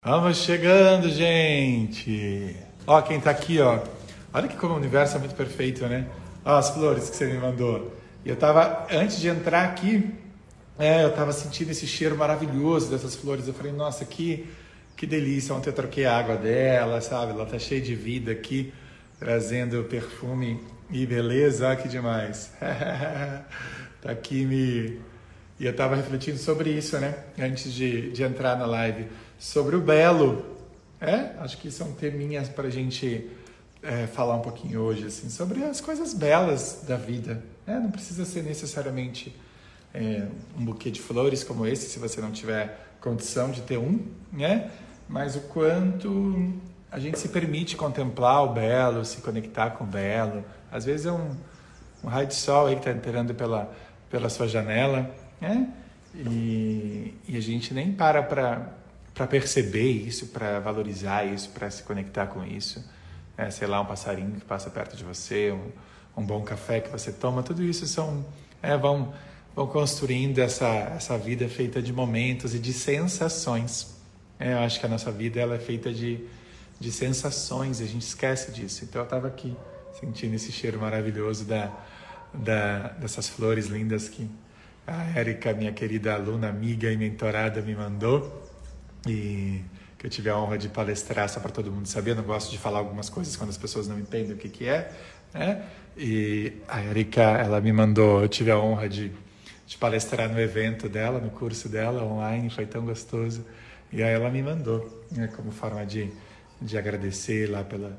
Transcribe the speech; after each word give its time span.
Vamos 0.00 0.36
chegando, 0.38 1.10
gente! 1.10 2.54
Ó, 2.86 3.02
quem 3.02 3.20
tá 3.20 3.32
aqui, 3.32 3.60
ó. 3.60 3.80
Olha 4.32 4.46
que 4.46 4.56
como 4.56 4.74
o 4.74 4.76
universo 4.76 5.16
é 5.16 5.18
muito 5.18 5.34
perfeito, 5.34 5.84
né? 5.86 6.06
Ó, 6.44 6.56
as 6.56 6.70
flores 6.70 7.10
que 7.10 7.16
você 7.16 7.26
me 7.26 7.36
mandou. 7.36 7.92
E 8.24 8.28
eu 8.28 8.36
tava, 8.36 8.86
antes 8.92 9.18
de 9.18 9.26
entrar 9.26 9.64
aqui, 9.64 10.08
é, 10.78 11.02
eu 11.02 11.12
tava 11.12 11.32
sentindo 11.32 11.72
esse 11.72 11.84
cheiro 11.84 12.16
maravilhoso 12.16 12.88
dessas 12.88 13.16
flores. 13.16 13.48
Eu 13.48 13.54
falei, 13.54 13.72
nossa, 13.72 14.04
que, 14.04 14.48
que 14.96 15.04
delícia. 15.04 15.52
Ontem 15.52 15.70
eu 15.70 15.74
troquei 15.74 16.06
a 16.06 16.16
água 16.16 16.36
dela, 16.36 17.00
sabe? 17.00 17.32
Ela 17.32 17.44
tá 17.44 17.58
cheia 17.58 17.80
de 17.80 17.96
vida 17.96 18.30
aqui, 18.30 18.72
trazendo 19.18 19.82
perfume 19.82 20.60
e 20.92 21.04
beleza. 21.06 21.66
Olha 21.66 21.76
que 21.76 21.88
demais. 21.88 22.52
tá 24.00 24.12
aqui 24.12 24.46
me. 24.46 25.00
E 25.58 25.66
eu 25.66 25.74
tava 25.74 25.96
refletindo 25.96 26.38
sobre 26.38 26.70
isso, 26.70 26.96
né? 26.98 27.16
Antes 27.36 27.72
de, 27.72 28.12
de 28.12 28.22
entrar 28.22 28.56
na 28.56 28.64
live. 28.64 29.08
Sobre 29.38 29.76
o 29.76 29.80
belo. 29.80 30.44
É, 31.00 31.32
acho 31.38 31.58
que 31.58 31.70
são 31.70 31.92
teminhas 31.92 32.48
para 32.48 32.66
a 32.66 32.70
gente 32.70 33.30
é, 33.82 34.06
falar 34.08 34.34
um 34.34 34.40
pouquinho 34.40 34.80
hoje, 34.80 35.06
assim, 35.06 35.30
sobre 35.30 35.62
as 35.62 35.80
coisas 35.80 36.12
belas 36.12 36.82
da 36.86 36.96
vida. 36.96 37.42
É, 37.66 37.74
não 37.74 37.90
precisa 37.90 38.24
ser 38.24 38.42
necessariamente 38.42 39.34
é, 39.94 40.26
um 40.58 40.64
buquê 40.64 40.90
de 40.90 41.00
flores 41.00 41.44
como 41.44 41.66
esse, 41.66 41.88
se 41.88 42.00
você 42.00 42.20
não 42.20 42.32
tiver 42.32 42.96
condição 43.00 43.50
de 43.50 43.62
ter 43.62 43.78
um, 43.78 44.04
né? 44.32 44.70
Mas 45.08 45.36
o 45.36 45.40
quanto 45.42 46.52
a 46.90 46.98
gente 46.98 47.18
se 47.18 47.28
permite 47.28 47.76
contemplar 47.76 48.44
o 48.44 48.52
belo, 48.52 49.04
se 49.04 49.18
conectar 49.18 49.70
com 49.70 49.84
o 49.84 49.86
belo. 49.86 50.44
Às 50.70 50.84
vezes 50.84 51.06
é 51.06 51.12
um, 51.12 51.36
um 52.02 52.08
raio 52.08 52.26
de 52.26 52.34
sol 52.34 52.66
aí 52.66 52.74
que 52.74 52.80
está 52.80 52.90
entrando 52.90 53.34
pela, 53.34 53.72
pela 54.10 54.28
sua 54.28 54.48
janela, 54.48 55.08
né? 55.40 55.72
E, 56.14 57.14
e 57.28 57.36
a 57.36 57.40
gente 57.40 57.72
nem 57.72 57.92
para 57.92 58.22
para 58.22 58.77
para 59.18 59.26
perceber 59.26 59.90
isso, 59.90 60.28
para 60.28 60.60
valorizar 60.60 61.24
isso, 61.24 61.50
para 61.50 61.68
se 61.68 61.82
conectar 61.82 62.28
com 62.28 62.44
isso. 62.44 62.88
É, 63.36 63.50
sei 63.50 63.66
lá, 63.66 63.80
um 63.80 63.84
passarinho 63.84 64.30
que 64.30 64.44
passa 64.44 64.70
perto 64.70 64.96
de 64.96 65.02
você, 65.02 65.50
um, 65.50 65.72
um 66.22 66.24
bom 66.24 66.40
café 66.42 66.80
que 66.80 66.88
você 66.88 67.10
toma, 67.10 67.42
tudo 67.42 67.64
isso 67.64 67.84
são 67.88 68.24
é, 68.62 68.76
vão 68.76 69.12
vão 69.56 69.66
construindo 69.66 70.38
essa 70.38 70.68
essa 70.68 71.18
vida 71.18 71.48
feita 71.48 71.82
de 71.82 71.92
momentos 71.92 72.54
e 72.54 72.60
de 72.60 72.72
sensações. 72.72 73.98
É, 74.38 74.52
eu 74.52 74.58
acho 74.60 74.78
que 74.78 74.86
a 74.86 74.88
nossa 74.88 75.10
vida 75.10 75.40
ela 75.40 75.56
é 75.56 75.58
feita 75.58 75.92
de 75.92 76.24
de 76.78 76.92
sensações, 76.92 77.80
a 77.80 77.86
gente 77.86 78.02
esquece 78.02 78.52
disso. 78.52 78.84
Então 78.84 79.00
eu 79.00 79.04
estava 79.04 79.26
aqui 79.26 79.56
sentindo 79.98 80.36
esse 80.36 80.52
cheiro 80.52 80.80
maravilhoso 80.80 81.44
da, 81.44 81.72
da 82.32 82.90
dessas 83.00 83.28
flores 83.28 83.66
lindas 83.66 84.08
que 84.08 84.30
a 84.86 85.18
Érica, 85.18 85.52
minha 85.52 85.72
querida 85.72 86.14
aluna, 86.14 86.48
amiga 86.48 86.90
e 86.90 86.96
mentorada, 86.96 87.60
me 87.60 87.74
mandou 87.74 88.47
e 89.08 89.64
que 89.98 90.06
eu 90.06 90.10
tive 90.10 90.30
a 90.30 90.38
honra 90.38 90.56
de 90.56 90.68
palestrar 90.68 91.28
só 91.28 91.40
para 91.40 91.50
todo 91.50 91.72
mundo 91.72 91.86
saber. 91.86 92.12
Eu 92.12 92.16
não 92.16 92.22
gosto 92.22 92.50
de 92.50 92.58
falar 92.58 92.78
algumas 92.78 93.10
coisas 93.10 93.36
quando 93.36 93.50
as 93.50 93.58
pessoas 93.58 93.88
não 93.88 93.98
entendem 93.98 94.32
o 94.32 94.36
que, 94.36 94.48
que 94.48 94.66
é. 94.66 94.92
Né? 95.34 95.64
E 95.96 96.52
a 96.68 96.82
Erika, 96.84 97.22
ela 97.22 97.60
me 97.60 97.72
mandou, 97.72 98.22
eu 98.22 98.28
tive 98.28 98.52
a 98.52 98.58
honra 98.58 98.88
de, 98.88 99.10
de 99.66 99.76
palestrar 99.76 100.30
no 100.30 100.38
evento 100.40 100.88
dela, 100.88 101.18
no 101.18 101.30
curso 101.30 101.68
dela 101.68 102.04
online, 102.04 102.48
foi 102.48 102.66
tão 102.66 102.84
gostoso. 102.84 103.44
E 103.92 104.02
aí 104.02 104.14
ela 104.14 104.30
me 104.30 104.42
mandou, 104.42 105.04
né, 105.10 105.28
como 105.34 105.50
forma 105.50 105.84
de, 105.84 106.10
de 106.60 106.78
agradecer 106.78 107.50
lá 107.50 107.64
pela, 107.64 107.98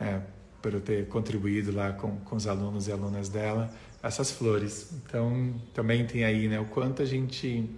é, 0.00 0.20
por 0.62 0.72
eu 0.72 0.80
ter 0.80 1.06
contribuído 1.08 1.72
lá 1.72 1.92
com, 1.92 2.16
com 2.20 2.36
os 2.36 2.46
alunos 2.46 2.88
e 2.88 2.92
alunas 2.92 3.28
dela, 3.28 3.70
essas 4.02 4.30
flores. 4.30 4.90
Então, 5.04 5.54
também 5.74 6.06
tem 6.06 6.24
aí 6.24 6.48
né, 6.48 6.58
o 6.58 6.64
quanto 6.64 7.02
a 7.02 7.04
gente 7.04 7.68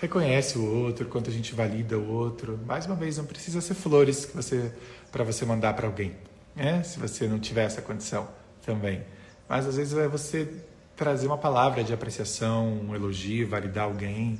reconhece 0.00 0.58
o 0.58 0.64
outro, 0.64 1.06
quanto 1.06 1.28
a 1.28 1.32
gente 1.32 1.54
valida 1.54 1.98
o 1.98 2.10
outro. 2.10 2.58
Mais 2.66 2.86
uma 2.86 2.96
vez, 2.96 3.18
não 3.18 3.26
precisa 3.26 3.60
ser 3.60 3.74
flores 3.74 4.24
que 4.24 4.34
você 4.34 4.72
para 5.12 5.24
você 5.24 5.44
mandar 5.44 5.74
para 5.74 5.86
alguém, 5.86 6.16
né? 6.54 6.82
Se 6.82 6.98
você 6.98 7.26
não 7.26 7.38
tiver 7.38 7.64
essa 7.64 7.82
condição 7.82 8.28
também. 8.64 9.02
Mas 9.48 9.66
às 9.66 9.76
vezes 9.76 9.96
é 9.98 10.08
você 10.08 10.48
trazer 10.96 11.26
uma 11.26 11.36
palavra 11.36 11.82
de 11.82 11.92
apreciação, 11.92 12.68
um 12.68 12.94
elogio, 12.94 13.48
validar 13.48 13.84
alguém. 13.84 14.38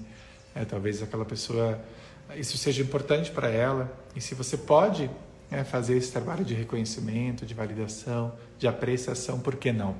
É, 0.55 0.65
talvez 0.65 1.03
aquela 1.03 1.25
pessoa 1.25 1.81
isso 2.37 2.57
seja 2.57 2.83
importante 2.83 3.31
para 3.31 3.49
ela. 3.49 3.93
E 4.15 4.21
se 4.21 4.35
você 4.35 4.57
pode 4.57 5.11
é, 5.51 5.65
fazer 5.65 5.97
esse 5.97 6.13
trabalho 6.13 6.45
de 6.45 6.55
reconhecimento, 6.55 7.45
de 7.45 7.55
validação, 7.55 8.33
de 8.59 8.69
apreciação, 8.69 9.41
por 9.41 9.57
que 9.57 9.73
não? 9.73 9.97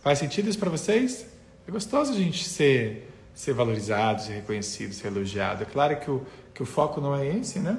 Faz 0.00 0.18
sentido 0.18 0.48
isso 0.48 0.58
para 0.58 0.70
vocês? 0.70 1.26
É 1.66 1.70
gostoso 1.70 2.12
a 2.12 2.16
gente 2.16 2.44
ser 2.44 3.09
ser 3.34 3.52
valorizado, 3.52 4.22
ser 4.22 4.34
reconhecido, 4.34 4.92
ser 4.92 5.08
elogiado. 5.08 5.62
É 5.62 5.66
claro 5.66 5.98
que 5.98 6.10
o, 6.10 6.26
que 6.54 6.62
o 6.62 6.66
foco 6.66 7.00
não 7.00 7.14
é 7.14 7.26
esse, 7.26 7.58
né? 7.58 7.78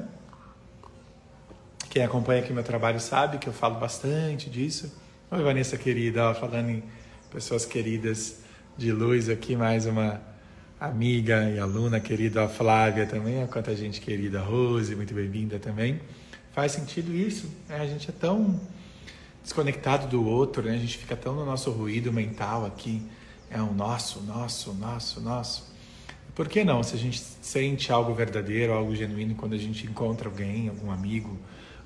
Quem 1.89 2.03
acompanha 2.03 2.41
aqui 2.41 2.53
meu 2.53 2.63
trabalho 2.63 3.00
sabe 3.00 3.38
que 3.38 3.47
eu 3.47 3.53
falo 3.53 3.75
bastante 3.75 4.50
disso. 4.50 4.97
Oi, 5.29 5.44
Vanessa 5.44 5.78
querida, 5.78 6.29
ó, 6.29 6.34
falando 6.34 6.69
em 6.69 6.84
pessoas 7.29 7.66
queridas 7.66 8.40
de 8.78 8.91
luz 8.91 9.29
aqui, 9.29 9.56
mais 9.56 9.85
uma 9.85 10.22
amiga 10.79 11.50
e 11.50 11.59
aluna 11.59 12.00
querida, 12.00 12.44
a 12.44 12.50
Flávia 12.50 13.06
também, 13.06 13.44
a 13.44 13.47
quanta 13.47 13.75
gente 13.75 14.01
querida, 14.01 14.40
a 14.40 14.44
Rose, 14.44 14.95
muito 14.95 15.13
bem-vinda 15.13 15.59
também. 15.59 16.01
Faz 16.53 16.72
sentido 16.72 17.13
isso, 17.13 17.50
né? 17.69 17.78
A 17.79 17.85
gente 17.85 18.09
é 18.09 18.13
tão 18.13 18.59
desconectado 19.44 20.07
do 20.07 20.25
outro, 20.25 20.63
né? 20.63 20.73
A 20.73 20.78
gente 20.78 20.97
fica 20.97 21.16
tão 21.16 21.35
no 21.35 21.45
nosso 21.45 21.72
ruído 21.72 22.11
mental 22.11 22.66
aqui, 22.66 23.01
é 23.51 23.62
um 23.62 23.73
nosso, 23.73 24.22
nosso, 24.22 24.73
nosso, 24.73 25.19
nosso. 25.19 25.72
Por 26.34 26.47
que 26.47 26.63
não? 26.63 26.81
Se 26.81 26.95
a 26.95 26.97
gente 26.97 27.19
sente 27.19 27.91
algo 27.91 28.13
verdadeiro, 28.13 28.73
algo 28.73 28.95
genuíno 28.95 29.35
quando 29.35 29.53
a 29.53 29.57
gente 29.57 29.85
encontra 29.85 30.29
alguém, 30.29 30.69
algum 30.69 30.89
amigo, 30.89 31.38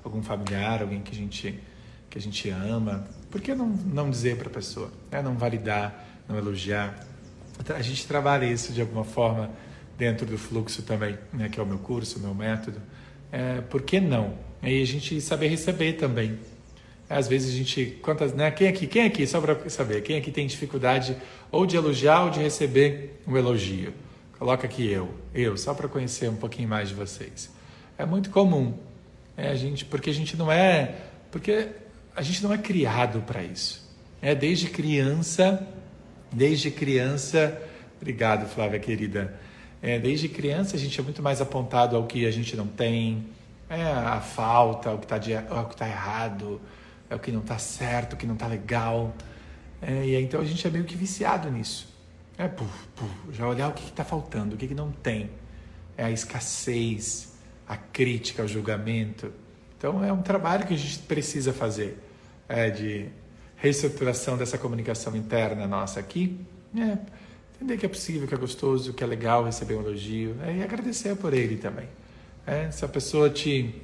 algum 0.04 0.22
familiar, 0.22 0.82
alguém 0.82 1.02
que 1.02 1.12
a 1.12 1.14
gente 1.14 1.60
que 2.08 2.18
a 2.18 2.20
gente 2.20 2.48
ama, 2.48 3.06
por 3.30 3.40
que 3.40 3.54
não 3.54 3.66
não 3.66 4.08
dizer 4.08 4.36
para 4.36 4.48
a 4.48 4.52
pessoa? 4.52 4.90
É 5.10 5.20
não 5.20 5.34
validar, 5.36 6.22
não 6.28 6.38
elogiar. 6.38 7.04
A 7.74 7.82
gente 7.82 8.06
trabalha 8.06 8.46
isso 8.46 8.72
de 8.72 8.80
alguma 8.80 9.04
forma 9.04 9.50
dentro 9.98 10.24
do 10.24 10.38
fluxo 10.38 10.82
também, 10.82 11.18
né, 11.32 11.48
que 11.48 11.58
é 11.58 11.62
o 11.62 11.66
meu 11.66 11.78
curso, 11.78 12.18
o 12.18 12.22
meu 12.22 12.34
método. 12.34 12.80
É, 13.32 13.60
por 13.62 13.82
que 13.82 13.98
não? 13.98 14.38
E 14.62 14.80
a 14.80 14.86
gente 14.86 15.20
saber 15.20 15.48
receber 15.48 15.94
também. 15.94 16.38
Às 17.08 17.28
vezes 17.28 17.54
a 17.54 17.56
gente, 17.56 17.98
quantas, 18.02 18.32
né? 18.32 18.50
Quem 18.50 18.66
aqui, 18.66 18.86
quem 18.86 19.06
aqui, 19.06 19.26
só 19.26 19.40
para 19.40 19.68
saber, 19.70 20.02
quem 20.02 20.16
aqui 20.16 20.30
tem 20.32 20.46
dificuldade 20.46 21.16
ou 21.52 21.64
de 21.64 21.76
elogiar 21.76 22.24
ou 22.24 22.30
de 22.30 22.40
receber 22.40 23.20
um 23.26 23.36
elogio? 23.36 23.92
Coloca 24.38 24.66
aqui 24.66 24.90
eu, 24.90 25.08
eu, 25.32 25.56
só 25.56 25.72
para 25.72 25.88
conhecer 25.88 26.28
um 26.28 26.36
pouquinho 26.36 26.68
mais 26.68 26.88
de 26.88 26.94
vocês. 26.94 27.50
É 27.96 28.04
muito 28.04 28.28
comum, 28.30 28.74
é 29.36 29.48
a 29.48 29.54
gente, 29.54 29.84
porque 29.84 30.10
a 30.10 30.12
gente 30.12 30.36
não 30.36 30.50
é, 30.50 30.94
porque 31.30 31.68
a 32.14 32.22
gente 32.22 32.42
não 32.42 32.52
é 32.52 32.58
criado 32.58 33.22
para 33.22 33.42
isso. 33.42 33.88
É 34.20 34.34
desde 34.34 34.68
criança, 34.68 35.66
desde 36.32 36.70
criança, 36.70 37.62
obrigado 37.96 38.48
Flávia 38.48 38.80
querida. 38.80 39.38
É, 39.80 39.98
desde 39.98 40.28
criança 40.28 40.76
a 40.76 40.78
gente 40.78 40.98
é 40.98 41.02
muito 41.02 41.22
mais 41.22 41.40
apontado 41.40 41.96
ao 41.96 42.06
que 42.06 42.26
a 42.26 42.30
gente 42.30 42.56
não 42.56 42.66
tem, 42.66 43.26
é 43.70 43.82
a 43.84 44.20
falta, 44.20 44.92
o 44.92 44.98
que 44.98 45.04
está 45.04 45.18
tá 45.76 45.88
errado, 45.88 46.60
é 47.08 47.14
o 47.14 47.18
que 47.18 47.30
não 47.30 47.40
está 47.40 47.58
certo, 47.58 48.14
o 48.14 48.16
que 48.16 48.26
não 48.26 48.34
está 48.34 48.46
legal. 48.46 49.14
É, 49.80 50.04
e 50.04 50.16
aí, 50.16 50.24
então 50.24 50.40
a 50.40 50.44
gente 50.44 50.66
é 50.66 50.70
meio 50.70 50.84
que 50.84 50.96
viciado 50.96 51.50
nisso. 51.50 51.94
É, 52.38 52.48
puf, 52.48 52.86
puf, 52.94 53.10
já 53.32 53.46
olhar 53.46 53.68
o 53.68 53.72
que 53.72 53.84
está 53.84 54.04
faltando, 54.04 54.54
o 54.54 54.58
que, 54.58 54.68
que 54.68 54.74
não 54.74 54.90
tem. 54.90 55.30
É 55.96 56.04
a 56.04 56.10
escassez, 56.10 57.34
a 57.66 57.76
crítica, 57.76 58.42
o 58.42 58.48
julgamento. 58.48 59.32
Então 59.78 60.04
é 60.04 60.12
um 60.12 60.22
trabalho 60.22 60.66
que 60.66 60.74
a 60.74 60.76
gente 60.76 60.98
precisa 61.00 61.52
fazer 61.52 61.98
é, 62.48 62.70
de 62.70 63.08
reestruturação 63.56 64.36
dessa 64.36 64.58
comunicação 64.58 65.16
interna 65.16 65.66
nossa 65.66 66.00
aqui. 66.00 66.38
É, 66.76 66.98
entender 67.56 67.78
que 67.78 67.86
é 67.86 67.88
possível, 67.88 68.28
que 68.28 68.34
é 68.34 68.38
gostoso, 68.38 68.92
que 68.92 69.02
é 69.02 69.06
legal 69.06 69.44
receber 69.44 69.74
um 69.74 69.80
elogio 69.80 70.36
é, 70.42 70.56
e 70.56 70.62
agradecer 70.62 71.16
por 71.16 71.32
ele 71.32 71.56
também. 71.56 71.88
É, 72.46 72.70
se 72.70 72.84
a 72.84 72.88
pessoa 72.88 73.30
te 73.30 73.74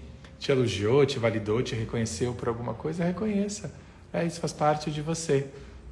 te 0.42 0.50
elogiou, 0.50 1.06
te 1.06 1.20
validou, 1.20 1.62
te 1.62 1.76
reconheceu 1.76 2.34
por 2.34 2.48
alguma 2.48 2.74
coisa, 2.74 3.04
reconheça. 3.04 3.72
É, 4.12 4.26
isso 4.26 4.40
faz 4.40 4.52
parte 4.52 4.90
de 4.90 5.00
você. 5.00 5.46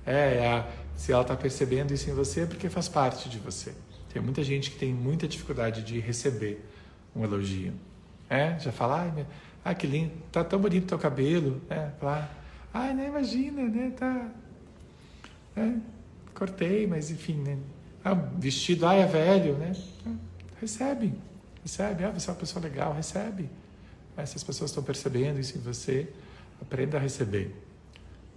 É, 0.04 0.38
é 0.38 0.48
a, 0.48 0.68
se 0.96 1.12
ela 1.12 1.22
está 1.22 1.36
percebendo 1.36 1.94
isso 1.94 2.10
em 2.10 2.14
você, 2.14 2.40
é 2.40 2.46
porque 2.46 2.68
faz 2.68 2.88
parte 2.88 3.28
de 3.28 3.38
você. 3.38 3.72
Tem 4.12 4.20
muita 4.20 4.42
gente 4.42 4.72
que 4.72 4.76
tem 4.76 4.92
muita 4.92 5.28
dificuldade 5.28 5.84
de 5.84 6.00
receber 6.00 6.68
um 7.14 7.22
elogio. 7.22 7.72
É, 8.28 8.58
já 8.58 8.72
fala, 8.72 9.02
ai, 9.02 9.26
ah, 9.64 9.72
que 9.72 9.86
lindo, 9.86 10.14
tá 10.32 10.42
tão 10.42 10.58
bonito 10.58 10.88
teu 10.88 10.98
cabelo. 10.98 11.62
É, 11.70 11.90
fala, 12.00 12.28
ai, 12.74 12.92
nem 12.92 13.06
imagina, 13.06 13.62
né, 13.62 13.92
tá... 13.96 14.30
É, 15.56 15.74
cortei, 16.34 16.88
mas 16.88 17.08
enfim, 17.08 17.36
né. 17.36 17.56
Ah, 18.04 18.14
vestido, 18.14 18.84
ai, 18.84 19.00
é 19.00 19.06
velho, 19.06 19.54
né. 19.58 19.76
Recebe, 20.60 21.14
recebe. 21.62 22.02
Ah, 22.02 22.10
você 22.10 22.28
é 22.28 22.32
uma 22.32 22.40
pessoa 22.40 22.60
legal, 22.60 22.92
recebe. 22.92 23.48
Essas 24.22 24.42
pessoas 24.42 24.70
estão 24.70 24.82
percebendo 24.82 25.38
isso 25.38 25.56
em 25.56 25.60
você. 25.60 26.08
Aprenda 26.60 26.96
a 26.96 27.00
receber. 27.00 27.54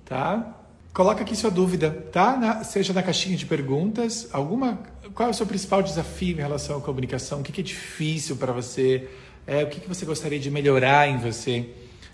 Tá? 0.05 0.57
Coloca 0.93 1.21
aqui 1.21 1.35
sua 1.35 1.49
dúvida, 1.49 1.89
tá? 2.11 2.37
Na, 2.37 2.63
seja 2.63 2.93
na 2.93 3.01
caixinha 3.01 3.35
de 3.35 3.45
perguntas, 3.45 4.27
alguma, 4.31 4.79
qual 5.15 5.29
é 5.29 5.31
o 5.31 5.33
seu 5.33 5.45
principal 5.45 5.81
desafio 5.81 6.33
em 6.33 6.41
relação 6.41 6.77
à 6.77 6.81
comunicação? 6.81 7.39
O 7.39 7.43
que, 7.43 7.51
que 7.51 7.61
é 7.61 7.63
difícil 7.63 8.35
para 8.35 8.53
você 8.53 9.09
é, 9.45 9.63
o 9.63 9.67
que, 9.67 9.79
que 9.79 9.87
você 9.87 10.05
gostaria 10.05 10.39
de 10.39 10.49
melhorar 10.49 11.07
em 11.07 11.17
você. 11.17 11.69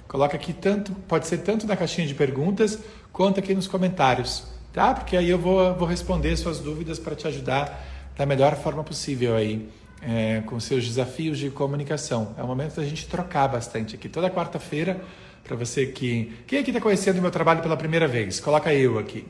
Coloca 0.07 0.35
aqui 0.35 0.53
tanto, 0.53 0.91
pode 1.07 1.27
ser 1.27 1.39
tanto 1.39 1.67
na 1.67 1.75
caixinha 1.75 2.07
de 2.07 2.15
perguntas 2.15 2.79
quanto 3.13 3.39
aqui 3.39 3.53
nos 3.53 3.67
comentários, 3.67 4.43
tá? 4.73 4.93
Porque 4.93 5.15
aí 5.15 5.29
eu 5.29 5.37
vou, 5.37 5.75
vou 5.75 5.87
responder 5.87 6.35
suas 6.35 6.59
dúvidas 6.59 6.97
para 6.97 7.15
te 7.15 7.27
ajudar 7.27 7.85
da 8.17 8.25
melhor 8.25 8.55
forma 8.55 8.83
possível 8.83 9.35
aí 9.35 9.69
é, 10.01 10.41
com 10.45 10.59
seus 10.59 10.85
desafios 10.85 11.37
de 11.37 11.49
comunicação. 11.49 12.33
É 12.37 12.43
o 12.43 12.47
momento 12.47 12.75
da 12.75 12.83
gente 12.83 13.07
trocar 13.07 13.47
bastante 13.47 13.95
aqui. 13.95 14.07
Toda 14.07 14.29
quarta-feira, 14.29 15.01
para 15.43 15.55
você 15.55 15.85
que. 15.85 16.33
Quem 16.47 16.59
aqui 16.59 16.69
está 16.69 16.81
conhecendo 16.81 17.19
o 17.19 17.21
meu 17.21 17.31
trabalho 17.31 17.61
pela 17.61 17.77
primeira 17.77 18.07
vez? 18.07 18.39
Coloca 18.39 18.73
eu 18.73 18.97
aqui. 18.97 19.25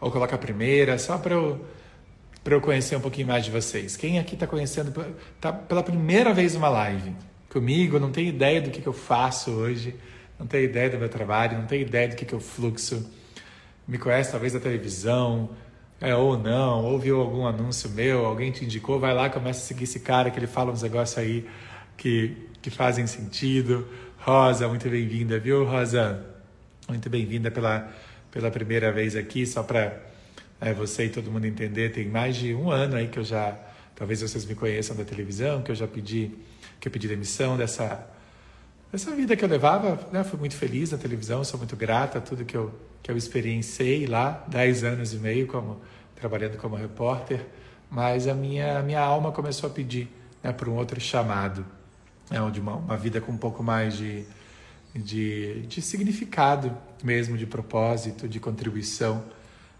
Ou 0.00 0.10
coloca 0.10 0.34
a 0.34 0.38
primeira, 0.38 0.98
só 0.98 1.16
para 1.16 1.34
eu, 1.34 1.64
eu 2.44 2.60
conhecer 2.60 2.96
um 2.96 3.00
pouquinho 3.00 3.28
mais 3.28 3.44
de 3.44 3.50
vocês. 3.50 3.96
Quem 3.96 4.18
aqui 4.18 4.34
está 4.34 4.46
conhecendo 4.46 4.92
tá 5.40 5.52
pela 5.52 5.82
primeira 5.82 6.34
vez 6.34 6.56
uma 6.56 6.68
live 6.68 7.14
comigo, 7.48 8.00
não 8.00 8.10
tem 8.10 8.26
ideia 8.26 8.60
do 8.60 8.70
que, 8.70 8.80
que 8.80 8.88
eu 8.88 8.92
faço 8.92 9.50
hoje, 9.50 9.94
não 10.38 10.46
tem 10.46 10.64
ideia 10.64 10.90
do 10.90 10.98
meu 10.98 11.08
trabalho, 11.08 11.58
não 11.58 11.66
tem 11.66 11.82
ideia 11.82 12.08
do 12.08 12.16
que, 12.16 12.24
que 12.24 12.32
eu 12.32 12.40
fluxo. 12.40 13.08
Me 13.86 13.98
conhece 13.98 14.30
talvez 14.30 14.54
da 14.54 14.60
televisão, 14.60 15.50
é, 16.02 16.16
ou 16.16 16.36
não, 16.36 16.84
ou 16.84 16.98
viu 16.98 17.20
algum 17.20 17.46
anúncio 17.46 17.88
meu, 17.90 18.26
alguém 18.26 18.50
te 18.50 18.64
indicou, 18.64 18.98
vai 18.98 19.14
lá, 19.14 19.30
começa 19.30 19.60
a 19.60 19.62
seguir 19.62 19.84
esse 19.84 20.00
cara 20.00 20.32
que 20.32 20.38
ele 20.38 20.48
fala 20.48 20.72
uns 20.72 20.82
negócios 20.82 21.16
aí 21.16 21.48
que, 21.96 22.36
que 22.60 22.70
fazem 22.70 23.06
sentido. 23.06 23.86
Rosa, 24.18 24.66
muito 24.66 24.88
bem-vinda, 24.90 25.38
viu, 25.38 25.64
Rosa? 25.64 26.26
Muito 26.88 27.08
bem-vinda 27.08 27.52
pela, 27.52 27.88
pela 28.32 28.50
primeira 28.50 28.90
vez 28.90 29.14
aqui, 29.14 29.46
só 29.46 29.62
para 29.62 29.96
é, 30.60 30.74
você 30.74 31.04
e 31.04 31.08
todo 31.08 31.30
mundo 31.30 31.44
entender, 31.44 31.92
tem 31.92 32.08
mais 32.08 32.34
de 32.34 32.52
um 32.52 32.68
ano 32.68 32.96
aí 32.96 33.06
que 33.06 33.20
eu 33.20 33.24
já, 33.24 33.56
talvez 33.94 34.22
vocês 34.22 34.44
me 34.44 34.56
conheçam 34.56 34.96
da 34.96 35.04
televisão, 35.04 35.62
que 35.62 35.70
eu 35.70 35.74
já 35.76 35.86
pedi, 35.86 36.32
que 36.80 36.88
eu 36.88 36.92
pedi 36.92 37.06
demissão 37.06 37.56
dessa, 37.56 38.08
dessa 38.90 39.14
vida 39.14 39.36
que 39.36 39.44
eu 39.44 39.48
levava, 39.48 40.00
né? 40.10 40.24
Fui 40.24 40.38
muito 40.38 40.56
feliz 40.56 40.90
na 40.90 40.98
televisão, 40.98 41.44
sou 41.44 41.58
muito 41.58 41.76
grata 41.76 42.18
a 42.18 42.20
tudo 42.20 42.44
que 42.44 42.56
eu, 42.56 42.74
que 43.02 43.10
eu 43.10 43.16
experienciei 43.16 44.06
lá, 44.06 44.44
10 44.48 44.84
anos 44.84 45.12
e 45.12 45.16
meio 45.16 45.46
como 45.46 45.80
trabalhando 46.14 46.56
como 46.56 46.76
repórter, 46.76 47.44
mas 47.90 48.28
a 48.28 48.34
minha, 48.34 48.78
a 48.78 48.82
minha 48.82 49.00
alma 49.00 49.32
começou 49.32 49.68
a 49.68 49.72
pedir 49.72 50.08
né, 50.42 50.52
por 50.52 50.68
um 50.68 50.74
outro 50.74 51.00
chamado, 51.00 51.66
né, 52.30 52.38
de 52.50 52.60
uma, 52.60 52.76
uma 52.76 52.96
vida 52.96 53.20
com 53.20 53.32
um 53.32 53.36
pouco 53.36 53.62
mais 53.62 53.96
de, 53.96 54.24
de, 54.94 55.66
de 55.66 55.82
significado 55.82 56.76
mesmo, 57.02 57.36
de 57.36 57.46
propósito, 57.46 58.28
de 58.28 58.38
contribuição 58.38 59.24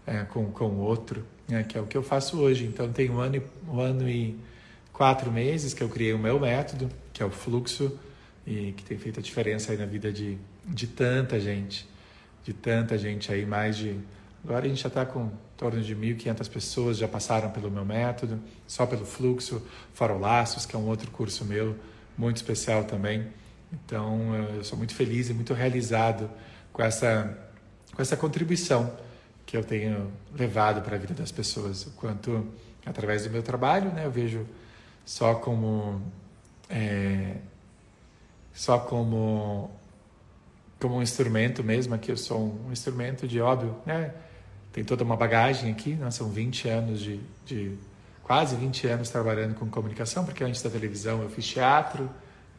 é, 0.05 0.23
com, 0.23 0.51
com 0.51 0.65
o 0.65 0.79
outro, 0.79 1.25
né, 1.47 1.63
que 1.63 1.77
é 1.77 1.81
o 1.81 1.85
que 1.85 1.97
eu 1.97 2.03
faço 2.03 2.37
hoje. 2.39 2.65
Então, 2.65 2.91
tem 2.91 3.09
um 3.09 3.19
ano, 3.19 3.37
e, 3.37 3.43
um 3.67 3.79
ano 3.79 4.09
e 4.09 4.37
quatro 4.91 5.31
meses 5.31 5.73
que 5.73 5.81
eu 5.81 5.89
criei 5.89 6.13
o 6.13 6.19
meu 6.19 6.39
método, 6.39 6.89
que 7.11 7.23
é 7.23 7.25
o 7.25 7.31
fluxo, 7.31 7.97
e 8.45 8.73
que 8.73 8.83
tem 8.83 8.97
feito 8.97 9.19
a 9.19 9.23
diferença 9.23 9.71
aí 9.71 9.77
na 9.77 9.85
vida 9.85 10.11
de, 10.11 10.37
de 10.65 10.87
tanta 10.87 11.39
gente, 11.39 11.87
de 12.43 12.53
tanta 12.53 12.97
gente 12.97 13.31
aí, 13.31 13.45
mais 13.45 13.77
de... 13.77 13.99
Agora 14.43 14.65
a 14.65 14.67
gente 14.67 14.81
já 14.81 14.89
está 14.89 15.05
com 15.05 15.31
torno 15.55 15.81
de 15.81 15.95
1.500 15.95 16.49
pessoas 16.49 16.97
já 16.97 17.07
passaram 17.07 17.49
pelo 17.49 17.71
meu 17.71 17.85
método, 17.85 18.39
só 18.67 18.85
pelo 18.85 19.05
fluxo, 19.05 19.65
Farolaços, 19.93 20.65
que 20.65 20.75
é 20.75 20.79
um 20.79 20.87
outro 20.87 21.09
curso 21.11 21.45
meu, 21.45 21.75
muito 22.17 22.37
especial 22.37 22.83
também. 22.83 23.27
Então, 23.71 24.35
eu 24.55 24.63
sou 24.63 24.77
muito 24.77 24.93
feliz 24.93 25.29
e 25.29 25.33
muito 25.33 25.53
realizado 25.53 26.29
com 26.73 26.81
essa, 26.81 27.37
com 27.95 28.01
essa 28.01 28.17
contribuição 28.17 28.93
que 29.45 29.55
eu 29.55 29.63
tenho 29.63 30.11
levado 30.35 30.81
para 30.81 30.95
a 30.95 30.99
vida 30.99 31.13
das 31.13 31.31
pessoas. 31.31 31.85
O 31.85 31.91
quanto, 31.91 32.45
através 32.85 33.23
do 33.23 33.29
meu 33.29 33.41
trabalho, 33.41 33.91
né, 33.91 34.05
eu 34.05 34.11
vejo 34.11 34.45
só 35.05 35.35
como... 35.35 36.01
É, 36.69 37.37
só 38.53 38.77
como 38.79 39.71
como 40.83 40.97
um 40.97 41.01
instrumento 41.01 41.63
mesmo, 41.63 41.95
aqui 41.95 42.11
eu 42.11 42.17
sou 42.17 42.59
um 42.67 42.69
instrumento 42.69 43.25
de 43.25 43.39
óbvio, 43.39 43.73
né? 43.85 44.13
tem 44.73 44.83
toda 44.83 45.01
uma 45.01 45.15
bagagem 45.15 45.71
aqui, 45.71 45.93
né? 45.93 46.11
são 46.11 46.29
20 46.29 46.67
anos 46.67 46.99
de, 46.99 47.21
de, 47.45 47.77
quase 48.21 48.57
20 48.57 48.87
anos 48.87 49.09
trabalhando 49.09 49.55
com 49.55 49.69
comunicação, 49.69 50.25
porque 50.25 50.43
antes 50.43 50.61
da 50.61 50.69
televisão 50.69 51.21
eu 51.21 51.29
fiz 51.29 51.47
teatro, 51.47 52.09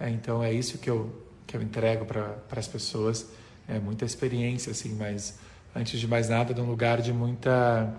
é, 0.01 0.09
então 0.09 0.43
é 0.43 0.51
isso 0.51 0.79
que 0.79 0.89
eu, 0.89 1.15
que 1.47 1.55
eu 1.55 1.61
entrego 1.61 2.07
para 2.07 2.35
as 2.57 2.67
pessoas, 2.67 3.29
é 3.69 3.79
muita 3.79 4.07
experiência, 4.07 4.73
assim, 4.73 4.95
mas 4.95 5.39
antes 5.77 6.01
de 6.01 6.09
mais 6.09 6.31
nada, 6.31 6.55
de 6.55 6.63
um 6.63 6.67
lugar 6.67 7.03
de 7.03 7.13
muita, 7.13 7.95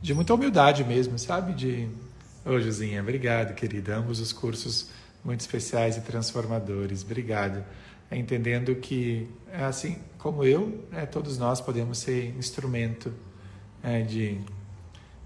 de 0.00 0.14
muita 0.14 0.34
humildade 0.34 0.84
mesmo, 0.84 1.18
sabe? 1.18 1.52
De, 1.52 1.88
ô 2.44 2.60
Josinha, 2.60 3.00
obrigado, 3.00 3.54
querida, 3.54 3.96
ambos 3.96 4.20
os 4.20 4.32
cursos 4.32 4.88
muito 5.24 5.40
especiais 5.40 5.96
e 5.96 6.00
transformadores, 6.00 7.02
obrigado 7.02 7.64
entendendo 8.10 8.74
que, 8.76 9.28
é 9.52 9.64
assim 9.64 9.98
como 10.18 10.44
eu, 10.44 10.86
né, 10.90 11.06
todos 11.06 11.38
nós 11.38 11.60
podemos 11.60 11.98
ser 11.98 12.34
instrumento 12.36 13.12
é, 13.82 14.00
de, 14.02 14.40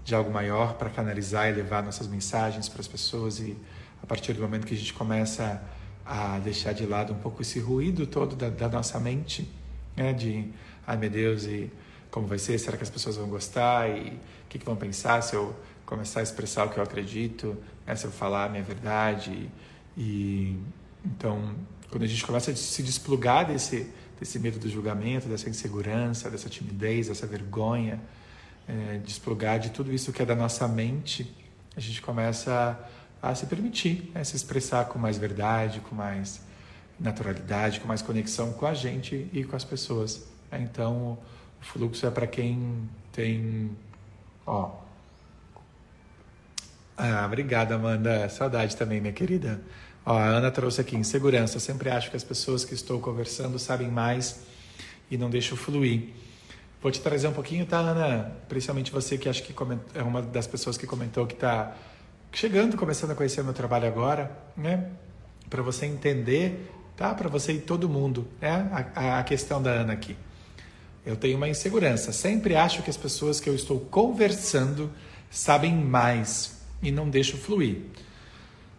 de 0.03 0.13
algo 0.13 0.31
maior 0.31 0.73
para 0.73 0.89
canalizar 0.89 1.49
e 1.49 1.53
levar 1.53 1.83
nossas 1.83 2.07
mensagens 2.07 2.67
para 2.67 2.81
as 2.81 2.87
pessoas 2.87 3.39
e 3.39 3.55
a 4.03 4.05
partir 4.05 4.33
do 4.33 4.41
momento 4.41 4.65
que 4.65 4.73
a 4.73 4.77
gente 4.77 4.93
começa 4.93 5.61
a 6.05 6.39
deixar 6.39 6.73
de 6.73 6.85
lado 6.85 7.13
um 7.13 7.19
pouco 7.19 7.41
esse 7.41 7.59
ruído 7.59 8.07
todo 8.07 8.35
da, 8.35 8.49
da 8.49 8.67
nossa 8.67 8.99
mente, 8.99 9.49
né, 9.95 10.11
de, 10.11 10.51
ai 10.85 10.97
meu 10.97 11.09
Deus, 11.09 11.45
e 11.45 11.71
como 12.09 12.25
vai 12.25 12.39
ser? 12.39 12.57
Será 12.57 12.75
que 12.75 12.83
as 12.83 12.89
pessoas 12.89 13.15
vão 13.17 13.29
gostar? 13.29 13.89
E 13.89 14.09
o 14.09 14.47
que, 14.49 14.57
que 14.57 14.65
vão 14.65 14.75
pensar 14.75 15.21
se 15.21 15.35
eu 15.35 15.55
começar 15.85 16.21
a 16.21 16.23
expressar 16.23 16.65
o 16.65 16.69
que 16.69 16.77
eu 16.77 16.83
acredito? 16.83 17.55
Né, 17.85 17.95
se 17.95 18.05
eu 18.05 18.11
falar 18.11 18.45
a 18.45 18.49
minha 18.49 18.63
verdade? 18.63 19.49
E 19.95 20.57
então 21.05 21.55
quando 21.89 22.03
a 22.03 22.07
gente 22.07 22.25
começa 22.25 22.51
a 22.51 22.55
se 22.55 22.83
desplugar 22.83 23.47
desse, 23.47 23.89
desse 24.19 24.37
medo 24.39 24.59
do 24.59 24.69
julgamento, 24.69 25.27
dessa 25.27 25.49
insegurança, 25.49 26.29
dessa 26.29 26.49
timidez, 26.49 27.07
dessa 27.07 27.25
vergonha, 27.25 27.99
é, 28.67 28.99
desplugar 28.99 29.59
de 29.59 29.71
tudo 29.71 29.91
isso 29.91 30.13
que 30.13 30.21
é 30.21 30.25
da 30.25 30.35
nossa 30.35 30.67
mente, 30.67 31.35
a 31.75 31.79
gente 31.79 32.01
começa 32.01 32.79
a, 33.21 33.29
a 33.29 33.35
se 33.35 33.47
permitir, 33.47 34.11
né, 34.13 34.23
se 34.23 34.35
expressar 34.35 34.85
com 34.85 34.99
mais 34.99 35.17
verdade, 35.17 35.79
com 35.79 35.95
mais 35.95 36.41
naturalidade, 36.99 37.79
com 37.79 37.87
mais 37.87 38.01
conexão 38.01 38.51
com 38.53 38.65
a 38.65 38.73
gente 38.73 39.27
e 39.33 39.43
com 39.43 39.55
as 39.55 39.63
pessoas. 39.63 40.27
É, 40.51 40.59
então, 40.59 41.17
o 41.61 41.65
fluxo 41.65 42.05
é 42.05 42.11
para 42.11 42.27
quem 42.27 42.87
tem. 43.11 43.71
Ó. 44.45 44.71
Ah, 46.97 47.25
obrigada, 47.25 47.75
Amanda. 47.75 48.27
Saudade 48.29 48.75
também, 48.75 48.99
minha 48.99 49.13
querida. 49.13 49.61
Ó, 50.09 50.17
a 50.17 50.25
Ana 50.25 50.49
trouxe 50.49 50.81
aqui, 50.81 50.95
insegurança. 50.95 51.59
Sempre 51.59 51.91
acho 51.91 52.09
que 52.09 52.17
as 52.17 52.23
pessoas 52.23 52.65
que 52.65 52.73
estou 52.73 52.99
conversando 52.99 53.59
sabem 53.59 53.87
mais 53.89 54.39
e 55.11 55.15
não 55.19 55.29
deixo 55.29 55.55
fluir. 55.55 56.09
Vou 56.81 56.91
te 56.91 56.99
trazer 56.99 57.27
um 57.27 57.31
pouquinho, 57.31 57.63
tá, 57.63 57.77
Ana? 57.77 58.35
Principalmente 58.47 58.91
você 58.91 59.19
que 59.19 59.29
acho 59.29 59.43
que 59.43 59.53
é 59.93 60.01
uma 60.01 60.23
das 60.23 60.47
pessoas 60.47 60.79
que 60.79 60.87
comentou 60.87 61.27
que 61.27 61.35
está 61.35 61.75
chegando, 62.31 62.75
começando 62.75 63.11
a 63.11 63.15
conhecer 63.15 63.43
meu 63.43 63.53
trabalho 63.53 63.85
agora, 63.85 64.35
né? 64.57 64.89
Para 65.47 65.61
você 65.61 65.85
entender, 65.85 66.71
tá? 66.97 67.13
Para 67.13 67.29
você 67.29 67.53
e 67.53 67.59
todo 67.59 67.87
mundo, 67.87 68.27
né? 68.41 68.91
A, 68.95 69.19
a 69.19 69.23
questão 69.23 69.61
da 69.61 69.69
Ana 69.69 69.93
aqui. 69.93 70.17
Eu 71.05 71.15
tenho 71.17 71.37
uma 71.37 71.47
insegurança. 71.47 72.11
Sempre 72.11 72.55
acho 72.55 72.81
que 72.81 72.89
as 72.89 72.97
pessoas 72.97 73.39
que 73.39 73.47
eu 73.47 73.53
estou 73.53 73.79
conversando 73.79 74.89
sabem 75.29 75.75
mais 75.75 76.63
e 76.81 76.91
não 76.91 77.07
deixo 77.11 77.37
fluir. 77.37 77.81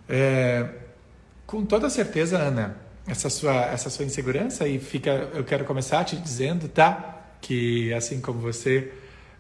É, 0.09 0.90
com 1.51 1.67
toda 1.67 1.91
certeza, 1.91 2.39
Ana, 2.39 2.77
essa 3.09 3.29
sua, 3.29 3.65
essa 3.65 3.91
sua 3.91 4.05
insegurança 4.05 4.69
e 4.69 4.79
fica, 4.79 5.29
eu 5.35 5.43
quero 5.43 5.65
começar 5.65 6.05
te 6.05 6.15
dizendo, 6.15 6.69
tá? 6.69 7.25
Que 7.41 7.93
assim 7.93 8.21
como 8.21 8.39
você, 8.39 8.93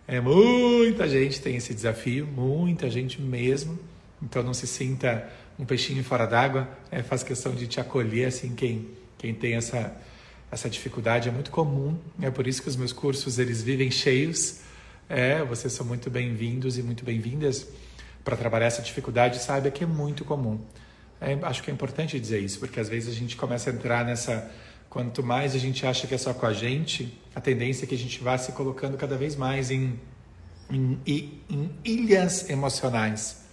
é, 0.08 0.20
muita 0.20 1.08
gente 1.08 1.40
tem 1.40 1.54
esse 1.54 1.72
desafio, 1.72 2.26
muita 2.26 2.90
gente 2.90 3.22
mesmo. 3.22 3.78
Então 4.20 4.42
não 4.42 4.52
se 4.52 4.66
sinta 4.66 5.30
um 5.56 5.64
peixinho 5.64 6.02
fora 6.02 6.26
d'água, 6.26 6.68
é, 6.90 7.00
faz 7.00 7.22
questão 7.22 7.54
de 7.54 7.68
te 7.68 7.78
acolher 7.78 8.26
assim 8.26 8.56
quem 8.56 8.88
quem 9.16 9.32
tem 9.32 9.54
essa 9.54 9.96
essa 10.50 10.68
dificuldade 10.68 11.28
é 11.28 11.32
muito 11.32 11.52
comum. 11.52 11.96
É 12.20 12.28
por 12.28 12.48
isso 12.48 12.60
que 12.60 12.68
os 12.68 12.74
meus 12.74 12.92
cursos 12.92 13.38
eles 13.38 13.62
vivem 13.62 13.88
cheios. 13.88 14.62
É, 15.08 15.44
vocês 15.44 15.72
são 15.72 15.86
muito 15.86 16.10
bem-vindos 16.10 16.76
e 16.76 16.82
muito 16.82 17.04
bem-vindas 17.04 17.68
para 18.24 18.36
trabalhar 18.36 18.66
essa 18.66 18.82
dificuldade. 18.82 19.38
Saiba 19.38 19.70
que 19.70 19.84
é 19.84 19.86
muito 19.86 20.24
comum. 20.24 20.58
É, 21.20 21.38
acho 21.42 21.62
que 21.62 21.70
é 21.70 21.74
importante 21.74 22.18
dizer 22.18 22.38
isso, 22.40 22.58
porque 22.58 22.80
às 22.80 22.88
vezes 22.88 23.14
a 23.14 23.18
gente 23.18 23.36
começa 23.36 23.70
a 23.70 23.72
entrar 23.72 24.04
nessa. 24.04 24.50
Quanto 24.88 25.22
mais 25.22 25.54
a 25.54 25.58
gente 25.58 25.86
acha 25.86 26.06
que 26.06 26.14
é 26.14 26.18
só 26.18 26.34
com 26.34 26.46
a 26.46 26.52
gente, 26.52 27.16
a 27.32 27.40
tendência 27.40 27.84
é 27.84 27.86
que 27.86 27.94
a 27.94 27.98
gente 27.98 28.20
vá 28.20 28.36
se 28.36 28.50
colocando 28.52 28.96
cada 28.96 29.16
vez 29.16 29.36
mais 29.36 29.70
em, 29.70 30.00
em, 30.68 30.98
em 31.48 31.70
ilhas 31.84 32.50
emocionais. 32.50 33.44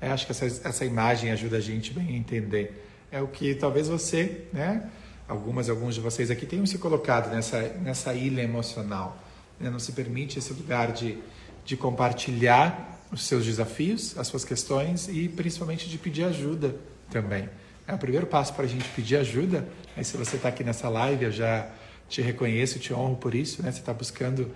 É, 0.00 0.08
acho 0.08 0.24
que 0.24 0.32
essa, 0.32 0.46
essa 0.46 0.84
imagem 0.86 1.30
ajuda 1.32 1.58
a 1.58 1.60
gente 1.60 1.92
bem 1.92 2.08
a 2.08 2.12
entender. 2.12 2.82
É 3.10 3.20
o 3.20 3.28
que 3.28 3.54
talvez 3.54 3.88
você, 3.88 4.46
né? 4.52 4.88
Algumas, 5.28 5.68
alguns 5.68 5.96
de 5.96 6.00
vocês 6.00 6.30
aqui 6.30 6.46
tenham 6.46 6.64
se 6.64 6.78
colocado 6.78 7.30
nessa, 7.30 7.60
nessa 7.74 8.14
ilha 8.14 8.40
emocional. 8.40 9.22
Né? 9.60 9.68
Não 9.68 9.78
se 9.78 9.92
permite 9.92 10.38
esse 10.38 10.52
lugar 10.54 10.92
de, 10.92 11.18
de 11.64 11.76
compartilhar 11.76 13.02
os 13.12 13.22
seus 13.22 13.44
desafios, 13.44 14.16
as 14.16 14.28
suas 14.28 14.44
questões 14.44 15.08
e 15.08 15.28
principalmente 15.28 15.90
de 15.90 15.98
pedir 15.98 16.24
ajuda 16.24 16.74
também. 17.10 17.48
É 17.86 17.94
o 17.94 17.98
primeiro 17.98 18.26
passo 18.26 18.52
para 18.52 18.64
a 18.64 18.68
gente 18.68 18.88
pedir 18.90 19.16
ajuda. 19.16 19.66
Aí, 19.96 20.04
se 20.04 20.16
você 20.16 20.36
está 20.36 20.48
aqui 20.48 20.64
nessa 20.64 20.88
live, 20.88 21.26
eu 21.26 21.32
já 21.32 21.68
te 22.08 22.20
reconheço, 22.20 22.78
te 22.78 22.92
honro 22.92 23.16
por 23.16 23.34
isso. 23.34 23.62
Né? 23.62 23.70
Você 23.70 23.78
está 23.78 23.92
buscando 23.92 24.50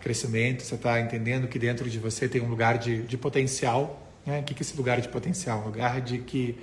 crescimento, 0.00 0.62
você 0.62 0.74
está 0.74 1.00
entendendo 1.00 1.48
que 1.48 1.58
dentro 1.58 1.88
de 1.88 1.98
você 1.98 2.28
tem 2.28 2.42
um 2.42 2.48
lugar 2.48 2.78
de, 2.78 3.02
de 3.02 3.16
potencial. 3.16 4.02
Né? 4.26 4.40
O 4.40 4.42
que 4.42 4.52
é 4.52 4.56
esse 4.60 4.76
lugar 4.76 5.00
de 5.00 5.08
potencial? 5.08 5.60
Um 5.60 5.64
lugar 5.64 6.00
de 6.00 6.18
que, 6.18 6.58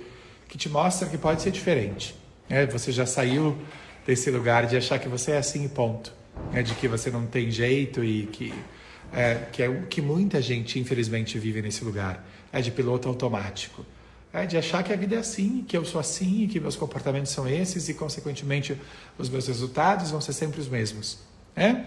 que 0.48 0.56
te 0.56 0.68
mostra 0.68 1.08
que 1.08 1.18
pode 1.18 1.42
ser 1.42 1.50
diferente. 1.50 2.14
Né? 2.48 2.66
Você 2.66 2.92
já 2.92 3.04
saiu 3.04 3.58
desse 4.06 4.30
lugar 4.30 4.66
de 4.66 4.76
achar 4.76 4.98
que 4.98 5.08
você 5.08 5.32
é 5.32 5.38
assim 5.38 5.64
e 5.64 5.68
ponto. 5.68 6.12
Né? 6.52 6.62
De 6.62 6.74
que 6.74 6.86
você 6.86 7.10
não 7.10 7.26
tem 7.26 7.50
jeito 7.50 8.04
e 8.04 8.26
que 8.26 8.54
é, 9.12 9.46
que 9.52 9.62
é 9.62 9.68
o 9.68 9.82
que 9.82 10.00
muita 10.00 10.40
gente, 10.40 10.78
infelizmente, 10.78 11.38
vive 11.38 11.60
nesse 11.60 11.84
lugar. 11.84 12.26
É 12.52 12.60
de 12.60 12.70
piloto 12.70 13.08
automático. 13.08 13.84
É 14.32 14.46
de 14.46 14.56
achar 14.56 14.82
que 14.82 14.92
a 14.92 14.96
vida 14.96 15.16
é 15.16 15.18
assim, 15.18 15.62
que 15.68 15.76
eu 15.76 15.84
sou 15.84 16.00
assim, 16.00 16.48
que 16.48 16.58
meus 16.58 16.74
comportamentos 16.74 17.30
são 17.32 17.46
esses 17.46 17.88
e, 17.90 17.94
consequentemente, 17.94 18.80
os 19.18 19.28
meus 19.28 19.46
resultados 19.46 20.10
vão 20.10 20.22
ser 20.22 20.32
sempre 20.32 20.58
os 20.58 20.68
mesmos. 20.68 21.18
É? 21.54 21.84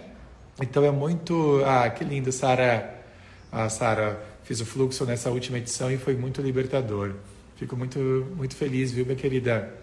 Então 0.61 0.83
é 0.83 0.91
muito. 0.91 1.63
Ah, 1.65 1.89
que 1.89 2.03
lindo, 2.03 2.31
Sara. 2.31 3.03
Ah, 3.51 3.67
Sara, 3.67 4.23
fiz 4.43 4.61
o 4.61 4.65
fluxo 4.65 5.05
nessa 5.05 5.31
última 5.31 5.57
edição 5.57 5.91
e 5.91 5.97
foi 5.97 6.15
muito 6.15 6.39
libertador. 6.39 7.15
Fico 7.55 7.75
muito, 7.75 7.99
muito 8.35 8.55
feliz, 8.55 8.91
viu, 8.91 9.05
minha 9.05 9.17
querida? 9.17 9.73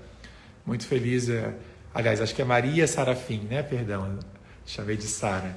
Muito 0.65 0.87
feliz. 0.87 1.29
É... 1.29 1.55
Aliás, 1.93 2.21
acho 2.21 2.35
que 2.35 2.43
é 2.43 2.45
Maria 2.45 2.87
Sarafim, 2.87 3.41
né? 3.51 3.63
Perdão, 3.63 4.19
chamei 4.65 4.97
de 4.97 5.09
Sara. 5.09 5.57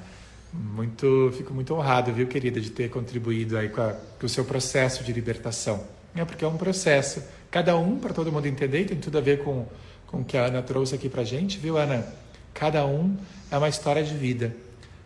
Muito, 0.52 1.32
fico 1.36 1.54
muito 1.54 1.72
honrado, 1.74 2.12
viu, 2.12 2.26
querida, 2.26 2.60
de 2.60 2.70
ter 2.70 2.90
contribuído 2.90 3.56
aí 3.56 3.68
com, 3.68 3.80
a, 3.80 3.92
com 3.92 4.26
o 4.26 4.28
seu 4.28 4.44
processo 4.44 5.04
de 5.04 5.12
libertação. 5.12 5.95
É 6.16 6.24
porque 6.24 6.44
é 6.44 6.48
um 6.48 6.56
processo, 6.56 7.22
cada 7.50 7.76
um, 7.76 7.98
para 7.98 8.12
todo 8.12 8.32
mundo 8.32 8.46
entender, 8.46 8.84
tem 8.86 8.96
tudo 8.98 9.18
a 9.18 9.20
ver 9.20 9.44
com, 9.44 9.66
com 10.06 10.18
o 10.18 10.24
que 10.24 10.36
a 10.36 10.46
Ana 10.46 10.62
trouxe 10.62 10.94
aqui 10.94 11.08
para 11.08 11.24
gente, 11.24 11.58
viu, 11.58 11.76
Ana? 11.76 12.06
Cada 12.54 12.86
um 12.86 13.16
é 13.50 13.58
uma 13.58 13.68
história 13.68 14.02
de 14.02 14.14
vida. 14.14 14.54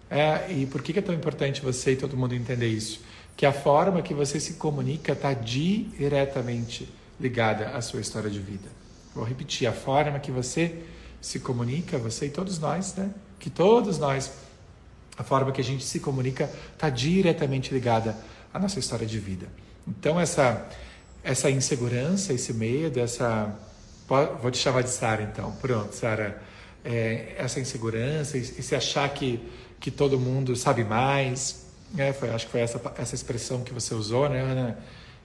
É, 0.08 0.52
e 0.52 0.66
por 0.66 0.82
que 0.82 0.98
é 0.98 1.02
tão 1.02 1.14
importante 1.14 1.60
você 1.60 1.92
e 1.92 1.96
todo 1.96 2.16
mundo 2.16 2.34
entender 2.34 2.68
isso? 2.68 3.00
Que 3.36 3.44
a 3.44 3.52
forma 3.52 4.02
que 4.02 4.14
você 4.14 4.38
se 4.38 4.54
comunica 4.54 5.12
está 5.12 5.32
diretamente 5.32 6.88
ligada 7.20 7.70
à 7.70 7.80
sua 7.80 8.00
história 8.00 8.30
de 8.30 8.38
vida. 8.38 8.68
Vou 9.14 9.24
repetir, 9.24 9.66
a 9.66 9.72
forma 9.72 10.18
que 10.18 10.30
você 10.30 10.82
se 11.20 11.40
comunica, 11.40 11.98
você 11.98 12.26
e 12.26 12.30
todos 12.30 12.58
nós, 12.58 12.94
né? 12.94 13.10
Que 13.38 13.50
todos 13.50 13.98
nós 13.98 14.30
a 15.20 15.22
forma 15.22 15.52
que 15.52 15.60
a 15.60 15.64
gente 15.64 15.84
se 15.84 16.00
comunica 16.00 16.50
está 16.72 16.88
diretamente 16.88 17.74
ligada 17.74 18.16
à 18.54 18.58
nossa 18.58 18.78
história 18.78 19.06
de 19.06 19.18
vida. 19.18 19.48
Então, 19.86 20.18
essa, 20.18 20.66
essa 21.22 21.50
insegurança, 21.50 22.32
esse 22.32 22.52
medo, 22.52 23.00
essa. 23.00 23.54
Vou 24.42 24.50
te 24.50 24.58
chamar 24.58 24.82
de 24.82 24.90
Sara, 24.90 25.22
então. 25.22 25.52
Pronto, 25.52 25.92
Sara. 25.94 26.42
É, 26.82 27.34
essa 27.36 27.60
insegurança 27.60 28.38
e, 28.38 28.40
e 28.40 28.62
se 28.62 28.74
achar 28.74 29.08
que, 29.12 29.38
que 29.78 29.90
todo 29.90 30.18
mundo 30.18 30.56
sabe 30.56 30.82
mais. 30.82 31.66
Né? 31.92 32.12
Foi, 32.12 32.30
acho 32.30 32.46
que 32.46 32.52
foi 32.52 32.60
essa, 32.60 32.80
essa 32.96 33.14
expressão 33.14 33.62
que 33.62 33.72
você 33.72 33.94
usou, 33.94 34.28
né, 34.28 34.40
Ana? 34.40 34.78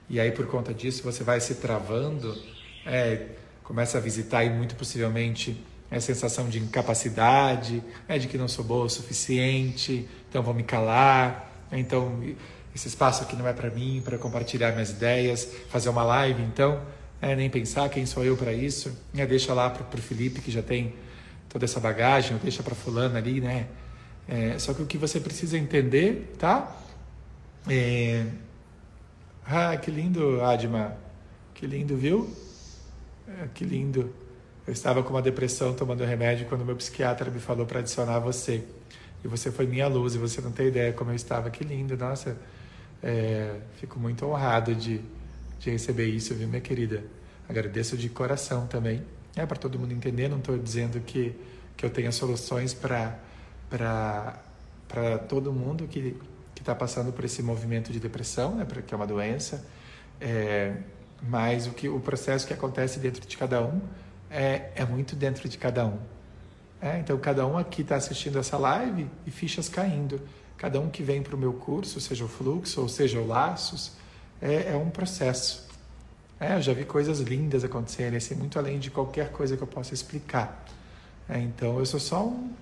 E 0.08 0.20
aí, 0.20 0.30
por 0.30 0.46
conta 0.46 0.72
disso, 0.72 1.02
você 1.02 1.24
vai 1.24 1.40
se 1.40 1.56
travando, 1.56 2.36
é, 2.84 3.26
começa 3.64 3.98
a 3.98 4.00
visitar 4.00 4.44
e 4.44 4.50
muito 4.50 4.76
possivelmente 4.76 5.60
a 5.90 6.00
sensação 6.00 6.48
de 6.48 6.58
incapacidade, 6.58 7.82
é 8.08 8.18
de 8.18 8.28
que 8.28 8.38
não 8.38 8.48
sou 8.48 8.64
boa 8.64 8.84
o 8.84 8.88
suficiente, 8.88 10.08
então 10.28 10.42
vou 10.42 10.54
me 10.54 10.62
calar, 10.62 11.52
então 11.72 12.22
esse 12.76 12.88
espaço 12.88 13.22
aqui 13.22 13.34
não 13.34 13.48
é 13.48 13.54
para 13.54 13.70
mim, 13.70 14.02
para 14.04 14.18
compartilhar 14.18 14.70
minhas 14.72 14.90
ideias, 14.90 15.50
fazer 15.70 15.88
uma 15.88 16.04
live, 16.04 16.42
então, 16.42 16.82
é, 17.22 17.34
nem 17.34 17.48
pensar 17.48 17.88
quem 17.88 18.04
sou 18.04 18.22
eu 18.22 18.36
para 18.36 18.52
isso, 18.52 18.94
é, 19.16 19.24
deixa 19.24 19.54
lá 19.54 19.70
para 19.70 19.98
o 19.98 20.02
Felipe 20.02 20.42
que 20.42 20.50
já 20.50 20.60
tem 20.60 20.94
toda 21.48 21.64
essa 21.64 21.80
bagagem, 21.80 22.34
ou 22.34 22.38
deixa 22.38 22.62
para 22.62 22.74
fulano 22.74 23.16
ali, 23.16 23.40
né? 23.40 23.66
É, 24.28 24.58
só 24.58 24.74
que 24.74 24.82
o 24.82 24.86
que 24.86 24.98
você 24.98 25.18
precisa 25.18 25.56
entender, 25.56 26.34
tá? 26.38 26.76
É... 27.66 28.26
Ah, 29.46 29.74
que 29.78 29.90
lindo, 29.90 30.42
Adma, 30.42 30.98
que 31.54 31.66
lindo, 31.66 31.96
viu? 31.96 32.30
É, 33.26 33.48
que 33.54 33.64
lindo. 33.64 34.12
Eu 34.66 34.72
estava 34.74 35.02
com 35.02 35.10
uma 35.10 35.22
depressão 35.22 35.72
tomando 35.72 36.04
remédio 36.04 36.46
quando 36.46 36.62
meu 36.62 36.76
psiquiatra 36.76 37.30
me 37.30 37.38
falou 37.38 37.64
para 37.64 37.78
adicionar 37.78 38.18
você. 38.18 38.64
E 39.24 39.28
você 39.28 39.50
foi 39.50 39.66
minha 39.66 39.88
luz 39.88 40.14
e 40.14 40.18
você 40.18 40.42
não 40.42 40.52
tem 40.52 40.66
ideia 40.66 40.92
como 40.92 41.10
eu 41.10 41.14
estava. 41.14 41.48
Que 41.48 41.64
lindo, 41.64 41.96
nossa. 41.96 42.36
É, 43.02 43.56
fico 43.76 43.98
muito 43.98 44.26
honrado 44.26 44.74
de, 44.74 45.00
de 45.58 45.70
receber 45.70 46.06
isso, 46.06 46.34
viu, 46.34 46.48
minha 46.48 46.60
querida? 46.60 47.04
Agradeço 47.48 47.96
de 47.96 48.08
coração 48.08 48.66
também. 48.66 49.02
É 49.34 49.44
para 49.44 49.56
todo 49.56 49.78
mundo 49.78 49.92
entender, 49.92 50.28
não 50.28 50.38
estou 50.38 50.58
dizendo 50.58 51.00
que, 51.00 51.34
que 51.76 51.84
eu 51.84 51.90
tenha 51.90 52.10
soluções 52.10 52.74
para 52.74 53.18
todo 55.28 55.52
mundo 55.52 55.86
que 55.86 56.16
está 56.58 56.74
passando 56.74 57.12
por 57.12 57.24
esse 57.24 57.42
movimento 57.42 57.92
de 57.92 58.00
depressão, 58.00 58.56
né, 58.56 58.66
que 58.86 58.94
é 58.94 58.96
uma 58.96 59.06
doença. 59.06 59.64
É, 60.20 60.74
mas 61.22 61.66
o, 61.66 61.70
que, 61.72 61.88
o 61.88 62.00
processo 62.00 62.46
que 62.46 62.52
acontece 62.52 62.98
dentro 62.98 63.26
de 63.26 63.36
cada 63.36 63.62
um 63.62 63.80
é, 64.30 64.70
é 64.74 64.84
muito 64.84 65.14
dentro 65.14 65.48
de 65.48 65.58
cada 65.58 65.86
um. 65.86 65.98
É, 66.80 66.98
então, 66.98 67.16
cada 67.18 67.46
um 67.46 67.56
aqui 67.56 67.82
está 67.82 67.96
assistindo 67.96 68.38
essa 68.38 68.56
live 68.58 69.08
e 69.26 69.30
fichas 69.30 69.68
caindo. 69.68 70.20
Cada 70.58 70.80
um 70.80 70.88
que 70.88 71.02
vem 71.02 71.22
para 71.22 71.34
o 71.34 71.38
meu 71.38 71.52
curso, 71.52 72.00
seja 72.00 72.24
o 72.24 72.28
fluxo 72.28 72.80
ou 72.80 72.88
seja 72.88 73.20
o 73.20 73.26
laços, 73.26 73.92
é, 74.40 74.72
é 74.72 74.76
um 74.76 74.90
processo. 74.90 75.66
É, 76.40 76.56
eu 76.56 76.62
já 76.62 76.72
vi 76.72 76.84
coisas 76.84 77.20
lindas 77.20 77.64
acontecerem, 77.64 78.16
assim, 78.16 78.34
muito 78.34 78.58
além 78.58 78.78
de 78.78 78.90
qualquer 78.90 79.30
coisa 79.30 79.56
que 79.56 79.62
eu 79.62 79.66
possa 79.66 79.94
explicar. 79.94 80.64
É, 81.28 81.38
então, 81.38 81.78
eu 81.78 81.86
sou 81.86 82.00
só 82.00 82.24
um. 82.24 82.52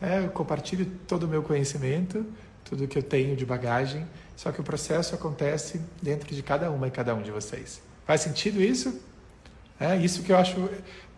É, 0.00 0.18
eu 0.18 0.30
compartilho 0.30 0.86
todo 1.06 1.24
o 1.24 1.28
meu 1.28 1.42
conhecimento, 1.42 2.24
tudo 2.64 2.86
que 2.86 2.98
eu 2.98 3.02
tenho 3.02 3.34
de 3.36 3.46
bagagem, 3.46 4.06
só 4.36 4.52
que 4.52 4.60
o 4.60 4.64
processo 4.64 5.14
acontece 5.14 5.80
dentro 6.02 6.34
de 6.34 6.42
cada 6.42 6.70
uma 6.70 6.86
e 6.86 6.90
cada 6.90 7.14
um 7.14 7.22
de 7.22 7.30
vocês. 7.30 7.80
Faz 8.06 8.20
sentido 8.20 8.60
isso? 8.62 9.00
É 9.80 9.96
isso 9.96 10.22
que 10.22 10.32
eu 10.32 10.36
acho, 10.36 10.68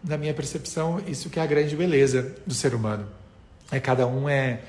na 0.03 0.17
minha 0.17 0.35
percepção, 0.35 1.01
isso 1.07 1.29
que 1.31 1.39
é 1.39 1.43
a 1.43 1.47
grande 1.47 1.75
beleza 1.75 2.35
do 2.47 2.55
ser 2.55 2.75
humano. 2.75 3.07
É 3.71 3.81
cada 3.81 4.07
um 4.07 4.29
é, 4.29 4.61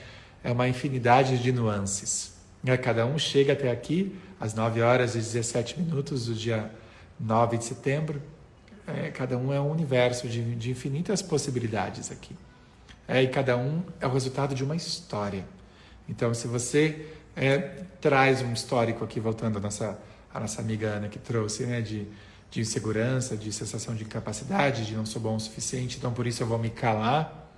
é 0.44 0.52
uma 0.52 0.68
infinidade 0.68 1.38
de 1.38 1.52
nuances. 1.52 2.34
É, 2.66 2.78
cada 2.78 3.06
um 3.06 3.18
chega 3.18 3.54
até 3.54 3.72
aqui 3.72 4.16
às 4.40 4.54
9 4.54 4.82
horas 4.82 5.16
e 5.16 5.18
17 5.18 5.80
minutos 5.80 6.26
do 6.26 6.34
dia 6.34 6.72
9 7.20 7.58
de 7.58 7.66
setembro. 7.66 8.22
É, 8.88 9.10
cada 9.10 9.38
um 9.38 9.54
é 9.54 9.60
um 9.60 9.72
universo 9.72 10.28
de, 10.28 10.56
de 10.56 10.72
infinitas 10.72 11.22
possibilidades 11.22 12.12
aqui. 12.12 12.36
É, 13.08 13.22
e 13.22 13.28
cada 13.28 13.58
um 13.58 13.84
é 14.00 14.08
o 14.08 14.12
resultado 14.12 14.56
de 14.56 14.64
uma 14.64 14.76
história. 14.76 15.46
Então, 16.08 16.34
se 16.34 16.48
você 16.48 17.08
é, 17.36 17.58
traz 18.00 18.42
um 18.42 18.54
histórico 18.54 19.04
aqui, 19.04 19.20
voltando 19.20 19.58
à 19.58 19.62
nossa, 19.62 20.00
à 20.34 20.40
nossa 20.40 20.62
amiga 20.62 20.88
Ana 20.88 21.08
que 21.08 21.20
trouxe, 21.20 21.66
né, 21.66 21.82
de 21.82 22.08
de 22.52 22.60
insegurança, 22.60 23.38
de 23.38 23.52
sensação 23.54 23.96
de 23.96 24.04
incapacidade, 24.04 24.86
de 24.86 24.94
não 24.94 25.06
sou 25.06 25.22
bom 25.22 25.38
o 25.38 25.40
suficiente, 25.40 25.98
então 25.98 26.12
por 26.12 26.28
isso 26.28 26.44
eu 26.44 26.48
vou 26.48 26.60
me 26.60 26.70
calar, 26.70 27.50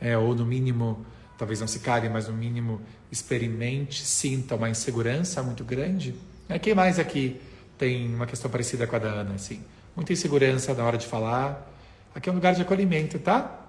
é, 0.00 0.16
ou 0.16 0.34
no 0.34 0.46
mínimo, 0.46 1.04
talvez 1.36 1.60
não 1.60 1.66
se 1.66 1.80
cale, 1.80 2.08
mas 2.08 2.28
no 2.28 2.34
mínimo 2.34 2.80
experimente, 3.10 4.04
sinta 4.04 4.54
uma 4.54 4.68
insegurança 4.68 5.42
muito 5.42 5.64
grande. 5.64 6.14
É, 6.48 6.58
quem 6.58 6.74
mais 6.74 6.98
aqui 6.98 7.40
tem 7.78 8.14
uma 8.14 8.26
questão 8.26 8.50
parecida 8.50 8.86
com 8.86 8.96
a 8.96 8.98
da 8.98 9.08
Ana, 9.08 9.34
assim? 9.34 9.62
Muita 9.96 10.12
insegurança 10.12 10.74
na 10.74 10.84
hora 10.84 10.98
de 10.98 11.06
falar. 11.06 11.70
Aqui 12.14 12.28
é 12.28 12.32
um 12.32 12.34
lugar 12.34 12.54
de 12.54 12.62
acolhimento, 12.62 13.18
tá? 13.18 13.68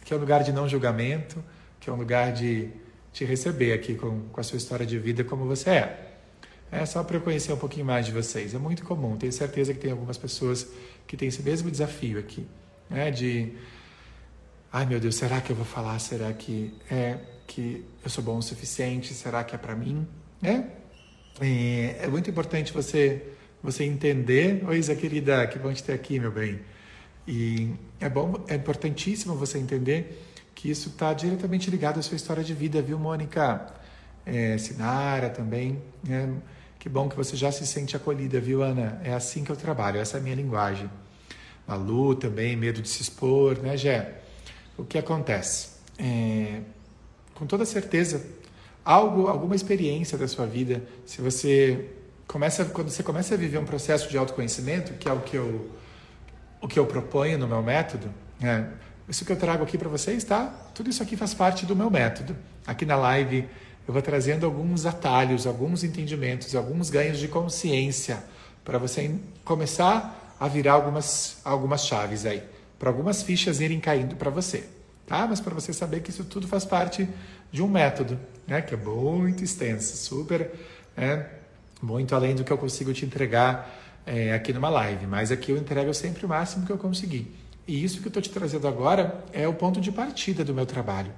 Aqui 0.00 0.12
é 0.12 0.16
um 0.16 0.20
lugar 0.20 0.42
de 0.42 0.52
não 0.52 0.68
julgamento, 0.68 1.42
que 1.80 1.88
é 1.88 1.92
um 1.92 1.96
lugar 1.96 2.32
de 2.32 2.70
te 3.12 3.24
receber 3.24 3.72
aqui 3.72 3.94
com, 3.94 4.28
com 4.28 4.40
a 4.40 4.42
sua 4.42 4.56
história 4.56 4.84
de 4.84 4.98
vida 4.98 5.24
como 5.24 5.46
você 5.46 5.70
é. 5.70 6.12
É 6.70 6.84
só 6.84 7.02
para 7.04 7.16
eu 7.16 7.20
conhecer 7.20 7.52
um 7.52 7.56
pouquinho 7.56 7.86
mais 7.86 8.04
de 8.04 8.12
vocês. 8.12 8.54
É 8.54 8.58
muito 8.58 8.84
comum. 8.84 9.16
Tenho 9.16 9.32
certeza 9.32 9.72
que 9.72 9.80
tem 9.80 9.90
algumas 9.90 10.18
pessoas 10.18 10.66
que 11.06 11.16
têm 11.16 11.28
esse 11.28 11.42
mesmo 11.42 11.70
desafio 11.70 12.18
aqui, 12.18 12.46
né? 12.90 13.10
De, 13.10 13.52
ai 14.72 14.86
meu 14.86 15.00
Deus, 15.00 15.16
será 15.16 15.40
que 15.40 15.50
eu 15.50 15.56
vou 15.56 15.64
falar? 15.64 15.98
Será 15.98 16.32
que 16.32 16.74
é 16.90 17.18
que 17.46 17.84
eu 18.02 18.10
sou 18.10 18.22
bom 18.22 18.38
o 18.38 18.42
suficiente? 18.42 19.14
Será 19.14 19.44
que 19.44 19.54
é 19.54 19.58
para 19.58 19.74
mim? 19.74 20.06
É? 20.42 20.62
é? 21.40 21.96
É 22.02 22.06
muito 22.08 22.30
importante 22.30 22.72
você 22.72 23.32
você 23.62 23.84
entender. 23.84 24.64
Oi, 24.64 24.78
Isa 24.78 24.94
querida, 24.94 25.46
que 25.46 25.58
bom 25.58 25.72
te 25.72 25.82
ter 25.82 25.92
aqui, 25.92 26.20
meu 26.20 26.30
bem. 26.30 26.60
E 27.26 27.72
é 27.98 28.08
bom, 28.08 28.44
é 28.46 28.54
importantíssimo 28.54 29.34
você 29.34 29.58
entender 29.58 30.22
que 30.54 30.70
isso 30.70 30.90
está 30.90 31.12
diretamente 31.12 31.70
ligado 31.70 31.98
à 31.98 32.02
sua 32.02 32.16
história 32.16 32.44
de 32.44 32.54
vida, 32.54 32.80
viu, 32.80 32.98
Mônica? 32.98 33.66
É, 34.24 34.56
Sinara 34.58 35.28
também, 35.30 35.82
né? 36.06 36.32
Que 36.78 36.88
bom 36.88 37.08
que 37.08 37.16
você 37.16 37.36
já 37.36 37.50
se 37.50 37.66
sente 37.66 37.96
acolhida, 37.96 38.40
viu, 38.40 38.62
Ana? 38.62 39.00
É 39.02 39.12
assim 39.12 39.42
que 39.42 39.50
eu 39.50 39.56
trabalho, 39.56 39.98
essa 39.98 40.16
é 40.16 40.20
a 40.20 40.22
minha 40.22 40.36
linguagem. 40.36 40.88
Malu 41.66 42.14
também, 42.14 42.56
medo 42.56 42.80
de 42.80 42.88
se 42.88 43.02
expor, 43.02 43.58
né, 43.58 43.76
Gé? 43.76 44.20
O 44.76 44.84
que 44.84 44.98
acontece? 44.98 45.68
É, 45.98 46.60
com 47.34 47.46
toda 47.46 47.64
certeza, 47.64 48.24
algo, 48.84 49.28
alguma 49.28 49.54
experiência 49.54 50.16
da 50.16 50.28
sua 50.28 50.46
vida, 50.46 50.82
se 51.04 51.20
você 51.20 51.90
começa, 52.26 52.64
quando 52.64 52.90
você 52.90 53.02
começa 53.02 53.34
a 53.34 53.36
viver 53.36 53.58
um 53.58 53.64
processo 53.64 54.08
de 54.08 54.18
autoconhecimento, 54.18 54.94
que 54.94 55.08
é 55.08 55.12
o 55.12 55.20
que 55.20 55.36
eu 55.36 55.70
o 56.60 56.68
que 56.68 56.78
eu 56.78 56.86
proponho 56.86 57.38
no 57.38 57.46
meu 57.46 57.62
método, 57.62 58.08
é, 58.42 58.64
isso 59.08 59.24
que 59.24 59.30
eu 59.30 59.36
trago 59.36 59.62
aqui 59.62 59.78
para 59.78 59.88
vocês, 59.88 60.24
tá? 60.24 60.46
Tudo 60.74 60.90
isso 60.90 61.02
aqui 61.02 61.16
faz 61.16 61.32
parte 61.32 61.64
do 61.64 61.76
meu 61.76 61.90
método. 61.90 62.36
Aqui 62.66 62.84
na 62.84 62.96
live 62.96 63.48
eu 63.86 63.92
vou 63.92 64.02
trazendo 64.02 64.46
alguns 64.46 64.84
atalhos, 64.84 65.46
alguns 65.46 65.84
entendimentos, 65.84 66.56
alguns 66.56 66.90
ganhos 66.90 67.18
de 67.18 67.28
consciência 67.28 68.24
para 68.64 68.78
você 68.78 69.14
começar 69.44 70.34
a 70.40 70.48
virar 70.48 70.72
algumas, 70.72 71.38
algumas 71.44 71.86
chaves 71.86 72.26
aí, 72.26 72.42
para 72.78 72.90
algumas 72.90 73.22
fichas 73.22 73.60
irem 73.60 73.80
caindo 73.80 74.16
para 74.16 74.30
você, 74.30 74.68
tá? 75.06 75.26
Mas 75.26 75.40
para 75.40 75.54
você 75.54 75.72
saber 75.72 76.00
que 76.00 76.10
isso 76.10 76.24
tudo 76.24 76.46
faz 76.46 76.64
parte 76.64 77.08
de 77.50 77.62
um 77.62 77.68
método, 77.68 78.18
né? 78.46 78.60
Que 78.62 78.74
é 78.74 78.76
muito 78.76 79.42
extenso, 79.42 79.96
super, 79.96 80.50
né? 80.96 81.26
muito 81.82 82.14
além 82.14 82.34
do 82.34 82.44
que 82.44 82.52
eu 82.52 82.58
consigo 82.58 82.92
te 82.92 83.04
entregar 83.04 84.02
é, 84.06 84.32
aqui 84.32 84.52
numa 84.52 84.68
live. 84.68 85.06
Mas 85.06 85.30
aqui 85.30 85.52
eu 85.52 85.56
entrego 85.56 85.92
sempre 85.92 86.24
o 86.24 86.28
máximo 86.28 86.66
que 86.66 86.72
eu 86.72 86.78
conseguir. 86.78 87.34
E 87.66 87.82
isso 87.82 88.00
que 88.00 88.06
eu 88.06 88.10
estou 88.10 88.22
te 88.22 88.30
trazendo 88.30 88.68
agora 88.68 89.24
é 89.32 89.46
o 89.48 89.52
ponto 89.52 89.80
de 89.80 89.90
partida 89.90 90.44
do 90.44 90.54
meu 90.54 90.66
trabalho, 90.66 91.12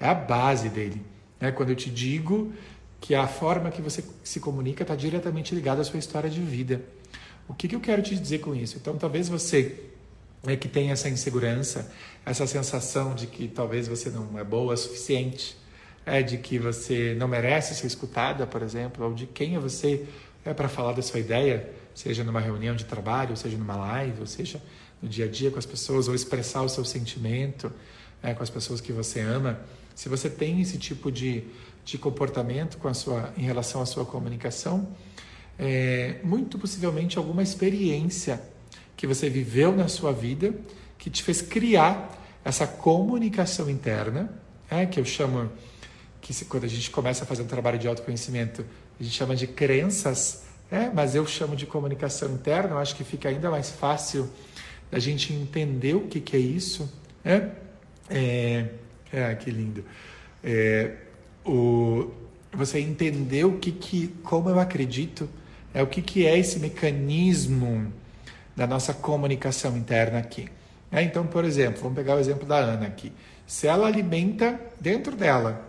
é 0.00 0.06
a 0.06 0.14
base 0.14 0.68
dele. 0.68 1.00
Né? 1.40 1.52
Quando 1.52 1.70
eu 1.70 1.76
te 1.76 1.90
digo 1.90 2.52
que 3.00 3.14
a 3.14 3.26
forma 3.26 3.70
que 3.70 3.80
você 3.80 4.04
se 4.22 4.40
comunica 4.40 4.82
está 4.82 4.94
diretamente 4.94 5.54
ligada 5.54 5.80
à 5.80 5.84
sua 5.84 5.98
história 5.98 6.30
de 6.30 6.40
vida. 6.40 6.82
O 7.48 7.54
que, 7.54 7.66
que 7.66 7.74
eu 7.74 7.80
quero 7.80 8.00
te 8.00 8.16
dizer 8.16 8.38
com 8.38 8.54
isso? 8.54 8.76
Então, 8.80 8.96
talvez 8.96 9.28
você 9.28 9.90
é 10.46 10.56
que 10.56 10.68
tem 10.68 10.90
essa 10.90 11.08
insegurança, 11.08 11.90
essa 12.26 12.46
sensação 12.46 13.14
de 13.14 13.26
que 13.26 13.48
talvez 13.48 13.86
você 13.86 14.10
não 14.10 14.38
é 14.38 14.44
boa 14.44 14.74
o 14.74 14.76
suficiente, 14.76 15.56
é 16.04 16.20
de 16.22 16.38
que 16.38 16.58
você 16.58 17.14
não 17.16 17.28
merece 17.28 17.74
ser 17.74 17.86
escutada, 17.86 18.46
por 18.46 18.62
exemplo, 18.62 19.06
ou 19.06 19.14
de 19.14 19.26
quem 19.26 19.54
é 19.54 19.58
você 19.58 20.04
é 20.44 20.52
para 20.52 20.68
falar 20.68 20.92
da 20.92 21.02
sua 21.02 21.20
ideia, 21.20 21.70
seja 21.94 22.24
numa 22.24 22.40
reunião 22.40 22.74
de 22.74 22.84
trabalho, 22.84 23.36
seja 23.36 23.56
numa 23.56 23.76
live, 23.76 24.20
ou 24.20 24.26
seja 24.26 24.60
no 25.00 25.08
dia 25.08 25.26
a 25.26 25.28
dia 25.28 25.50
com 25.50 25.58
as 25.58 25.66
pessoas, 25.66 26.08
ou 26.08 26.14
expressar 26.14 26.62
o 26.62 26.68
seu 26.68 26.84
sentimento 26.84 27.72
né, 28.20 28.34
com 28.34 28.42
as 28.42 28.50
pessoas 28.50 28.80
que 28.80 28.92
você 28.92 29.20
ama. 29.20 29.60
Se 29.94 30.08
você 30.08 30.28
tem 30.28 30.60
esse 30.60 30.78
tipo 30.78 31.12
de, 31.12 31.44
de 31.84 31.98
comportamento 31.98 32.78
com 32.78 32.88
a 32.88 32.94
sua, 32.94 33.32
em 33.36 33.42
relação 33.42 33.80
à 33.80 33.86
sua 33.86 34.04
comunicação, 34.04 34.88
é, 35.58 36.16
muito 36.24 36.58
possivelmente 36.58 37.18
alguma 37.18 37.42
experiência 37.42 38.42
que 38.96 39.06
você 39.06 39.28
viveu 39.28 39.74
na 39.74 39.88
sua 39.88 40.12
vida 40.12 40.54
que 40.98 41.10
te 41.10 41.22
fez 41.22 41.42
criar 41.42 42.10
essa 42.44 42.66
comunicação 42.66 43.68
interna, 43.68 44.32
é, 44.70 44.86
que 44.86 45.00
eu 45.00 45.04
chamo, 45.04 45.50
que 46.20 46.32
se, 46.32 46.44
quando 46.44 46.64
a 46.64 46.68
gente 46.68 46.90
começa 46.90 47.24
a 47.24 47.26
fazer 47.26 47.42
um 47.42 47.46
trabalho 47.46 47.78
de 47.78 47.88
autoconhecimento, 47.88 48.64
a 48.98 49.02
gente 49.02 49.14
chama 49.14 49.34
de 49.34 49.46
crenças, 49.46 50.44
é, 50.70 50.88
mas 50.90 51.14
eu 51.14 51.26
chamo 51.26 51.56
de 51.56 51.66
comunicação 51.66 52.32
interna, 52.32 52.70
eu 52.70 52.78
acho 52.78 52.94
que 52.94 53.04
fica 53.04 53.28
ainda 53.28 53.50
mais 53.50 53.70
fácil 53.70 54.30
da 54.90 54.98
gente 54.98 55.32
entender 55.32 55.94
o 55.94 56.02
que, 56.02 56.20
que 56.20 56.36
é 56.36 56.40
isso. 56.40 56.90
É, 57.24 57.48
é 58.08 58.68
é, 59.12 59.34
que 59.34 59.50
lindo. 59.50 59.84
É, 60.42 60.92
o, 61.44 62.10
você 62.52 62.78
entender 62.78 63.44
o 63.44 63.58
que, 63.58 63.70
que, 63.70 64.08
como 64.24 64.48
eu 64.48 64.58
acredito, 64.58 65.28
é 65.74 65.82
o 65.82 65.86
que, 65.86 66.00
que 66.00 66.26
é 66.26 66.38
esse 66.38 66.58
mecanismo 66.58 67.92
da 68.56 68.66
nossa 68.66 68.92
comunicação 68.92 69.76
interna 69.76 70.18
aqui. 70.18 70.48
É, 70.90 71.02
então, 71.02 71.26
por 71.26 71.44
exemplo, 71.44 71.82
vamos 71.82 71.96
pegar 71.96 72.16
o 72.16 72.18
exemplo 72.18 72.46
da 72.46 72.56
Ana 72.56 72.86
aqui. 72.86 73.12
Se 73.46 73.66
ela 73.66 73.86
alimenta 73.86 74.60
dentro 74.80 75.16
dela 75.16 75.68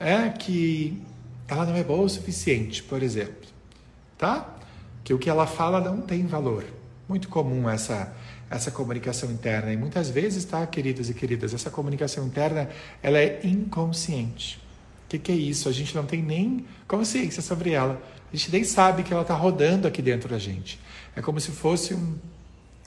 é 0.00 0.28
que 0.30 1.02
ela 1.46 1.66
não 1.66 1.76
é 1.76 1.84
boa 1.84 2.02
o 2.02 2.08
suficiente, 2.08 2.82
por 2.82 3.02
exemplo, 3.02 3.48
tá? 4.16 4.56
Que 5.04 5.12
o 5.12 5.18
que 5.18 5.28
ela 5.28 5.46
fala 5.46 5.80
não 5.80 6.00
tem 6.00 6.26
valor. 6.26 6.64
Muito 7.08 7.28
comum 7.28 7.68
essa 7.68 8.12
essa 8.52 8.70
comunicação 8.70 9.30
interna. 9.30 9.72
E 9.72 9.76
muitas 9.76 10.10
vezes, 10.10 10.44
tá, 10.44 10.66
queridos 10.66 11.08
e 11.08 11.14
queridas, 11.14 11.54
essa 11.54 11.70
comunicação 11.70 12.26
interna 12.26 12.68
ela 13.02 13.18
é 13.18 13.40
inconsciente. 13.42 14.58
O 15.06 15.08
que, 15.08 15.18
que 15.18 15.32
é 15.32 15.34
isso? 15.34 15.68
A 15.68 15.72
gente 15.72 15.94
não 15.94 16.04
tem 16.04 16.22
nem 16.22 16.66
consciência 16.86 17.42
sobre 17.42 17.72
ela. 17.72 18.00
A 18.32 18.36
gente 18.36 18.52
nem 18.52 18.64
sabe 18.64 19.02
que 19.02 19.12
ela 19.12 19.22
está 19.22 19.34
rodando 19.34 19.88
aqui 19.88 20.02
dentro 20.02 20.28
da 20.28 20.38
gente. 20.38 20.78
É 21.14 21.20
como 21.20 21.40
se 21.40 21.50
fosse 21.50 21.94
um, 21.94 22.16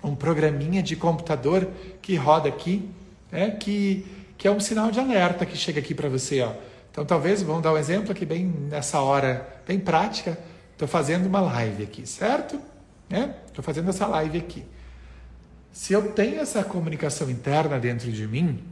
um 0.04 0.16
programinha 0.16 0.82
de 0.82 0.96
computador 0.96 1.68
que 2.02 2.16
roda 2.16 2.50
aqui, 2.50 2.90
né, 3.32 3.52
que, 3.52 4.06
que 4.38 4.48
é 4.48 4.52
um 4.52 4.60
sinal 4.60 4.92
de 4.92 5.00
alerta 5.00 5.46
que 5.46 5.58
chega 5.58 5.80
aqui 5.80 5.94
para 5.94 6.10
você. 6.10 6.42
Ó. 6.42 6.54
Então, 6.92 7.06
talvez, 7.06 7.42
vamos 7.42 7.62
dar 7.62 7.74
um 7.74 7.78
exemplo 7.78 8.12
aqui 8.12 8.26
bem 8.26 8.46
nessa 8.46 9.02
hora, 9.02 9.48
bem 9.68 9.80
prática. 9.80 10.38
Estou 10.72 10.88
fazendo 10.88 11.26
uma 11.26 11.42
live 11.42 11.84
aqui, 11.84 12.08
certo? 12.08 12.60
Estou 13.10 13.20
né? 13.20 13.36
fazendo 13.62 13.90
essa 13.90 14.08
live 14.08 14.38
aqui. 14.38 14.64
Se 15.72 15.94
eu 15.94 16.12
tenho 16.14 16.40
essa 16.40 16.64
comunicação 16.64 17.30
interna 17.30 17.78
dentro 17.80 18.12
de 18.12 18.26
mim, 18.26 18.64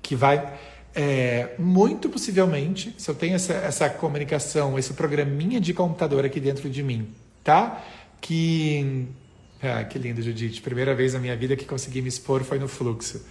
que 0.00 0.16
vai 0.16 0.58
é, 0.94 1.50
muito 1.58 2.08
possivelmente, 2.08 2.94
se 2.98 3.10
eu 3.10 3.14
tenho 3.14 3.34
essa, 3.34 3.52
essa 3.52 3.90
comunicação, 3.90 4.78
esse 4.78 4.94
programinha 4.94 5.60
de 5.60 5.72
computador 5.74 6.24
aqui 6.24 6.40
dentro 6.40 6.68
de 6.70 6.82
mim, 6.82 7.08
tá? 7.44 7.84
Que. 8.20 9.06
Ah, 9.62 9.84
que 9.84 9.98
lindo, 9.98 10.22
Judite. 10.22 10.60
Primeira 10.62 10.94
vez 10.94 11.14
na 11.14 11.20
minha 11.20 11.36
vida 11.36 11.56
que 11.56 11.64
consegui 11.64 12.00
me 12.02 12.08
expor 12.08 12.42
foi 12.44 12.58
no 12.58 12.68
fluxo. 12.68 13.24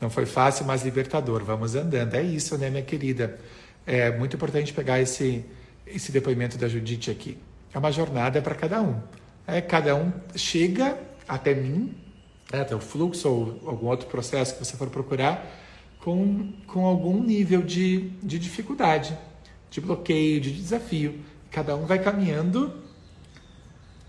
Não 0.00 0.10
foi 0.10 0.26
fácil, 0.26 0.64
mas 0.64 0.84
libertador. 0.84 1.44
Vamos 1.44 1.74
andando. 1.74 2.14
É 2.14 2.22
isso, 2.22 2.56
né, 2.58 2.70
minha 2.70 2.82
querida? 2.82 3.38
É 3.86 4.10
muito 4.16 4.36
importante 4.36 4.72
pegar 4.72 5.00
esse, 5.00 5.44
esse 5.86 6.12
depoimento 6.12 6.58
da 6.58 6.68
Judite 6.68 7.10
aqui. 7.10 7.38
É 7.72 7.78
uma 7.78 7.92
jornada 7.92 8.40
para 8.42 8.54
cada 8.54 8.82
um. 8.82 9.00
É, 9.46 9.60
cada 9.60 9.94
um 9.94 10.12
chega 10.34 10.98
até 11.28 11.54
mim 11.54 11.94
né, 12.52 12.60
até 12.60 12.74
o 12.74 12.80
fluxo 12.80 13.28
ou 13.28 13.68
algum 13.68 13.86
outro 13.86 14.08
processo 14.08 14.54
que 14.54 14.64
você 14.64 14.76
for 14.76 14.88
procurar, 14.88 15.46
com, 16.00 16.52
com 16.66 16.84
algum 16.84 17.22
nível 17.22 17.62
de, 17.62 18.10
de 18.22 18.38
dificuldade, 18.38 19.16
de 19.70 19.80
bloqueio, 19.80 20.40
de 20.40 20.52
desafio. 20.52 21.20
Cada 21.50 21.74
um 21.74 21.86
vai 21.86 21.98
caminhando 21.98 22.72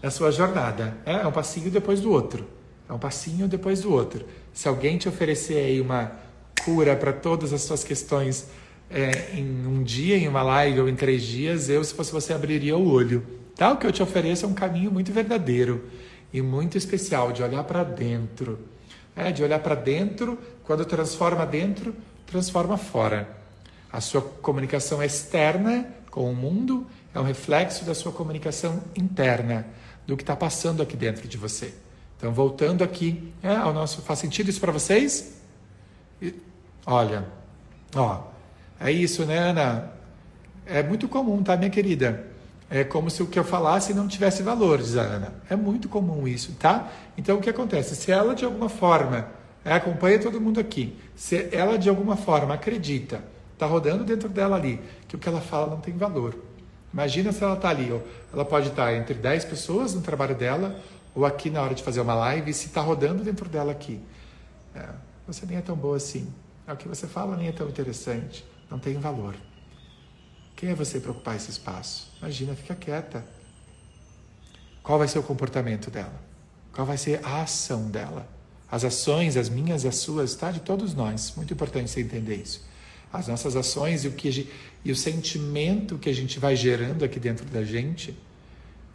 na 0.01 0.11
sua 0.11 0.31
jornada. 0.31 0.97
É, 1.05 1.13
é 1.13 1.27
um 1.27 1.31
passinho 1.31 1.69
depois 1.69 1.99
do 1.99 2.11
outro. 2.11 2.47
É 2.89 2.93
um 2.93 2.99
passinho 2.99 3.47
depois 3.47 3.81
do 3.81 3.91
outro. 3.91 4.25
Se 4.53 4.67
alguém 4.67 4.97
te 4.97 5.09
oferecer 5.09 5.57
aí 5.57 5.81
uma 5.81 6.11
cura 6.63 6.95
para 6.95 7.13
todas 7.13 7.53
as 7.53 7.61
suas 7.61 7.83
questões 7.83 8.47
é, 8.89 9.31
em 9.33 9.65
um 9.67 9.83
dia, 9.83 10.17
em 10.17 10.27
uma 10.27 10.41
live 10.41 10.81
ou 10.81 10.89
em 10.89 10.95
três 10.95 11.23
dias, 11.23 11.69
eu, 11.69 11.83
se 11.83 11.93
fosse 11.93 12.11
você, 12.11 12.33
abriria 12.33 12.77
o 12.77 12.89
olho. 12.89 13.25
Tá? 13.55 13.71
O 13.71 13.77
que 13.77 13.85
eu 13.85 13.91
te 13.91 14.01
ofereço 14.01 14.45
é 14.45 14.47
um 14.47 14.53
caminho 14.53 14.91
muito 14.91 15.11
verdadeiro 15.11 15.85
e 16.31 16.41
muito 16.41 16.77
especial 16.77 17.31
de 17.31 17.43
olhar 17.43 17.63
para 17.63 17.83
dentro. 17.83 18.59
É, 19.15 19.31
de 19.31 19.43
olhar 19.43 19.59
para 19.59 19.75
dentro, 19.75 20.37
quando 20.63 20.85
transforma 20.85 21.45
dentro, 21.45 21.95
transforma 22.25 22.77
fora. 22.77 23.27
A 23.91 23.99
sua 23.99 24.21
comunicação 24.21 25.01
externa 25.01 25.87
com 26.11 26.29
o 26.29 26.35
mundo 26.35 26.85
é 27.13 27.19
um 27.19 27.23
reflexo 27.23 27.83
da 27.83 27.95
sua 27.95 28.11
comunicação 28.11 28.83
interna, 28.95 29.65
do 30.07 30.15
que 30.15 30.23
está 30.23 30.35
passando 30.35 30.81
aqui 30.81 30.95
dentro 30.95 31.27
de 31.27 31.37
você. 31.37 31.73
Então, 32.17 32.31
voltando 32.31 32.83
aqui 32.83 33.31
é, 33.43 33.55
ao 33.55 33.73
nosso. 33.73 34.01
Faz 34.01 34.19
sentido 34.19 34.49
isso 34.49 34.59
para 34.59 34.71
vocês? 34.71 35.39
E, 36.21 36.33
olha, 36.85 37.25
ó, 37.93 38.21
é 38.79 38.91
isso, 38.91 39.25
né, 39.25 39.37
Ana? 39.37 39.91
É 40.65 40.81
muito 40.81 41.07
comum, 41.07 41.43
tá, 41.43 41.55
minha 41.55 41.69
querida? 41.69 42.25
É 42.69 42.83
como 42.83 43.09
se 43.09 43.21
o 43.21 43.27
que 43.27 43.37
eu 43.37 43.43
falasse 43.43 43.93
não 43.93 44.07
tivesse 44.07 44.43
valor, 44.43 44.79
diz 44.79 44.97
a 44.97 45.01
Ana. 45.01 45.35
É 45.49 45.55
muito 45.55 45.87
comum 45.87 46.27
isso, 46.27 46.53
tá? 46.59 46.91
Então 47.17 47.37
o 47.37 47.41
que 47.41 47.49
acontece? 47.49 47.95
Se 47.95 48.11
ela 48.11 48.33
de 48.33 48.43
alguma 48.43 48.67
forma 48.67 49.27
é, 49.63 49.73
acompanha 49.73 50.19
todo 50.19 50.41
mundo 50.41 50.59
aqui, 50.59 50.97
se 51.15 51.49
ela 51.51 51.77
de 51.77 51.87
alguma 51.87 52.17
forma 52.17 52.53
acredita, 52.53 53.21
está 53.53 53.65
rodando 53.65 54.03
dentro 54.03 54.27
dela 54.27 54.57
ali, 54.57 54.81
que 55.07 55.15
o 55.15 55.19
que 55.19 55.29
ela 55.29 55.41
fala 55.41 55.67
não 55.67 55.79
tem 55.79 55.95
valor. 55.95 56.35
Imagina 56.93 57.31
se 57.31 57.43
ela 57.43 57.55
está 57.55 57.69
ali, 57.69 57.91
ó, 57.91 57.99
ela 58.33 58.45
pode 58.45 58.69
estar 58.69 58.85
tá 58.85 58.95
entre 58.95 59.13
10 59.13 59.45
pessoas 59.45 59.93
no 59.93 60.01
trabalho 60.01 60.35
dela, 60.35 60.79
ou 61.13 61.25
aqui 61.25 61.49
na 61.49 61.61
hora 61.61 61.75
de 61.75 61.83
fazer 61.83 61.99
uma 62.01 62.13
live, 62.13 62.53
se 62.53 62.67
está 62.67 62.81
rodando 62.81 63.23
dentro 63.23 63.49
dela 63.49 63.71
aqui. 63.71 63.99
É, 64.75 64.87
você 65.27 65.45
nem 65.45 65.57
é 65.57 65.61
tão 65.61 65.75
boa 65.75 65.97
assim. 65.97 66.31
É, 66.67 66.73
o 66.73 66.77
que 66.77 66.87
você 66.87 67.07
fala 67.07 67.35
nem 67.35 67.47
é 67.47 67.51
tão 67.51 67.67
interessante. 67.67 68.45
Não 68.69 68.77
tem 68.77 68.95
valor. 68.95 69.35
Quem 70.55 70.69
é 70.69 70.75
você 70.75 70.99
para 70.99 71.11
ocupar 71.11 71.35
esse 71.35 71.51
espaço? 71.51 72.11
Imagina, 72.19 72.55
fica 72.55 72.75
quieta. 72.75 73.23
Qual 74.81 74.97
vai 74.97 75.07
ser 75.07 75.19
o 75.19 75.23
comportamento 75.23 75.91
dela? 75.91 76.21
Qual 76.73 76.85
vai 76.85 76.97
ser 76.97 77.23
a 77.23 77.41
ação 77.41 77.89
dela? 77.89 78.27
As 78.69 78.83
ações, 78.83 79.37
as 79.37 79.49
minhas, 79.49 79.85
as 79.85 79.97
suas, 79.97 80.35
tá? 80.35 80.51
De 80.51 80.59
todos 80.59 80.93
nós. 80.93 81.33
Muito 81.35 81.53
importante 81.53 81.89
você 81.89 82.01
entender 82.01 82.35
isso. 82.35 82.65
As 83.11 83.27
nossas 83.27 83.55
ações 83.55 84.03
e 84.03 84.07
o, 84.07 84.11
que, 84.11 84.49
e 84.83 84.91
o 84.91 84.95
sentimento 84.95 85.97
que 85.97 86.09
a 86.09 86.13
gente 86.13 86.39
vai 86.39 86.55
gerando 86.55 87.05
aqui 87.05 87.19
dentro 87.19 87.45
da 87.45 87.63
gente 87.63 88.17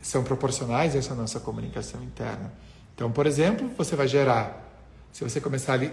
são 0.03 0.23
proporcionais 0.23 0.95
a 0.95 0.99
essa 0.99 1.15
nossa 1.15 1.41
comunicação 1.41 2.03
interna. 2.03 2.53
Então, 2.95 3.11
por 3.11 3.27
exemplo, 3.27 3.71
você 3.77 3.97
vai 3.97 4.07
gerar, 4.07 4.81
se 5.13 5.25
você 5.25 5.41
começar 5.41 5.75
ali, 5.75 5.93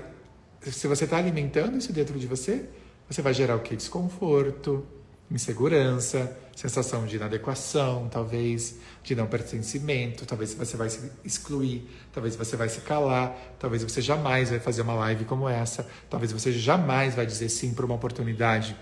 se 0.61 0.87
você 0.87 1.05
está 1.05 1.17
alimentando 1.17 1.77
isso 1.77 1.93
dentro 1.93 2.19
de 2.19 2.27
você, 2.27 2.65
você 3.09 3.21
vai 3.21 3.33
gerar 3.33 3.55
o 3.55 3.59
que? 3.59 3.75
Desconforto, 3.75 4.85
insegurança, 5.31 6.35
sensação 6.59 7.05
de 7.05 7.15
inadequação, 7.15 8.09
talvez 8.09 8.75
de 9.01 9.15
não 9.15 9.27
pertencimento, 9.27 10.25
talvez 10.25 10.53
você 10.53 10.75
vai 10.75 10.89
se 10.89 11.09
excluir, 11.23 11.89
talvez 12.11 12.35
você 12.35 12.57
vai 12.57 12.67
se 12.67 12.81
calar, 12.81 13.33
talvez 13.57 13.81
você 13.81 14.01
jamais 14.01 14.49
vai 14.49 14.59
fazer 14.59 14.81
uma 14.81 14.93
live 14.93 15.23
como 15.23 15.47
essa, 15.47 15.87
talvez 16.09 16.33
você 16.33 16.51
jamais 16.51 17.15
vai 17.15 17.25
dizer 17.25 17.47
sim 17.47 17.73
para 17.73 17.85
uma 17.85 17.95
oportunidade 17.95 18.75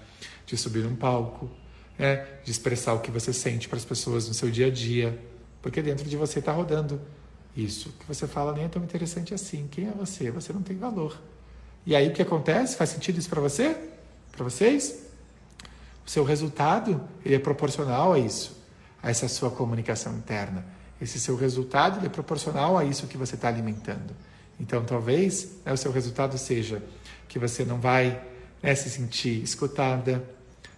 de 0.44 0.58
subir 0.58 0.84
num 0.86 0.96
palco, 0.96 1.52
né? 2.00 2.26
de 2.44 2.50
expressar 2.50 2.96
o 2.96 3.00
que 3.00 3.12
você 3.12 3.32
sente 3.32 3.70
para 3.70 3.78
as 3.78 3.86
pessoas 3.86 4.28
no 4.28 4.34
seu 4.34 4.50
dia 4.50 4.66
a 4.66 4.72
dia, 4.72 5.16
porque 5.62 5.80
dentro 5.80 6.10
de 6.10 6.18
você 6.18 6.40
está 6.40 6.52
rodando 6.52 7.00
isso. 7.56 7.94
Que 8.00 8.08
você 8.08 8.26
fala 8.26 8.54
nem 8.54 8.66
é 8.66 8.68
tão 8.68 8.84
interessante 8.84 9.36
assim. 9.36 9.68
Quem 9.70 9.88
é 9.88 9.92
você? 9.92 10.32
Você 10.32 10.52
não 10.52 10.64
tem 10.64 10.76
valor. 10.78 11.22
E 11.86 11.96
aí 11.96 12.08
o 12.08 12.12
que 12.12 12.24
acontece? 12.24 12.76
Faz 12.76 12.90
sentido 12.90 13.20
isso 13.20 13.30
para 13.30 13.42
você? 13.42 13.78
Para 14.32 14.44
vocês? 14.44 15.07
O 16.08 16.10
seu 16.10 16.24
resultado 16.24 17.02
ele 17.26 17.36
é 17.36 17.40
proporcional 17.40 18.14
a 18.14 18.20
isso, 18.20 18.58
a 19.04 19.10
essa 19.10 19.28
sua 19.28 19.52
comunicação 19.52 20.16
interna. 20.16 20.66
Esse 21.02 21.20
seu 21.20 21.36
resultado 21.36 22.00
ele 22.00 22.08
é 22.08 22.10
proporcional 22.10 22.78
a 22.78 22.86
isso 22.86 23.08
que 23.08 23.18
você 23.18 23.36
está 23.36 23.50
alimentando. 23.50 24.16
Então, 24.58 24.86
talvez 24.86 25.58
né, 25.66 25.74
o 25.74 25.78
seu 25.78 25.92
resultado 25.92 26.38
seja 26.38 26.82
que 27.28 27.38
você 27.38 27.66
não 27.66 27.80
vai 27.82 28.24
né, 28.64 28.74
se 28.74 28.90
sentir 28.90 29.44
escutada, 29.44 30.24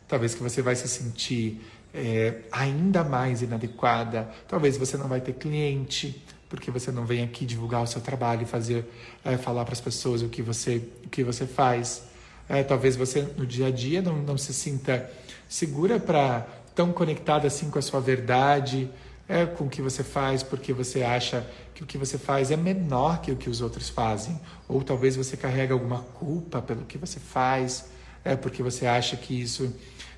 talvez 0.07 0.33
que 0.33 0.41
você 0.41 0.63
vai 0.63 0.75
se 0.75 0.87
sentir 0.87 1.61
é, 1.93 2.41
ainda 2.51 3.03
mais 3.03 3.43
inadequada, 3.43 4.27
talvez 4.47 4.77
você 4.77 4.97
não 4.97 5.07
vai 5.07 5.21
ter 5.21 5.33
cliente, 5.33 6.25
porque 6.49 6.71
você 6.71 6.91
não 6.91 7.05
vem 7.05 7.23
aqui 7.23 7.45
divulgar 7.45 7.83
o 7.83 7.87
seu 7.87 8.01
trabalho 8.01 8.41
e 8.41 8.45
fazer, 8.45 8.83
é, 9.23 9.37
falar 9.37 9.63
para 9.63 9.73
as 9.73 9.81
pessoas 9.81 10.23
o 10.23 10.27
que 10.27 10.41
você, 10.41 10.77
o 11.05 11.09
que 11.09 11.23
você 11.23 11.45
faz. 11.45 12.08
É, 12.49 12.63
talvez 12.63 12.95
você 12.95 13.21
no 13.37 13.45
dia 13.45 13.67
a 13.67 13.71
dia 13.71 14.01
não, 14.01 14.17
não 14.17 14.37
se 14.37 14.53
sinta 14.53 15.09
segura 15.47 15.99
para 15.99 16.47
tão 16.73 16.91
conectada 16.91 17.45
assim 17.45 17.69
com 17.69 17.77
a 17.77 17.81
sua 17.81 18.01
verdade, 18.01 18.89
é, 19.27 19.45
com 19.45 19.65
o 19.65 19.69
que 19.69 19.81
você 19.81 20.03
faz, 20.03 20.41
porque 20.41 20.73
você 20.73 21.03
acha 21.03 21.45
que 21.75 21.83
o 21.83 21.85
que 21.85 21.97
você 21.97 22.17
faz 22.17 22.49
é 22.49 22.57
menor 22.57 23.21
que 23.21 23.31
o 23.31 23.35
que 23.35 23.49
os 23.49 23.61
outros 23.61 23.87
fazem, 23.87 24.39
ou 24.67 24.83
talvez 24.83 25.15
você 25.15 25.37
carrega 25.37 25.73
alguma 25.73 25.99
culpa 25.99 26.61
pelo 26.61 26.83
que 26.85 26.97
você 26.97 27.19
faz, 27.19 27.89
é 28.25 28.35
porque 28.35 28.63
você 28.63 28.87
acha 28.87 29.15
que 29.15 29.39
isso 29.39 29.71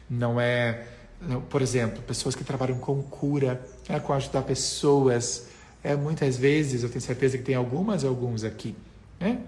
não 0.09 0.39
é, 0.39 0.85
por 1.49 1.61
exemplo, 1.61 2.01
pessoas 2.03 2.35
que 2.35 2.43
trabalham 2.43 2.77
com 2.77 3.01
cura, 3.03 3.61
é, 3.89 3.99
com 3.99 4.13
ajudar 4.13 4.43
pessoas, 4.43 5.47
é, 5.83 5.95
muitas 5.95 6.37
vezes, 6.37 6.83
eu 6.83 6.89
tenho 6.89 7.01
certeza 7.01 7.37
que 7.37 7.43
tem 7.43 7.55
algumas 7.55 8.05
alguns 8.05 8.43
aqui, 8.43 8.75
né? 9.19 9.41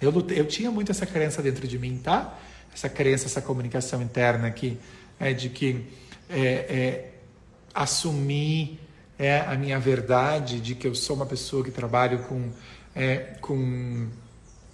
Eu, 0.00 0.12
eu 0.30 0.46
tinha 0.46 0.70
muito 0.70 0.90
essa 0.90 1.04
crença 1.04 1.42
dentro 1.42 1.68
de 1.68 1.78
mim, 1.78 2.00
tá? 2.02 2.38
Essa 2.72 2.88
crença, 2.88 3.26
essa 3.26 3.42
comunicação 3.42 4.00
interna 4.00 4.46
aqui, 4.48 4.78
é, 5.18 5.32
de 5.32 5.48
que 5.50 5.86
é, 6.28 6.40
é, 6.40 7.10
assumir 7.74 8.80
é, 9.18 9.40
a 9.40 9.54
minha 9.56 9.78
verdade, 9.78 10.60
de 10.60 10.74
que 10.74 10.86
eu 10.86 10.94
sou 10.94 11.16
uma 11.16 11.26
pessoa 11.26 11.62
que 11.62 11.70
trabalho 11.70 12.20
com, 12.20 12.48
é, 12.94 13.34
com, 13.40 14.08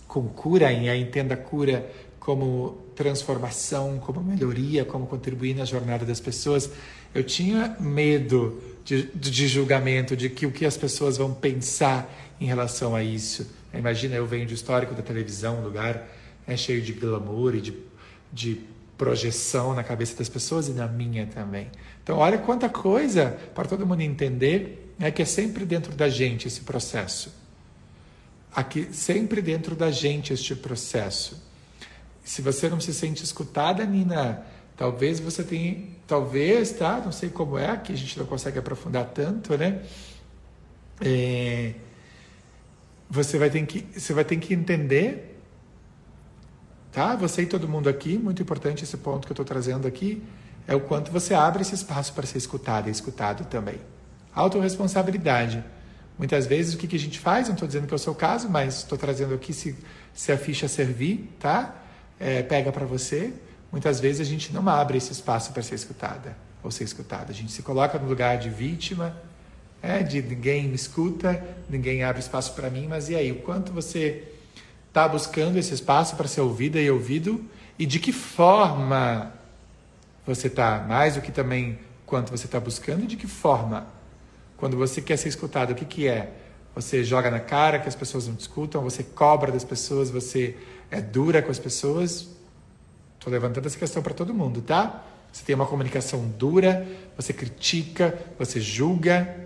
com 0.07 0.29
cura, 0.29 0.71
e 0.73 0.89
aí 0.89 1.03
entenda 1.03 1.37
cura 1.37 1.91
como 2.21 2.79
transformação, 2.95 3.99
como 3.99 4.23
melhoria, 4.23 4.85
como 4.85 5.07
contribuir 5.07 5.55
na 5.55 5.65
jornada 5.65 6.05
das 6.05 6.21
pessoas. 6.21 6.71
Eu 7.15 7.25
tinha 7.25 7.77
medo 7.81 8.63
de, 8.85 9.05
de 9.15 9.49
julgamento, 9.49 10.17
de 10.17 10.29
que 10.29 10.47
o 10.47 10.53
que 10.53 10.65
as 10.65 10.77
pessoas 10.77 11.17
vão 11.17 11.35
pensar 11.35 12.09
em 12.41 12.47
relação 12.47 12.95
a 12.95 13.03
isso. 13.03 13.47
Imagina, 13.79 14.15
eu 14.15 14.27
venho 14.27 14.47
de 14.47 14.55
histórico 14.55 14.95
da 14.95 15.03
televisão, 15.03 15.61
um 15.61 15.65
lugar 15.65 16.07
é 16.47 16.57
cheio 16.57 16.81
de 16.81 16.93
glamour 16.93 17.55
e 17.55 17.61
de, 17.61 17.79
de 18.33 18.61
projeção 18.97 19.75
na 19.75 19.83
cabeça 19.83 20.17
das 20.17 20.29
pessoas 20.29 20.69
e 20.69 20.73
na 20.73 20.87
minha 20.87 21.27
também. 21.27 21.71
Então, 22.03 22.19
olha 22.19 22.39
quanta 22.39 22.69
coisa 22.69 23.37
para 23.55 23.69
todo 23.69 23.87
mundo 23.87 24.01
entender 24.01 24.95
é 24.99 25.11
que 25.11 25.23
é 25.23 25.25
sempre 25.25 25.65
dentro 25.65 25.93
da 25.95 26.09
gente 26.09 26.47
esse 26.47 26.61
processo. 26.61 27.35
Aqui, 28.55 28.89
sempre 28.93 29.43
dentro 29.43 29.75
da 29.75 29.91
gente 29.91 30.33
este 30.33 30.55
processo. 30.55 31.45
Se 32.25 32.41
você 32.41 32.69
não 32.69 32.81
se 32.81 32.95
sente 32.95 33.23
escutada, 33.23 33.85
Nina, 33.85 34.47
talvez 34.77 35.21
você 35.21 35.45
tenha 35.45 35.85
talvez, 36.07 36.73
tá? 36.73 37.01
Não 37.05 37.13
sei 37.13 37.29
como 37.29 37.59
é, 37.59 37.77
que 37.77 37.93
a 37.93 37.97
gente 37.97 38.19
não 38.19 38.25
consegue 38.25 38.59
aprofundar 38.59 39.07
tanto, 39.07 39.57
né? 39.59 39.83
É, 41.01 41.75
você 43.09 43.39
vai 43.39 43.51
ter 43.51 43.65
que 43.67 43.87
você 43.99 44.13
vai 44.13 44.25
ter 44.25 44.37
que 44.37 44.55
entender, 44.55 45.41
tá? 46.93 47.17
Você 47.17 47.43
e 47.43 47.47
todo 47.47 47.69
mundo 47.69 47.89
aqui, 47.89 48.19
muito 48.19 48.43
importante 48.43 48.85
esse 48.85 48.97
ponto 48.97 49.27
que 49.27 49.33
eu 49.33 49.35
estou 49.35 49.45
trazendo 49.45 49.87
aqui, 49.87 50.23
é 50.67 50.75
o 50.75 50.81
quanto 50.81 51.11
você 51.13 51.35
abre 51.35 51.63
esse 51.63 51.75
espaço 51.75 52.13
para 52.13 52.27
ser 52.27 52.39
escutado 52.39 52.89
e 52.89 52.91
escutado 52.91 53.45
também. 53.47 53.81
Autoresponsabilidade. 54.35 55.65
Muitas 56.19 56.47
vezes 56.47 56.75
o 56.75 56.79
que, 56.79 56.87
que 56.87 56.97
a 56.97 56.99
gente 56.99 57.19
faz, 57.19 57.47
não 57.47 57.55
estou 57.55 57.69
dizendo 57.69 57.87
que 57.87 57.93
é 57.93 57.97
o 57.97 57.99
seu 57.99 58.15
caso, 58.15 58.49
mas 58.49 58.79
estou 58.79 58.97
trazendo 58.97 59.35
aqui 59.35 59.53
se, 59.53 59.77
se 60.13 60.33
a 60.33 60.39
ficha 60.39 60.67
servir, 60.67 61.35
tá? 61.39 61.77
É, 62.19 62.43
pega 62.43 62.73
para 62.73 62.87
você 62.87 63.33
muitas 63.71 64.01
vezes 64.01 64.21
a 64.21 64.25
gente 64.25 64.55
não 64.55 64.67
abre 64.69 64.97
esse 64.97 65.13
espaço 65.13 65.53
para 65.53 65.63
ser 65.63 65.75
escutada 65.75 66.37
ou 66.63 66.71
ser 66.71 66.85
escutada. 66.85 67.31
A 67.31 67.35
gente 67.35 67.53
se 67.53 67.63
coloca 67.63 67.99
no 67.99 68.09
lugar 68.09 68.39
de 68.39 68.49
vítima, 68.49 69.15
é, 69.87 70.03
de 70.03 70.23
ninguém 70.23 70.69
me 70.69 70.75
escuta, 70.75 71.43
ninguém 71.69 72.03
abre 72.03 72.21
espaço 72.21 72.55
para 72.55 72.69
mim, 72.71 72.87
mas 72.89 73.09
e 73.09 73.15
aí? 73.15 73.33
O 73.33 73.37
quanto 73.37 73.73
você 73.73 74.25
está 74.89 75.07
buscando 75.09 75.59
esse 75.59 75.73
espaço 75.75 76.17
para 76.17 76.27
ser 76.27 76.41
ouvida 76.41 76.81
e 76.81 76.91
ouvido 76.91 77.45
e 77.79 77.87
de 77.87 77.99
que 77.99 78.13
forma 78.13 79.33
você 80.27 80.49
está? 80.49 80.81
Mais 80.81 81.15
do 81.15 81.21
que 81.21 81.31
também 81.31 81.79
quanto 82.05 82.31
você 82.31 82.47
está 82.47 82.59
buscando 82.59 83.05
e 83.05 83.07
de 83.07 83.17
que 83.17 83.27
forma? 83.27 83.87
Quando 84.57 84.77
você 84.77 85.01
quer 85.01 85.17
ser 85.17 85.29
escutado, 85.29 85.71
o 85.73 85.75
que, 85.75 85.85
que 85.85 86.09
é? 86.09 86.33
Você 86.75 87.05
joga 87.05 87.31
na 87.31 87.41
cara 87.41 87.79
que 87.79 87.89
as 87.89 87.95
pessoas 87.95 88.27
não 88.27 88.35
te 88.35 88.41
escutam, 88.41 88.83
você 88.83 89.03
cobra 89.03 89.53
das 89.53 89.65
pessoas, 89.65 90.11
você 90.11 90.57
é 90.91 91.01
dura 91.01 91.43
com 91.43 91.51
as 91.51 91.59
pessoas, 91.59 92.37
Estou 93.27 93.33
levantando 93.33 93.67
essa 93.67 93.77
questão 93.77 94.01
para 94.05 94.15
todo 94.15 94.33
mundo, 94.33 94.63
tá? 94.63 95.05
Você 95.33 95.45
tem 95.45 95.53
uma 95.57 95.67
comunicação 95.67 96.29
dura, 96.39 96.87
você 97.17 97.33
critica, 97.33 98.17
você 98.39 98.61
julga. 98.61 99.46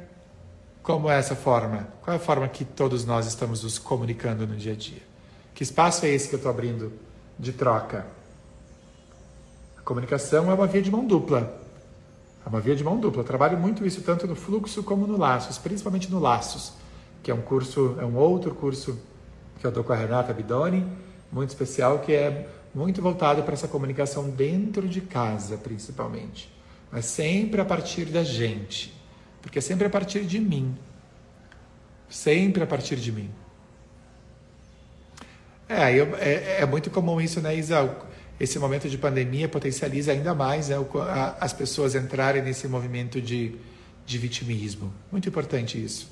Como 0.83 1.11
é 1.11 1.19
essa 1.19 1.37
forma? 1.37 1.89
Qual 2.03 2.15
é 2.15 2.17
a 2.17 2.23
forma 2.23 2.49
que 2.49 2.65
todos 2.65 3.05
nós 3.05 3.27
estamos 3.27 3.63
nos 3.63 3.79
comunicando 3.79 4.47
no 4.47 4.57
dia 4.57 4.73
a 4.73 4.77
dia? 4.77 5.03
Que 5.55 5.63
espaço 5.63 6.07
é 6.07 6.09
esse 6.09 6.29
que 6.29 6.35
eu 6.35 6.39
estou 6.39 6.51
abrindo 6.51 6.93
de 7.39 7.53
troca? 7.53 8.07
A 9.77 9.83
comunicação 9.83 10.51
é 10.51 10.55
uma 10.55 10.67
via 10.67 10.81
de 10.81 10.91
mão 10.91 11.07
dupla. 11.07 11.61
É 12.45 12.49
uma 12.49 12.61
via 12.61 12.75
de 12.75 12.83
mão 12.83 12.99
dupla. 12.99 13.21
Eu 13.21 13.27
trabalho 13.27 13.59
muito 13.59 13.87
isso 13.87 14.01
tanto 14.01 14.27
no 14.27 14.35
fluxo 14.35 14.83
como 14.83 15.07
no 15.07 15.19
laços, 15.19 15.59
principalmente 15.59 16.11
no 16.11 16.19
laços, 16.19 16.73
que 17.23 17.31
é 17.31 17.35
um 17.35 17.43
curso, 17.43 17.97
é 18.01 18.05
um 18.05 18.17
outro 18.17 18.55
curso 18.55 18.99
que 19.59 19.67
eu 19.67 19.71
dou 19.71 19.85
com 19.85 19.93
a 19.93 19.97
Renata 19.97 20.33
Bidoni, 20.33 20.87
muito 21.31 21.51
especial, 21.51 21.99
que 21.99 22.15
é 22.15 22.49
muito 22.75 23.03
voltado 23.03 23.43
para 23.43 23.53
essa 23.53 23.69
comunicação 23.69 24.31
dentro 24.31 24.89
de 24.89 25.03
casa, 25.03 25.59
principalmente, 25.59 26.51
mas 26.91 27.05
sempre 27.05 27.61
a 27.61 27.65
partir 27.65 28.07
da 28.07 28.25
gente, 28.25 28.99
porque 29.43 29.59
é 29.59 29.63
sempre 29.63 29.87
a 29.87 29.91
partir 29.91 30.25
de 30.25 30.39
mim, 30.39 30.77
sempre 32.09 32.63
a 32.63 32.67
partir 32.67 32.97
de 32.97 33.13
mim. 33.13 33.31
É, 35.69 35.95
eu, 35.95 36.17
é, 36.17 36.63
é 36.63 36.67
muito 36.67 36.91
comum 36.91 37.21
isso, 37.21 37.41
né, 37.41 37.55
Isa? 37.55 37.97
Esse 38.39 38.59
momento 38.59 38.89
de 38.89 38.97
pandemia 38.99 39.49
potencializa 39.49 40.13
ainda 40.13 40.35
mais 40.35 40.69
né, 40.69 40.77
as 41.39 41.53
pessoas 41.53 41.95
entrarem 41.95 42.43
nesse 42.43 42.67
movimento 42.67 43.21
de, 43.21 43.55
de 44.07 44.19
vitimismo. 44.19 44.93
Muito 45.13 45.29
importante 45.29 45.83
isso. 45.83 46.11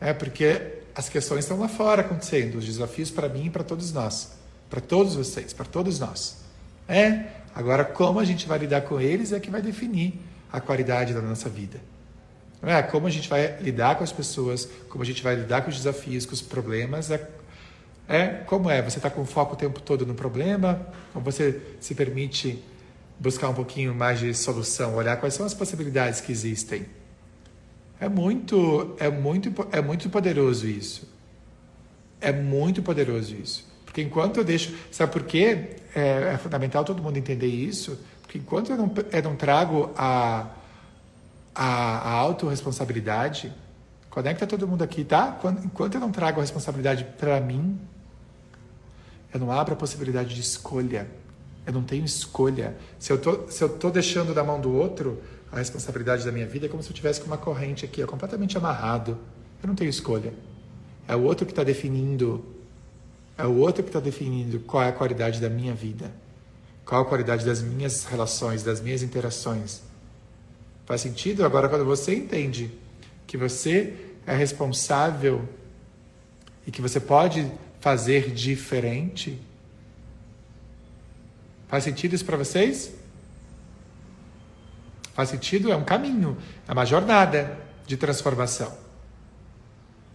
É 0.00 0.12
porque 0.12 0.80
as 0.94 1.08
questões 1.08 1.44
estão 1.44 1.58
lá 1.58 1.68
fora 1.68 2.02
acontecendo, 2.02 2.56
os 2.56 2.66
desafios 2.66 3.10
para 3.10 3.28
mim 3.28 3.46
e 3.46 3.50
para 3.50 3.64
todos 3.64 3.92
nós 3.92 4.42
para 4.72 4.80
todos 4.80 5.14
vocês, 5.14 5.52
para 5.52 5.66
todos 5.66 5.98
nós. 5.98 6.38
É, 6.88 7.26
agora 7.54 7.84
como 7.84 8.18
a 8.18 8.24
gente 8.24 8.48
vai 8.48 8.58
lidar 8.58 8.80
com 8.80 8.98
eles 8.98 9.30
é 9.30 9.38
que 9.38 9.50
vai 9.50 9.60
definir 9.60 10.18
a 10.50 10.62
qualidade 10.62 11.12
da 11.12 11.20
nossa 11.20 11.46
vida. 11.50 11.78
É 12.62 12.80
como 12.80 13.08
a 13.08 13.10
gente 13.10 13.28
vai 13.28 13.56
lidar 13.60 13.96
com 13.96 14.04
as 14.04 14.12
pessoas, 14.12 14.68
como 14.88 15.02
a 15.02 15.06
gente 15.06 15.22
vai 15.22 15.34
lidar 15.34 15.62
com 15.62 15.70
os 15.70 15.76
desafios, 15.76 16.24
com 16.24 16.32
os 16.32 16.40
problemas, 16.40 17.10
é, 17.10 17.28
é 18.08 18.26
como 18.46 18.70
é. 18.70 18.80
Você 18.82 18.98
está 18.98 19.10
com 19.10 19.24
foco 19.24 19.54
o 19.54 19.56
tempo 19.56 19.80
todo 19.80 20.06
no 20.06 20.14
problema, 20.14 20.80
ou 21.12 21.20
você 21.20 21.60
se 21.80 21.94
permite 21.94 22.62
buscar 23.18 23.48
um 23.48 23.54
pouquinho 23.54 23.94
mais 23.94 24.20
de 24.20 24.32
solução, 24.32 24.94
olhar 24.94 25.16
quais 25.16 25.34
são 25.34 25.44
as 25.44 25.54
possibilidades 25.54 26.20
que 26.20 26.30
existem. 26.30 26.86
É 27.98 28.08
muito, 28.08 28.96
é 28.98 29.08
muito, 29.08 29.52
é 29.72 29.80
muito 29.80 30.08
poderoso 30.08 30.68
isso. 30.68 31.08
É 32.20 32.32
muito 32.32 32.82
poderoso 32.82 33.34
isso. 33.34 33.66
Porque 33.84 34.02
enquanto 34.02 34.38
eu 34.38 34.44
deixo. 34.44 34.74
Sabe 34.90 35.12
por 35.12 35.24
quê? 35.24 35.76
É, 35.94 36.32
é 36.34 36.38
fundamental 36.38 36.84
todo 36.84 37.02
mundo 37.02 37.16
entender 37.16 37.46
isso. 37.46 37.98
Porque 38.22 38.38
enquanto 38.38 38.70
eu 38.70 38.76
não, 38.76 38.92
eu 39.12 39.22
não 39.22 39.36
trago 39.36 39.92
a, 39.96 40.48
a, 41.54 41.64
a 41.64 42.10
autorresponsabilidade, 42.12 43.52
conecta 44.10 44.46
todo 44.46 44.66
mundo 44.66 44.82
aqui, 44.82 45.04
tá? 45.04 45.32
Quando, 45.40 45.64
enquanto 45.64 45.94
eu 45.94 46.00
não 46.00 46.10
trago 46.10 46.40
a 46.40 46.42
responsabilidade 46.42 47.04
para 47.18 47.40
mim, 47.40 47.78
eu 49.32 49.40
não 49.40 49.50
abro 49.50 49.74
a 49.74 49.76
possibilidade 49.76 50.34
de 50.34 50.40
escolha. 50.40 51.08
Eu 51.66 51.72
não 51.72 51.82
tenho 51.82 52.04
escolha. 52.04 52.76
Se 52.98 53.12
eu 53.12 53.18
tô, 53.18 53.48
se 53.48 53.62
eu 53.62 53.68
tô 53.68 53.90
deixando 53.90 54.34
da 54.34 54.42
mão 54.42 54.60
do 54.60 54.72
outro 54.72 55.22
a 55.50 55.56
responsabilidade 55.56 56.24
da 56.24 56.32
minha 56.32 56.46
vida, 56.46 56.66
é 56.66 56.68
como 56.68 56.82
se 56.82 56.90
eu 56.90 56.94
tivesse 56.94 57.20
com 57.20 57.26
uma 57.26 57.38
corrente 57.38 57.84
aqui, 57.84 58.02
ó, 58.02 58.06
completamente 58.06 58.56
amarrado. 58.58 59.18
Eu 59.62 59.68
não 59.68 59.74
tenho 59.74 59.88
escolha. 59.88 60.34
É 61.06 61.14
o 61.14 61.22
outro 61.22 61.46
que 61.46 61.52
está 61.52 61.62
definindo. 61.62 62.44
É 63.38 63.46
o 63.46 63.56
outro 63.58 63.82
que 63.82 63.88
está 63.88 64.00
definindo 64.00 64.60
qual 64.60 64.82
é 64.82 64.88
a 64.88 64.92
qualidade 64.92 65.40
da 65.40 65.48
minha 65.48 65.74
vida. 65.74 66.12
Qual 66.84 67.00
a 67.00 67.04
qualidade 67.04 67.46
das 67.46 67.62
minhas 67.62 68.04
relações, 68.04 68.62
das 68.62 68.80
minhas 68.80 69.02
interações. 69.02 69.82
Faz 70.92 71.00
sentido? 71.00 71.46
Agora, 71.46 71.70
quando 71.70 71.86
você 71.86 72.14
entende 72.14 72.70
que 73.26 73.38
você 73.38 73.96
é 74.26 74.36
responsável 74.36 75.48
e 76.66 76.70
que 76.70 76.82
você 76.82 77.00
pode 77.00 77.50
fazer 77.80 78.30
diferente, 78.30 79.40
faz 81.66 81.84
sentido 81.84 82.14
isso 82.14 82.26
para 82.26 82.36
vocês? 82.36 82.94
Faz 85.14 85.30
sentido? 85.30 85.72
É 85.72 85.76
um 85.76 85.82
caminho, 85.82 86.36
é 86.68 86.72
uma 86.74 86.84
jornada 86.84 87.58
de 87.86 87.96
transformação. 87.96 88.76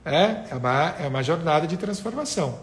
É, 0.06 0.46
é 0.52 0.56
uma, 0.56 0.90
é 1.00 1.08
uma 1.08 1.24
jornada 1.24 1.66
de 1.66 1.76
transformação. 1.76 2.62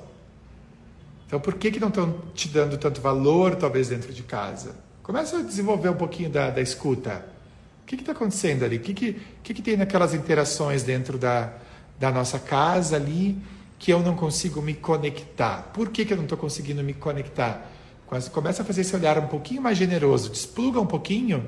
Então, 1.27 1.41
por 1.41 1.55
que, 1.55 1.73
que 1.73 1.81
não 1.81 1.89
estão 1.89 2.23
te 2.33 2.47
dando 2.47 2.79
tanto 2.79 3.01
valor, 3.01 3.57
talvez, 3.57 3.89
dentro 3.89 4.13
de 4.13 4.23
casa? 4.23 4.77
Começa 5.03 5.39
a 5.39 5.43
desenvolver 5.43 5.89
um 5.89 5.97
pouquinho 5.97 6.31
da, 6.31 6.51
da 6.51 6.61
escuta. 6.63 7.34
O 7.85 7.87
que 7.87 7.95
está 7.95 8.13
acontecendo 8.13 8.65
ali? 8.65 8.79
O 8.79 8.81
que, 8.81 8.93
que, 8.93 9.21
que, 9.43 9.55
que 9.55 9.63
tem 9.63 9.77
naquelas 9.77 10.15
interações 10.15 10.83
dentro 10.83 11.17
da, 11.17 11.53
da 12.01 12.11
nossa 12.11 12.39
casa 12.39 12.97
ali 12.97 13.39
que 13.79 13.93
eu 13.93 14.01
não 14.01 14.17
consigo 14.17 14.61
me 14.61 14.75
conectar? 14.75 15.71
Por 15.73 15.91
que, 15.91 16.05
que 16.05 16.13
eu 16.13 16.17
não 16.17 16.25
estou 16.25 16.39
conseguindo 16.39 16.83
me 16.83 16.95
conectar? 16.95 17.71
Começa 18.33 18.63
a 18.63 18.65
fazer 18.65 18.81
esse 18.81 18.97
olhar 18.97 19.19
um 19.19 19.27
pouquinho 19.27 19.61
mais 19.61 19.77
generoso, 19.77 20.31
despluga 20.31 20.81
um 20.81 20.87
pouquinho 20.87 21.47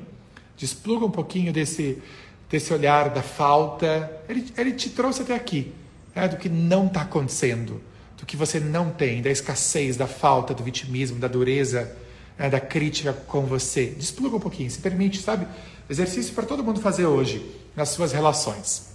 Despluga 0.56 1.04
um 1.04 1.10
pouquinho 1.10 1.52
desse, 1.52 2.02
desse 2.48 2.72
olhar 2.72 3.10
da 3.10 3.22
falta. 3.22 4.10
Ele, 4.28 4.46
ele 4.56 4.72
te 4.72 4.88
trouxe 4.88 5.22
até 5.22 5.34
aqui, 5.34 5.72
né? 6.14 6.26
do 6.26 6.36
que 6.36 6.48
não 6.48 6.86
está 6.86 7.02
acontecendo, 7.02 7.80
do 8.16 8.24
que 8.24 8.36
você 8.36 8.58
não 8.58 8.90
tem, 8.90 9.20
da 9.20 9.30
escassez, 9.30 9.96
da 9.96 10.06
falta, 10.06 10.54
do 10.54 10.64
vitimismo, 10.64 11.18
da 11.18 11.28
dureza, 11.28 11.94
né? 12.38 12.48
da 12.48 12.60
crítica 12.60 13.12
com 13.12 13.42
você. 13.42 13.86
Despluga 13.86 14.36
um 14.36 14.40
pouquinho, 14.40 14.70
se 14.70 14.78
permite, 14.78 15.20
sabe? 15.20 15.46
Exercício 15.88 16.34
para 16.34 16.44
todo 16.44 16.64
mundo 16.64 16.80
fazer 16.80 17.06
hoje 17.06 17.44
nas 17.74 17.90
suas 17.90 18.12
relações. 18.12 18.94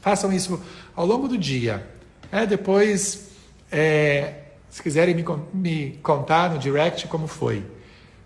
Façam 0.00 0.32
isso 0.32 0.60
ao 0.94 1.06
longo 1.06 1.28
do 1.28 1.38
dia. 1.38 1.86
É, 2.30 2.44
depois, 2.46 3.28
é, 3.70 4.42
se 4.68 4.82
quiserem 4.82 5.14
me, 5.14 5.24
me 5.52 5.98
contar 6.02 6.50
no 6.50 6.58
direct 6.58 7.06
como 7.08 7.26
foi. 7.26 7.64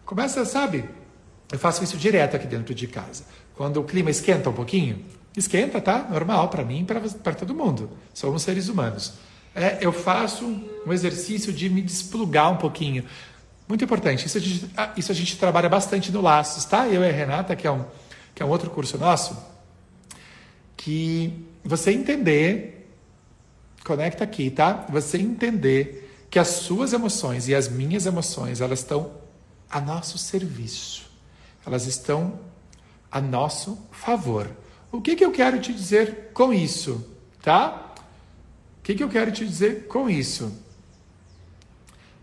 Começa, 0.05 0.44
sabe? 0.44 0.85
Eu 1.53 1.59
faço 1.59 1.85
isso 1.85 1.97
direto 1.97 2.37
aqui 2.37 2.47
dentro 2.47 2.75
de 2.75 2.87
casa. 2.87 3.25
Quando 3.55 3.81
o 3.81 3.85
clima 3.85 4.11
esquenta 4.11 4.51
um 4.51 4.53
pouquinho, 4.53 5.05
esquenta, 5.37 5.81
tá? 5.81 6.07
Normal 6.11 6.49
para 6.49 6.64
mim 6.64 6.81
e 6.81 6.85
para 6.85 7.35
todo 7.35 7.55
mundo. 7.55 7.90
Somos 8.14 8.42
seres 8.42 8.68
humanos. 8.68 9.14
É, 9.55 9.79
eu 9.81 9.92
faço 9.92 10.44
um 10.87 10.92
exercício 10.92 11.53
de 11.53 11.68
me 11.68 11.83
desplugar 11.83 12.53
um 12.53 12.57
pouquinho. 12.57 13.05
Muito 13.69 13.85
importante. 13.85 14.27
Isso 14.27 14.39
a 14.39 14.41
gente, 14.41 14.71
ah, 14.77 14.93
isso 14.97 15.13
a 15.13 15.15
gente 15.15 15.37
trabalha 15.37 15.69
bastante 15.69 16.11
no 16.11 16.21
Laços, 16.21 16.65
tá? 16.65 16.89
Eu 16.89 17.03
e 17.03 17.09
a 17.09 17.13
Renata, 17.13 17.55
que 17.55 17.67
é 17.67 17.71
um, 17.71 17.85
que 18.35 18.43
é 18.43 18.47
um 18.47 18.49
outro 18.49 18.71
curso 18.71 18.97
nosso, 18.97 19.37
que 20.77 21.47
você 21.63 21.93
entender, 21.93 22.91
conecta 23.85 24.25
aqui, 24.25 24.51
tá? 24.51 24.87
Você 24.89 25.19
entender 25.19 26.27
que 26.31 26.39
as 26.39 26.49
suas 26.49 26.93
emoções 26.93 27.49
e 27.49 27.55
as 27.55 27.69
minhas 27.69 28.07
emoções, 28.07 28.61
elas 28.61 28.79
estão 28.81 29.13
a 29.71 29.81
nosso 29.81 30.17
serviço 30.17 31.09
elas 31.69 31.87
estão 31.87 32.41
a 33.11 33.21
nosso 33.21 33.79
favor. 33.93 34.51
O 34.91 35.03
que, 35.03 35.15
que 35.15 35.25
eu 35.25 35.31
quero 35.31 35.61
te 35.61 35.73
dizer 35.73 36.31
com 36.33 36.53
isso? 36.53 37.07
Tá? 37.43 37.95
O 38.79 38.83
que, 38.83 38.95
que 38.95 39.05
eu 39.05 39.09
quero 39.09 39.31
te 39.31 39.47
dizer 39.47 39.87
com 39.87 40.09
isso? 40.09 40.51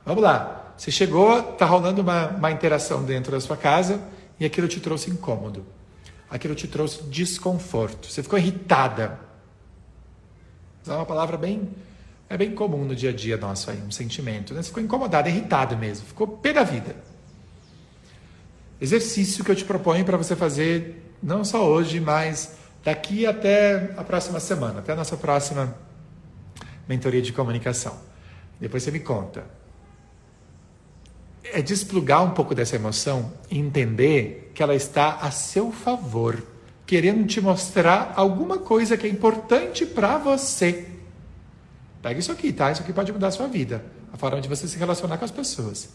Vamos 0.04 0.24
lá. 0.24 0.64
Você 0.78 0.92
chegou, 0.92 1.52
está 1.52 1.66
rolando 1.66 2.02
uma, 2.02 2.28
uma 2.30 2.52
interação 2.52 3.04
dentro 3.04 3.32
da 3.32 3.40
sua 3.40 3.56
casa 3.56 4.02
e 4.40 4.46
aquilo 4.46 4.68
te 4.68 4.80
trouxe 4.80 5.10
incômodo. 5.10 5.66
Aquilo 6.30 6.56
te 6.56 6.68
trouxe 6.68 7.04
desconforto. 7.04 8.12
Você 8.12 8.22
ficou 8.22 8.38
irritada. 8.38 9.20
É 10.88 10.92
uma 10.92 11.06
palavra 11.06 11.38
bem 11.38 11.70
é 12.28 12.36
bem 12.36 12.56
comum 12.56 12.84
no 12.84 12.96
dia 12.96 13.12
a 13.12 13.14
dia 13.14 13.38
nosso 13.38 13.70
aí, 13.70 13.80
um 13.86 13.92
sentimento. 13.92 14.54
Né? 14.54 14.62
Você 14.62 14.70
ficou 14.70 14.82
incomodada, 14.82 15.30
irritada 15.30 15.76
mesmo, 15.76 16.08
ficou 16.08 16.28
pé 16.28 16.54
da 16.54 16.64
vida 16.64 16.96
exercício 18.80 19.44
que 19.44 19.52
eu 19.52 19.56
te 19.56 19.66
proponho 19.66 20.04
para 20.06 20.18
você 20.18 20.36
fazer 20.36 21.02
não 21.22 21.44
só 21.44 21.66
hoje, 21.66 22.00
mas 22.00 22.58
daqui 22.84 23.26
até 23.26 23.94
a 23.98 24.04
próxima 24.04 24.40
semana, 24.40 24.80
até 24.80 24.94
a 24.94 24.96
nossa 24.96 25.18
próxima 25.18 25.76
mentoria 26.88 27.22
de 27.22 27.34
comunicação. 27.34 27.98
Depois 28.60 28.84
você 28.84 28.92
me 28.92 29.00
conta. 29.00 29.44
É 31.54 31.62
desplugar 31.62 32.24
um 32.24 32.32
pouco 32.32 32.54
dessa 32.56 32.76
emoção 32.76 33.32
e 33.50 33.58
entender 33.58 34.52
que 34.54 34.64
ela 34.64 34.76
está 34.76 35.16
a 35.22 35.32
seu 35.32 35.72
favor, 35.72 36.44
querendo 36.86 37.26
te 37.26 37.40
mostrar 37.42 38.14
alguma 38.16 38.58
coisa 38.58 38.98
que 38.98 39.06
é 39.06 39.10
importante 39.10 39.86
para 39.86 40.18
você. 40.18 40.88
Pega 42.02 42.20
isso 42.20 42.32
aqui, 42.32 42.54
tá? 42.54 42.72
Isso 42.72 42.82
aqui 42.82 42.94
pode 42.94 43.12
mudar 43.12 43.28
a 43.28 43.32
sua 43.32 43.48
vida, 43.48 43.84
a 44.14 44.18
forma 44.18 44.40
de 44.42 44.48
você 44.48 44.68
se 44.68 44.78
relacionar 44.78 45.18
com 45.18 45.26
as 45.26 45.32
pessoas. 45.32 45.90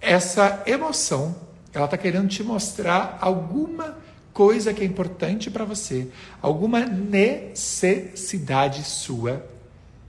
Essa 0.00 0.62
emoção 0.66 1.34
ela 1.72 1.86
está 1.86 1.96
querendo 1.98 2.28
te 2.28 2.42
mostrar 2.42 3.18
alguma 3.20 3.98
coisa 4.32 4.72
que 4.72 4.82
é 4.82 4.84
importante 4.84 5.50
para 5.50 5.64
você, 5.64 6.08
alguma 6.40 6.80
necessidade 6.86 8.84
sua. 8.84 9.44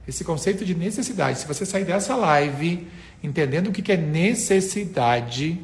Esse 0.08 0.24
conceito 0.24 0.64
de 0.64 0.76
necessidade, 0.76 1.40
se 1.40 1.48
você 1.48 1.66
sair 1.66 1.84
dessa 1.84 2.16
live 2.16 2.88
entendendo 3.26 3.68
o 3.68 3.72
que 3.72 3.92
é 3.92 3.98
necessidade, 3.98 5.60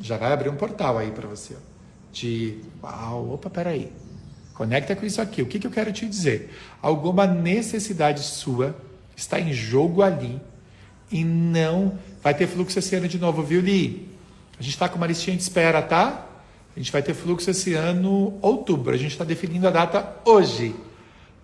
já 0.00 0.16
vai 0.16 0.32
abrir 0.32 0.48
um 0.48 0.56
portal 0.56 0.98
aí 0.98 1.10
para 1.10 1.26
você. 1.28 1.56
De, 2.12 2.58
uau, 2.82 3.32
opa, 3.32 3.50
peraí. 3.50 3.90
Conecta 4.54 4.94
com 4.94 5.04
isso 5.04 5.20
aqui. 5.20 5.42
O 5.42 5.46
que, 5.46 5.58
que 5.58 5.66
eu 5.66 5.70
quero 5.70 5.92
te 5.92 6.06
dizer? 6.06 6.54
Alguma 6.80 7.26
necessidade 7.26 8.22
sua 8.22 8.76
está 9.16 9.40
em 9.40 9.52
jogo 9.52 10.02
ali 10.02 10.40
e 11.10 11.24
não 11.24 11.98
Vai 12.24 12.32
ter 12.32 12.46
fluxo 12.46 12.78
esse 12.78 12.96
ano 12.96 13.06
de 13.06 13.18
novo, 13.18 13.42
viu, 13.42 13.60
Li? 13.60 14.08
A 14.58 14.62
gente 14.62 14.72
está 14.72 14.88
com 14.88 14.96
uma 14.96 15.06
listinha 15.06 15.36
de 15.36 15.42
espera, 15.42 15.82
tá? 15.82 16.26
A 16.74 16.80
gente 16.80 16.90
vai 16.90 17.02
ter 17.02 17.12
fluxo 17.12 17.50
esse 17.50 17.74
ano, 17.74 18.38
outubro. 18.40 18.94
A 18.94 18.96
gente 18.96 19.12
está 19.12 19.24
definindo 19.24 19.68
a 19.68 19.70
data 19.70 20.16
hoje. 20.24 20.74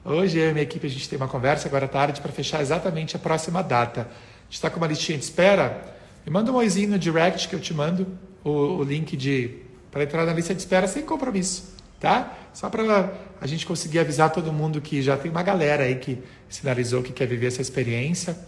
Hoje 0.03 0.39
eu 0.39 0.49
e 0.49 0.53
minha 0.53 0.63
equipe 0.63 0.87
a 0.87 0.91
gente 0.91 1.07
tem 1.07 1.19
uma 1.19 1.29
conversa 1.29 1.69
agora 1.69 1.85
à 1.85 1.89
tarde 1.89 2.23
para 2.23 2.33
fechar 2.33 2.63
exatamente 2.63 3.17
a 3.17 3.19
próxima 3.19 3.63
data. 3.63 4.01
A 4.01 4.45
gente 4.45 4.55
está 4.55 4.71
com 4.71 4.79
uma 4.79 4.87
listinha 4.87 5.19
de 5.19 5.25
espera. 5.25 5.95
Me 6.25 6.33
manda 6.33 6.51
um 6.51 6.55
oizinho 6.55 6.89
no 6.89 6.99
direct 6.99 7.47
que 7.47 7.55
eu 7.55 7.61
te 7.61 7.75
mando 7.75 8.07
o, 8.43 8.51
o 8.51 8.83
link 8.83 9.15
de 9.15 9.59
para 9.91 10.05
entrar 10.05 10.25
na 10.25 10.33
lista 10.33 10.55
de 10.55 10.61
espera 10.61 10.87
sem 10.87 11.03
compromisso, 11.03 11.75
tá? 11.99 12.35
Só 12.55 12.71
para 12.71 13.13
a 13.41 13.47
gente 13.47 13.67
conseguir 13.67 13.99
avisar 13.99 14.31
todo 14.31 14.51
mundo 14.53 14.81
que 14.81 15.03
já 15.03 15.17
tem 15.17 15.31
uma 15.31 15.43
galera 15.43 15.83
aí 15.83 15.97
que 15.97 16.19
sinalizou 16.49 17.03
que 17.03 17.13
quer 17.13 17.27
viver 17.27 17.49
essa 17.49 17.61
experiência, 17.61 18.39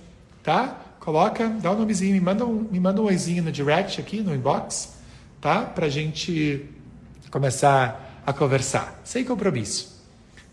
tá? 0.42 0.80
Coloca, 1.00 1.48
dá 1.60 1.72
um 1.72 1.76
nomezinho, 1.76 2.14
me 2.14 2.20
manda 2.20 2.46
um, 2.46 2.66
me 2.70 2.80
manda 2.80 3.02
um 3.02 3.04
oizinho 3.04 3.42
no 3.42 3.52
direct 3.52 4.00
aqui, 4.00 4.20
no 4.20 4.34
inbox, 4.34 4.94
tá? 5.40 5.62
Pra 5.62 5.88
gente 5.88 6.64
começar 7.30 8.22
a 8.24 8.32
conversar, 8.32 9.00
sem 9.04 9.24
compromisso. 9.24 9.91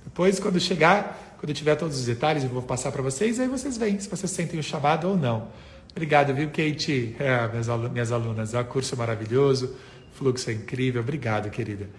Depois, 0.09 0.39
quando 0.39 0.59
chegar, 0.59 1.37
quando 1.37 1.51
eu 1.51 1.55
tiver 1.55 1.75
todos 1.75 1.99
os 1.99 2.05
detalhes, 2.05 2.43
eu 2.43 2.49
vou 2.49 2.63
passar 2.63 2.91
para 2.91 3.01
vocês, 3.01 3.39
aí 3.39 3.47
vocês 3.47 3.77
veem 3.77 3.99
se 3.99 4.09
vocês 4.09 4.29
sentem 4.31 4.59
o 4.59 4.63
chamado 4.63 5.07
ou 5.07 5.15
não. 5.15 5.47
Obrigado, 5.91 6.33
viu, 6.33 6.49
Kate? 6.49 7.15
É, 7.19 7.47
minhas, 7.47 7.67
minhas 7.91 8.11
alunas, 8.11 8.53
é 8.53 8.63
curso 8.63 8.97
maravilhoso, 8.97 9.75
fluxo 10.13 10.49
é 10.49 10.53
incrível. 10.53 11.01
Obrigado, 11.01 11.49
querida. 11.49 11.89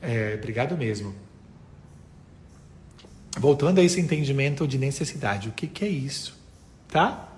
É, 0.00 0.34
obrigado 0.38 0.76
mesmo. 0.76 1.14
Voltando 3.38 3.78
a 3.78 3.82
esse 3.82 4.00
entendimento 4.00 4.66
de 4.66 4.78
necessidade, 4.78 5.50
o 5.50 5.52
que, 5.52 5.66
que 5.66 5.84
é 5.84 5.88
isso? 5.88 6.36
Tá? 6.88 7.28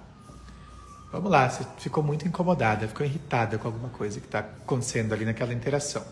Vamos 1.11 1.31
lá, 1.31 1.51
você 1.51 1.67
ficou 1.79 2.03
muito 2.03 2.27
incomodada, 2.27 2.89
ficou 2.89 3.05
irritada 3.05 3.59
com 3.59 3.69
alguma 3.69 3.91
coisa 3.91 4.19
que 4.19 4.27
está 4.27 4.39
acontecendo 4.39 5.13
ali 5.13 5.27
naquela 5.27 5.53
interação. 5.53 6.03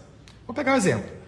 Vou 0.46 0.54
pegar 0.54 0.74
um 0.74 0.76
exemplo. 0.76 1.19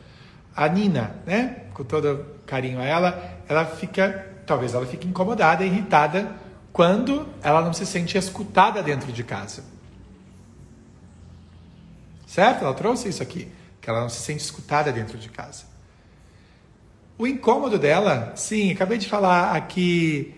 A 0.55 0.69
Nina, 0.69 1.17
né, 1.27 1.65
com 1.73 1.85
todo 1.85 2.27
carinho 2.47 2.81
a 2.81 2.85
ela, 2.85 3.41
ela 3.49 3.65
fica, 3.65 4.27
talvez 4.47 4.75
ela 4.75 4.87
fique 4.87 5.07
incomodada, 5.07 5.65
irritada 5.65 6.35
quando 6.73 7.29
ela 7.43 7.63
não 7.63 7.73
se 7.73 7.87
sente 7.87 8.17
escutada 8.17 8.83
dentro 8.83 9.13
de 9.13 9.23
casa. 9.23 9.65
Certo? 12.27 12.65
Ela 12.65 12.75
trouxe 12.75 13.09
isso 13.09 13.23
aqui, 13.23 13.51
que 13.81 13.91
ela 13.91 14.01
não 14.01 14.09
se 14.09 14.21
sente 14.21 14.43
escutada 14.43 14.91
dentro 14.93 15.19
de 15.19 15.29
casa. 15.29 15.65
O 17.19 17.27
incômodo 17.27 17.79
dela, 17.79 18.33
sim, 18.37 18.73
acabei 18.73 18.99
de 18.99 19.09
falar 19.09 19.55
aqui 19.55 20.35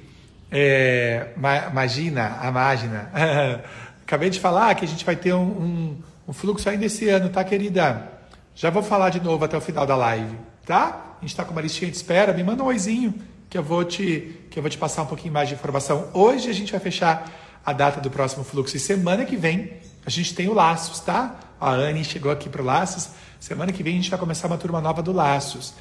é, 0.50 1.28
imagina, 1.70 2.38
a 2.40 2.52
mágina, 2.52 3.10
Acabei 4.04 4.28
de 4.28 4.38
falar 4.38 4.74
que 4.74 4.84
a 4.84 4.88
gente 4.88 5.02
vai 5.02 5.16
ter 5.16 5.32
um, 5.32 5.42
um, 5.42 6.02
um 6.28 6.32
fluxo 6.32 6.68
ainda 6.68 6.84
esse 6.84 7.08
ano, 7.08 7.30
tá, 7.30 7.42
querida? 7.42 8.12
Já 8.54 8.70
vou 8.70 8.82
falar 8.82 9.10
de 9.10 9.20
novo 9.20 9.44
até 9.44 9.56
o 9.56 9.60
final 9.60 9.84
da 9.84 9.96
live, 9.96 10.36
tá? 10.64 11.16
A 11.18 11.20
gente 11.20 11.30
está 11.30 11.44
com 11.44 11.50
uma 11.50 11.60
listinha 11.60 11.90
de 11.90 11.96
espera, 11.96 12.32
me 12.32 12.44
manda 12.44 12.62
um 12.62 12.66
oizinho 12.66 13.14
que 13.50 13.58
eu 13.58 13.62
vou 13.62 13.84
te 13.84 14.46
que 14.50 14.58
eu 14.58 14.62
vou 14.62 14.70
te 14.70 14.78
passar 14.78 15.02
um 15.02 15.06
pouquinho 15.06 15.32
mais 15.32 15.48
de 15.48 15.54
informação. 15.54 16.08
Hoje 16.12 16.48
a 16.48 16.52
gente 16.52 16.70
vai 16.70 16.80
fechar 16.80 17.30
a 17.66 17.72
data 17.72 18.00
do 18.00 18.10
próximo 18.10 18.44
fluxo 18.44 18.76
e 18.76 18.80
semana 18.80 19.24
que 19.24 19.36
vem 19.36 19.72
a 20.06 20.10
gente 20.10 20.34
tem 20.34 20.48
o 20.48 20.52
Laços, 20.52 21.00
tá? 21.00 21.40
A 21.60 21.70
Anne 21.70 22.04
chegou 22.04 22.30
aqui 22.30 22.48
para 22.48 22.62
o 22.62 22.64
Laços. 22.64 23.08
Semana 23.40 23.72
que 23.72 23.82
vem 23.82 23.94
a 23.94 23.96
gente 23.96 24.10
vai 24.10 24.18
começar 24.18 24.46
uma 24.46 24.58
turma 24.58 24.80
nova 24.80 25.02
do 25.02 25.12
Laços. 25.12 25.74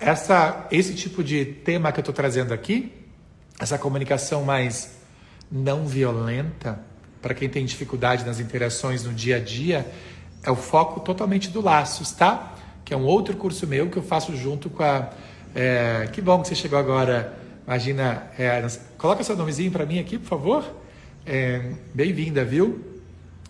Essa, 0.00 0.66
esse 0.70 0.94
tipo 0.94 1.22
de 1.22 1.44
tema 1.44 1.92
que 1.92 1.98
eu 1.98 2.02
estou 2.02 2.14
trazendo 2.14 2.54
aqui, 2.54 2.92
essa 3.60 3.78
comunicação 3.78 4.44
mais 4.44 4.98
não 5.50 5.86
violenta, 5.86 6.80
para 7.20 7.34
quem 7.34 7.48
tem 7.48 7.64
dificuldade 7.66 8.24
nas 8.24 8.40
interações 8.40 9.04
no 9.04 9.12
dia 9.12 9.36
a 9.36 9.40
dia, 9.40 9.86
é 10.42 10.50
o 10.50 10.56
foco 10.56 11.00
totalmente 11.00 11.50
do 11.50 11.60
Laços, 11.60 12.12
tá? 12.12 12.54
Que 12.84 12.94
é 12.94 12.96
um 12.96 13.04
outro 13.04 13.36
curso 13.36 13.66
meu 13.66 13.88
que 13.90 13.96
eu 13.96 14.02
faço 14.02 14.34
junto 14.36 14.70
com 14.70 14.82
a. 14.82 15.10
É, 15.54 16.08
que 16.12 16.20
bom 16.20 16.40
que 16.42 16.48
você 16.48 16.54
chegou 16.54 16.78
agora. 16.78 17.38
Imagina, 17.66 18.30
é, 18.38 18.66
coloca 18.98 19.22
seu 19.22 19.36
nomezinho 19.36 19.70
para 19.70 19.86
mim 19.86 19.98
aqui, 19.98 20.18
por 20.18 20.28
favor. 20.28 20.64
É, 21.26 21.72
Bem-vinda, 21.94 22.44
viu? 22.44 22.84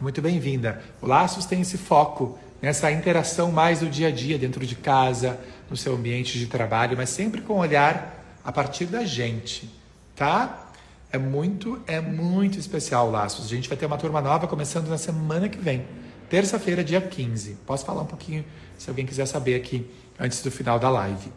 Muito 0.01 0.23
bem-vinda. 0.23 0.81
O 1.03 1.07
Laços 1.07 1.45
tem 1.45 1.61
esse 1.61 1.77
foco 1.77 2.39
nessa 2.63 2.91
interação 2.91 3.53
mais 3.53 3.81
do 3.81 3.89
dia 3.89 4.09
a 4.09 4.11
dia, 4.11 4.39
dentro 4.39 4.65
de 4.67 4.75
casa, 4.75 5.39
no 5.69 5.77
seu 5.77 5.95
ambiente 5.95 6.39
de 6.39 6.47
trabalho, 6.47 6.97
mas 6.97 7.11
sempre 7.11 7.43
com 7.43 7.59
olhar 7.59 8.39
a 8.43 8.51
partir 8.51 8.87
da 8.87 9.05
gente, 9.05 9.71
tá? 10.17 10.71
É 11.13 11.19
muito, 11.19 11.83
é 11.87 12.01
muito 12.01 12.59
especial 12.59 13.09
o 13.09 13.11
Laços. 13.11 13.45
A 13.45 13.49
gente 13.49 13.69
vai 13.69 13.77
ter 13.77 13.85
uma 13.85 13.99
turma 13.99 14.23
nova 14.23 14.47
começando 14.47 14.89
na 14.89 14.97
semana 14.97 15.49
que 15.49 15.59
vem, 15.59 15.85
terça-feira, 16.31 16.83
dia 16.83 17.01
15. 17.01 17.59
Posso 17.67 17.85
falar 17.85 18.03
um 18.03 18.07
pouquinho, 18.07 18.45
se 18.79 18.89
alguém 18.89 19.05
quiser 19.05 19.27
saber 19.27 19.57
aqui, 19.57 19.91
antes 20.19 20.41
do 20.43 20.51
final 20.51 20.79
da 20.79 20.89
live. 20.89 21.31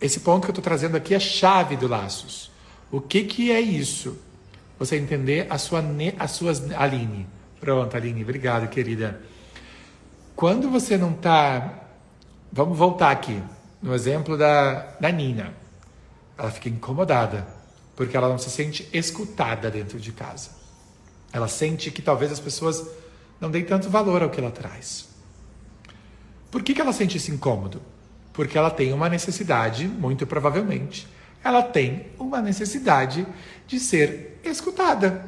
Esse 0.00 0.20
ponto 0.20 0.42
que 0.42 0.48
eu 0.48 0.52
estou 0.52 0.64
trazendo 0.64 0.96
aqui 0.96 1.14
é 1.14 1.20
chave 1.20 1.76
do 1.76 1.86
Laços. 1.86 2.50
O 2.90 3.00
que, 3.00 3.24
que 3.24 3.50
é 3.50 3.60
isso? 3.60 4.18
Você 4.78 4.96
entender 4.96 5.46
a 5.48 5.56
sua, 5.56 5.82
as 6.18 6.32
suas. 6.32 6.70
Aline. 6.72 7.26
Pronto, 7.60 7.96
Aline, 7.96 8.22
obrigado, 8.22 8.68
querida. 8.68 9.20
Quando 10.34 10.68
você 10.68 10.98
não 10.98 11.12
está. 11.12 11.84
Vamos 12.52 12.76
voltar 12.76 13.10
aqui, 13.10 13.42
no 13.80 13.94
exemplo 13.94 14.36
da, 14.36 14.96
da 15.00 15.10
Nina. 15.10 15.54
Ela 16.38 16.50
fica 16.50 16.68
incomodada 16.68 17.46
porque 17.94 18.16
ela 18.16 18.28
não 18.28 18.38
se 18.38 18.50
sente 18.50 18.88
escutada 18.92 19.70
dentro 19.70 19.98
de 19.98 20.12
casa. 20.12 20.50
Ela 21.32 21.48
sente 21.48 21.90
que 21.90 22.02
talvez 22.02 22.30
as 22.30 22.40
pessoas 22.40 22.86
não 23.40 23.50
deem 23.50 23.64
tanto 23.64 23.90
valor 23.90 24.22
ao 24.22 24.30
que 24.30 24.40
ela 24.40 24.50
traz. 24.50 25.08
Por 26.50 26.62
que, 26.62 26.74
que 26.74 26.80
ela 26.80 26.92
sente 26.92 27.16
esse 27.16 27.30
incômodo? 27.30 27.82
Porque 28.32 28.56
ela 28.56 28.70
tem 28.70 28.92
uma 28.92 29.08
necessidade, 29.08 29.86
muito 29.86 30.26
provavelmente, 30.26 31.06
ela 31.42 31.62
tem 31.62 32.06
uma 32.18 32.40
necessidade 32.40 33.26
de 33.66 33.78
ser 33.78 34.40
escutada. 34.44 35.24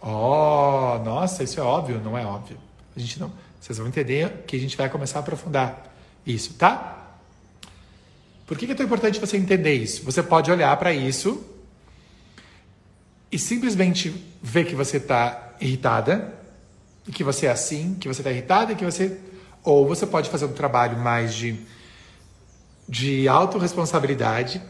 Oh, 0.00 0.98
nossa, 1.04 1.42
isso 1.42 1.58
é 1.60 1.62
óbvio, 1.62 2.00
não 2.02 2.16
é 2.16 2.24
óbvio. 2.24 2.58
A 2.96 3.00
gente 3.00 3.18
não. 3.20 3.32
Vocês 3.60 3.78
vão 3.78 3.88
entender 3.88 4.44
que 4.46 4.56
a 4.56 4.58
gente 4.58 4.76
vai 4.76 4.88
começar 4.88 5.18
a 5.18 5.20
aprofundar 5.20 5.92
isso, 6.24 6.54
tá? 6.54 6.96
Por 8.46 8.56
que, 8.56 8.66
que 8.66 8.72
é 8.72 8.74
tão 8.74 8.86
importante 8.86 9.18
você 9.18 9.36
entender 9.36 9.74
isso? 9.74 10.04
Você 10.04 10.22
pode 10.22 10.50
olhar 10.50 10.76
para 10.76 10.92
isso 10.92 11.44
e 13.30 13.38
simplesmente 13.38 14.24
ver 14.40 14.64
que 14.66 14.74
você 14.74 14.98
está 14.98 15.54
irritada, 15.60 16.32
e 17.06 17.12
que 17.12 17.22
você 17.22 17.46
é 17.46 17.50
assim, 17.50 17.94
que 17.94 18.08
você 18.08 18.20
está 18.20 18.30
irritada, 18.30 18.72
e 18.72 18.76
que 18.76 18.84
você. 18.84 19.18
Ou 19.62 19.86
você 19.86 20.06
pode 20.06 20.30
fazer 20.30 20.44
um 20.44 20.52
trabalho 20.52 20.98
mais 20.98 21.34
de, 21.34 21.58
de 22.88 23.28
autorresponsabilidade, 23.28 24.62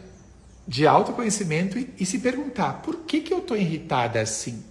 de 0.67 0.85
autoconhecimento 0.87 1.77
e, 1.77 1.93
e 1.99 2.05
se 2.05 2.19
perguntar: 2.19 2.81
por 2.81 2.97
que, 2.99 3.21
que 3.21 3.33
eu 3.33 3.39
estou 3.39 3.57
irritada 3.57 4.21
assim? 4.21 4.63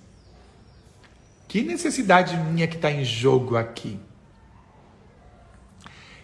Que 1.48 1.62
necessidade 1.62 2.36
minha 2.36 2.66
que 2.66 2.76
está 2.76 2.90
em 2.90 3.04
jogo 3.04 3.56
aqui? 3.56 3.98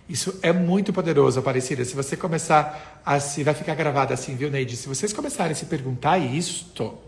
Isso 0.09 0.39
é 0.43 0.53
muito 0.53 0.93
poderoso, 0.93 1.39
Aparecida. 1.39 1.85
Se 1.85 1.95
você 1.95 2.17
começar 2.17 3.01
a 3.05 3.19
se. 3.19 3.43
Vai 3.43 3.55
ficar 3.55 3.75
gravado 3.75 4.13
assim, 4.13 4.37
viu, 4.37 4.51
Neide? 4.51 4.77
Se 4.77 4.89
vocês 4.89 5.13
começarem 5.13 5.53
a 5.53 5.55
se 5.55 5.67
perguntar 5.67 6.19
isto, 6.19 6.99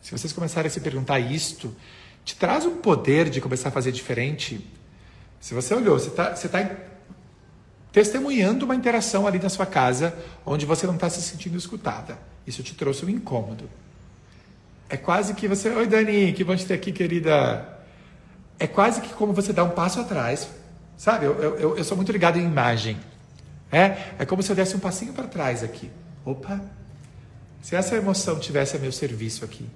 se 0.00 0.12
vocês 0.12 0.32
começarem 0.32 0.68
a 0.68 0.70
se 0.70 0.80
perguntar 0.80 1.18
isto, 1.18 1.74
te 2.28 2.36
traz 2.36 2.66
um 2.66 2.76
poder 2.76 3.30
de 3.30 3.40
começar 3.40 3.70
a 3.70 3.72
fazer 3.72 3.90
diferente. 3.90 4.62
Se 5.40 5.54
você 5.54 5.72
olhou, 5.72 5.98
você 5.98 6.08
está 6.08 6.36
você 6.36 6.46
tá 6.46 6.70
testemunhando 7.90 8.66
uma 8.66 8.74
interação 8.74 9.26
ali 9.26 9.38
na 9.38 9.48
sua 9.48 9.64
casa 9.64 10.14
onde 10.44 10.66
você 10.66 10.86
não 10.86 10.94
está 10.94 11.08
se 11.08 11.22
sentindo 11.22 11.56
escutada. 11.56 12.18
Isso 12.46 12.62
te 12.62 12.74
trouxe 12.74 13.02
um 13.06 13.08
incômodo. 13.08 13.64
É 14.90 14.96
quase 14.98 15.32
que 15.32 15.48
você. 15.48 15.70
Oi, 15.70 15.86
Dani, 15.86 16.34
que 16.34 16.44
bom 16.44 16.54
te 16.54 16.66
ter 16.66 16.74
aqui, 16.74 16.92
querida. 16.92 17.78
É 18.58 18.66
quase 18.66 19.00
que 19.00 19.08
como 19.14 19.32
você 19.32 19.50
dá 19.50 19.64
um 19.64 19.70
passo 19.70 19.98
atrás. 19.98 20.50
Sabe, 20.98 21.24
eu, 21.24 21.32
eu, 21.40 21.78
eu 21.78 21.84
sou 21.84 21.96
muito 21.96 22.12
ligado 22.12 22.38
em 22.38 22.44
imagem. 22.44 22.98
É, 23.72 24.12
é 24.18 24.26
como 24.26 24.42
se 24.42 24.52
eu 24.52 24.56
desse 24.56 24.76
um 24.76 24.80
passinho 24.80 25.14
para 25.14 25.26
trás 25.26 25.64
aqui. 25.64 25.90
Opa, 26.26 26.60
se 27.62 27.74
essa 27.74 27.96
emoção 27.96 28.38
tivesse 28.38 28.76
a 28.76 28.78
meu 28.78 28.92
serviço 28.92 29.46
aqui, 29.46 29.66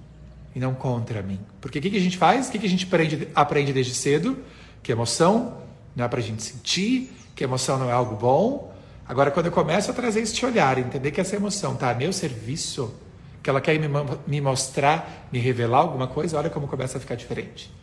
e 0.55 0.59
não 0.59 0.73
contra 0.73 1.21
mim. 1.21 1.39
Porque 1.59 1.79
o 1.79 1.81
que, 1.81 1.89
que 1.89 1.97
a 1.97 2.01
gente 2.01 2.17
faz? 2.17 2.47
O 2.47 2.51
que, 2.51 2.59
que 2.59 2.65
a 2.65 2.69
gente 2.69 2.85
aprende, 2.85 3.27
aprende 3.33 3.73
desde 3.73 3.93
cedo? 3.93 4.37
Que 4.81 4.91
emoção 4.91 5.57
não 5.95 6.05
é 6.05 6.07
para 6.07 6.19
a 6.19 6.23
gente 6.23 6.43
sentir, 6.43 7.11
que 7.35 7.43
emoção 7.43 7.77
não 7.77 7.89
é 7.89 7.93
algo 7.93 8.15
bom. 8.15 8.73
Agora, 9.07 9.31
quando 9.31 9.47
eu 9.47 9.51
começo 9.51 9.91
a 9.91 9.93
trazer 9.93 10.21
este 10.21 10.45
olhar, 10.45 10.77
entender 10.77 11.11
que 11.11 11.21
essa 11.21 11.35
emoção 11.35 11.73
está 11.73 11.89
a 11.89 11.93
meu 11.93 12.13
serviço, 12.13 12.93
que 13.41 13.49
ela 13.49 13.59
quer 13.59 13.77
me, 13.77 13.87
me 14.25 14.41
mostrar, 14.41 15.27
me 15.31 15.39
revelar 15.39 15.79
alguma 15.79 16.07
coisa, 16.07 16.37
olha 16.37 16.49
como 16.49 16.67
começa 16.67 16.97
a 16.97 17.01
ficar 17.01 17.15
diferente. 17.15 17.73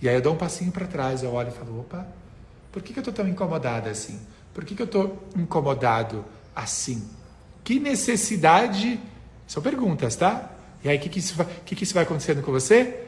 E 0.00 0.08
aí 0.08 0.14
eu 0.14 0.22
dou 0.22 0.34
um 0.34 0.36
passinho 0.36 0.72
para 0.72 0.86
trás, 0.86 1.22
eu 1.22 1.32
olho 1.32 1.48
e 1.48 1.52
falo: 1.52 1.80
opa, 1.80 2.06
por 2.72 2.82
que, 2.82 2.92
que 2.92 2.98
eu 2.98 3.02
estou 3.02 3.12
tão 3.12 3.28
incomodada 3.28 3.90
assim? 3.90 4.18
Por 4.54 4.64
que, 4.64 4.74
que 4.74 4.82
eu 4.82 4.86
estou 4.86 5.28
incomodado 5.36 6.24
assim? 6.56 7.08
Que 7.62 7.78
necessidade. 7.78 8.98
São 9.46 9.62
perguntas, 9.62 10.16
tá? 10.16 10.50
E 10.82 10.88
aí, 10.88 10.96
o 10.96 11.00
que, 11.00 11.08
que, 11.08 11.20
vai, 11.34 11.46
que, 11.64 11.76
que 11.76 11.84
isso 11.84 11.94
vai 11.94 12.04
acontecendo 12.04 12.42
com 12.42 12.50
você? 12.52 13.04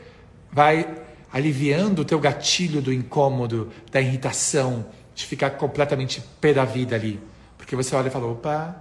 Vai 0.50 0.86
aliviando 1.32 2.02
o 2.02 2.04
teu 2.04 2.20
gatilho 2.20 2.82
do 2.82 2.92
incômodo, 2.92 3.70
da 3.90 4.00
irritação, 4.00 4.84
de 5.14 5.24
ficar 5.24 5.50
completamente 5.50 6.22
pé 6.40 6.52
da 6.52 6.64
vida 6.64 6.94
ali. 6.94 7.18
Porque 7.56 7.74
você 7.74 7.94
olha 7.96 8.08
e 8.08 8.10
fala, 8.10 8.26
opa, 8.26 8.76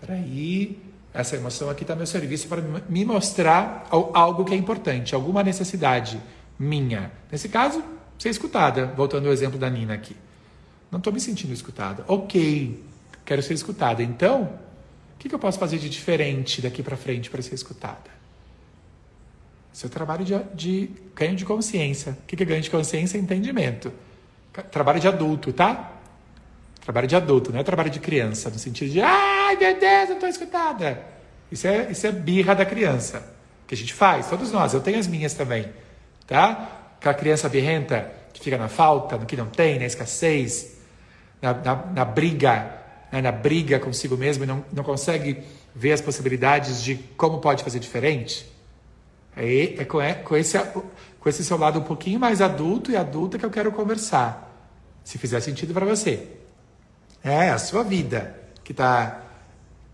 peraí, 0.00 0.78
essa 1.14 1.36
emoção 1.36 1.70
aqui 1.70 1.82
está 1.82 1.94
meu 1.94 2.06
serviço 2.06 2.48
para 2.48 2.62
me 2.88 3.04
mostrar 3.04 3.86
algo 3.90 4.44
que 4.44 4.54
é 4.54 4.56
importante, 4.56 5.14
alguma 5.14 5.42
necessidade 5.42 6.20
minha. 6.58 7.12
Nesse 7.30 7.48
caso, 7.48 7.82
ser 8.18 8.28
escutada. 8.28 8.86
Voltando 8.96 9.26
ao 9.26 9.32
exemplo 9.32 9.58
da 9.58 9.70
Nina 9.70 9.94
aqui. 9.94 10.16
Não 10.90 10.98
estou 10.98 11.12
me 11.12 11.20
sentindo 11.20 11.52
escutada. 11.52 12.04
Ok, 12.06 12.84
quero 13.24 13.42
ser 13.42 13.54
escutada. 13.54 14.02
Então, 14.02 14.50
que, 15.20 15.28
que 15.28 15.34
eu 15.34 15.38
posso 15.38 15.58
fazer 15.58 15.78
de 15.78 15.90
diferente 15.90 16.62
daqui 16.62 16.82
para 16.82 16.96
frente 16.96 17.28
para 17.28 17.42
ser 17.42 17.54
escutada? 17.54 18.10
Seu 19.70 19.90
trabalho 19.90 20.24
de, 20.24 20.36
de 20.54 20.90
ganho 21.14 21.36
de 21.36 21.44
consciência. 21.44 22.12
O 22.22 22.26
que, 22.26 22.36
que 22.36 22.42
é 22.42 22.46
ganho 22.46 22.62
de 22.62 22.70
consciência? 22.70 23.18
Entendimento. 23.18 23.92
Trabalho 24.70 24.98
de 24.98 25.06
adulto, 25.06 25.52
tá? 25.52 25.92
Trabalho 26.80 27.06
de 27.06 27.14
adulto, 27.14 27.52
não 27.52 27.60
é 27.60 27.62
trabalho 27.62 27.90
de 27.90 28.00
criança, 28.00 28.48
no 28.48 28.58
sentido 28.58 28.90
de, 28.90 29.02
ai 29.02 29.56
meu 29.56 29.78
Deus, 29.78 30.08
não 30.08 30.14
estou 30.14 30.28
escutada. 30.28 31.04
Isso 31.52 31.66
é, 31.66 31.90
isso 31.90 32.06
é 32.06 32.12
birra 32.12 32.54
da 32.54 32.64
criança, 32.64 33.22
que 33.66 33.74
a 33.74 33.76
gente 33.76 33.92
faz, 33.92 34.28
todos 34.30 34.50
nós, 34.50 34.72
eu 34.72 34.80
tenho 34.80 34.98
as 34.98 35.06
minhas 35.06 35.34
também, 35.34 35.68
tá? 36.26 36.94
Aquela 36.98 37.14
criança 37.14 37.48
birrenta 37.48 38.10
que 38.32 38.40
fica 38.42 38.56
na 38.56 38.68
falta, 38.68 39.18
no 39.18 39.26
que 39.26 39.36
não 39.36 39.46
tem, 39.46 39.78
na 39.78 39.84
escassez, 39.84 40.78
na, 41.42 41.52
na, 41.52 41.76
na 41.86 42.04
briga 42.04 42.79
né, 43.10 43.20
na 43.20 43.32
briga 43.32 43.78
consigo 43.78 44.16
mesmo 44.16 44.44
e 44.44 44.46
não, 44.46 44.64
não 44.72 44.84
consegue 44.84 45.42
ver 45.74 45.92
as 45.92 46.00
possibilidades 46.00 46.82
de 46.82 46.96
como 47.16 47.38
pode 47.38 47.64
fazer 47.64 47.78
diferente? 47.78 48.50
É, 49.36 49.80
é, 49.80 49.84
com, 49.84 50.00
é 50.00 50.14
com, 50.14 50.36
esse, 50.36 50.58
com 50.58 51.28
esse 51.28 51.44
seu 51.44 51.56
lado 51.56 51.78
um 51.78 51.84
pouquinho 51.84 52.18
mais 52.18 52.40
adulto 52.40 52.90
e 52.90 52.96
adulta 52.96 53.38
que 53.38 53.44
eu 53.44 53.50
quero 53.50 53.72
conversar. 53.72 54.48
Se 55.04 55.18
fizer 55.18 55.40
sentido 55.40 55.72
para 55.72 55.86
você. 55.86 56.28
É 57.22 57.50
a 57.50 57.58
sua 57.58 57.82
vida 57.82 58.38
que, 58.64 58.72
tá, 58.72 59.22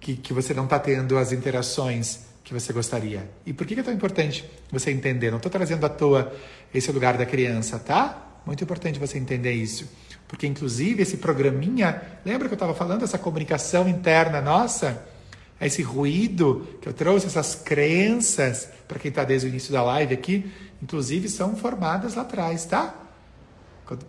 que, 0.01 0.17
que 0.17 0.33
você 0.33 0.55
não 0.55 0.64
está 0.64 0.79
tendo 0.79 1.19
as 1.19 1.33
interações 1.33 2.27
que 2.45 2.55
você 2.55 2.73
gostaria. 2.73 3.29
E 3.45 3.53
por 3.53 3.67
que 3.67 3.79
é 3.79 3.83
tão 3.83 3.93
importante 3.93 4.49
você 4.71 4.93
entender? 4.93 5.31
Não 5.31 5.39
estou 5.39 5.51
trazendo 5.51 5.85
à 5.85 5.89
toa 5.89 6.33
esse 6.73 6.93
lugar 6.93 7.19
da 7.19 7.27
criança, 7.27 7.79
tá? 7.79 8.41
Muito 8.47 8.62
importante 8.62 9.01
você 9.01 9.19
entender 9.19 9.53
isso. 9.53 9.89
Porque, 10.29 10.47
inclusive, 10.47 11.03
esse 11.03 11.18
programinha, 11.18 12.03
lembra 12.24 12.49
que 12.49 12.55
eu 12.55 12.57
estava 12.57 12.74
falando 12.74 13.05
essa 13.05 13.18
comunicação 13.18 13.89
interna 13.89 14.41
nossa? 14.41 15.05
Esse 15.61 15.83
ruído 15.83 16.66
que 16.83 16.89
eu 16.89 16.93
trouxe, 16.93 17.27
essas 17.27 17.55
crenças, 17.55 18.68
para 18.87 18.99
quem 18.99 19.09
está 19.09 19.24
desde 19.24 19.47
o 19.47 19.49
início 19.49 19.72
da 19.72 19.83
live 19.83 20.12
aqui, 20.12 20.51
inclusive, 20.83 21.29
são 21.29 21.57
formadas 21.57 22.14
lá 22.14 22.22
atrás, 22.22 22.64
tá? 22.64 22.95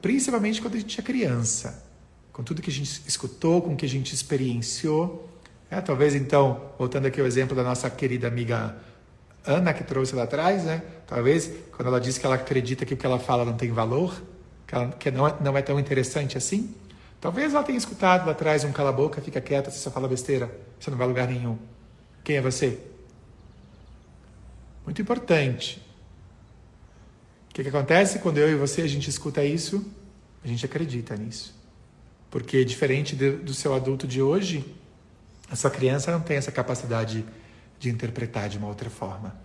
Principalmente 0.02 0.62
quando 0.62 0.76
a 0.76 0.80
gente 0.80 1.00
é 1.00 1.04
criança, 1.04 1.84
com 2.34 2.44
tudo 2.44 2.62
que 2.62 2.70
a 2.70 2.74
gente 2.74 3.02
escutou, 3.08 3.62
com 3.62 3.74
o 3.74 3.76
que 3.78 3.86
a 3.86 3.90
gente 3.90 4.14
experienciou. 4.14 5.30
É, 5.70 5.80
talvez 5.82 6.16
então, 6.16 6.72
voltando 6.80 7.06
aqui 7.06 7.22
ao 7.22 7.28
exemplo 7.28 7.56
da 7.56 7.64
nossa 7.64 7.90
querida 7.90 8.28
amiga 8.28 8.76
Ana 9.46 9.74
que 9.74 9.84
trouxe 9.84 10.16
lá 10.16 10.24
atrás, 10.24 10.64
né? 10.64 10.82
Talvez 11.06 11.50
quando 11.72 11.88
ela 11.88 12.02
diz 12.02 12.18
que 12.18 12.26
ela 12.26 12.36
acredita 12.36 12.86
que 12.86 12.94
o 12.94 12.98
que 12.98 13.06
ela 13.06 13.20
fala 13.20 13.46
não 13.46 13.54
tem 13.54 13.72
valor, 13.72 14.22
que, 14.68 14.76
ela, 14.76 14.92
que 14.92 15.10
não, 15.10 15.28
é, 15.28 15.36
não 15.42 15.58
é 15.58 15.62
tão 15.62 15.80
interessante 15.80 16.38
assim, 16.38 16.76
talvez 17.22 17.54
ela 17.54 17.64
tenha 17.64 17.78
escutado 17.78 18.26
lá 18.26 18.34
atrás 18.34 18.64
um 18.66 18.72
cala 18.72 18.92
boca, 18.92 19.22
fica 19.22 19.40
quieta, 19.40 19.72
você 19.72 19.80
só 19.80 19.90
fala 19.90 20.08
besteira, 20.08 20.52
você 20.80 20.92
não 20.92 20.98
vai 20.98 21.06
a 21.06 21.08
lugar 21.08 21.28
nenhum. 21.28 21.58
Quem 22.24 22.36
é 22.36 22.42
você? 22.42 22.78
Muito 24.86 25.02
importante. 25.02 25.82
O 27.50 27.54
que, 27.54 27.64
que 27.64 27.70
acontece 27.70 28.20
quando 28.20 28.38
eu 28.38 28.52
e 28.52 28.56
você 28.56 28.82
a 28.82 28.88
gente 28.88 29.10
escuta 29.10 29.44
isso? 29.44 29.84
A 30.44 30.48
gente 30.48 30.66
acredita 30.66 31.16
nisso. 31.16 31.56
Porque 32.30 32.64
diferente 32.64 33.16
de, 33.16 33.32
do 33.32 33.54
seu 33.54 33.74
adulto 33.74 34.06
de 34.06 34.22
hoje, 34.22 34.76
a 35.50 35.56
sua 35.56 35.72
criança 35.72 36.12
não 36.12 36.20
tem 36.20 36.38
essa 36.38 36.52
capacidade 36.52 37.26
de 37.80 37.90
interpretar 37.90 38.50
de 38.50 38.58
uma 38.58 38.68
outra 38.68 38.90
forma. 38.90 39.36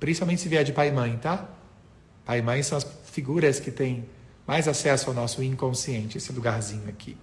Principalmente 0.00 0.40
se 0.40 0.48
vier 0.48 0.64
de 0.64 0.72
pai 0.72 0.88
e 0.88 0.92
mãe, 0.92 1.16
tá? 1.18 1.48
Pai 2.24 2.38
e 2.38 2.42
mãe 2.42 2.62
são 2.62 2.78
as 2.78 2.86
figuras 3.04 3.60
que 3.60 3.70
têm 3.70 4.04
mais 4.46 4.68
acesso 4.68 5.08
ao 5.08 5.14
nosso 5.14 5.42
inconsciente, 5.42 6.18
esse 6.18 6.32
lugarzinho 6.32 6.88
aqui. 6.88 7.16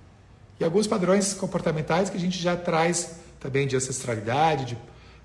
E 0.60 0.64
alguns 0.64 0.88
padrões 0.88 1.34
comportamentais 1.34 2.10
que 2.10 2.18
a 2.18 2.20
gente 2.20 2.38
já 2.40 2.56
traz 2.56 3.20
também 3.40 3.68
de 3.68 3.76
ancestralidade, 3.76 4.66
de, 4.66 4.78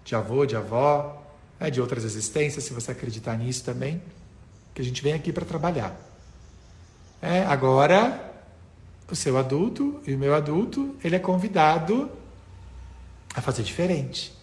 de 0.05 0.15
avô, 0.15 0.47
de 0.47 0.57
avó, 0.57 1.23
né, 1.61 1.71
de 1.71 1.81
outras 1.81 2.05
existências, 2.05 2.65
se 2.65 2.73
você 2.73 2.93
acreditar 2.93 3.37
nisso 3.37 3.65
também, 3.65 4.03
que 4.75 4.81
a 4.81 4.85
gente 4.85 5.03
vem 5.03 5.13
aqui 5.13 5.33
para 5.33 5.45
trabalhar. 5.45 5.95
É, 7.21 7.43
agora, 7.45 8.33
o 9.11 9.17
seu 9.17 9.39
adulto 9.39 10.01
e 10.07 10.15
o 10.15 10.19
meu 10.19 10.35
adulto, 10.35 10.97
ele 11.03 11.17
é 11.17 11.19
convidado 11.19 12.11
a 13.35 13.41
fazer 13.41 13.63
diferente 13.63 14.37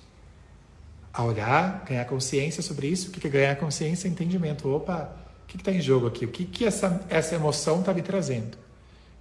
a 1.14 1.24
olhar, 1.24 1.86
ganhar 1.88 2.06
consciência 2.06 2.64
sobre 2.64 2.88
isso. 2.88 3.10
O 3.10 3.12
que 3.12 3.28
é 3.28 3.30
ganhar 3.30 3.56
consciência? 3.58 4.08
Entendimento. 4.08 4.68
Opa, 4.68 5.16
que 5.58 5.62
está 5.62 5.72
em 5.72 5.82
jogo 5.82 6.08
aqui? 6.08 6.26
O 6.26 6.30
que, 6.30 6.46
que 6.46 6.66
essa, 6.66 7.06
essa 7.10 7.36
emoção 7.36 7.80
está 7.80 7.94
me 7.94 8.02
trazendo? 8.02 8.58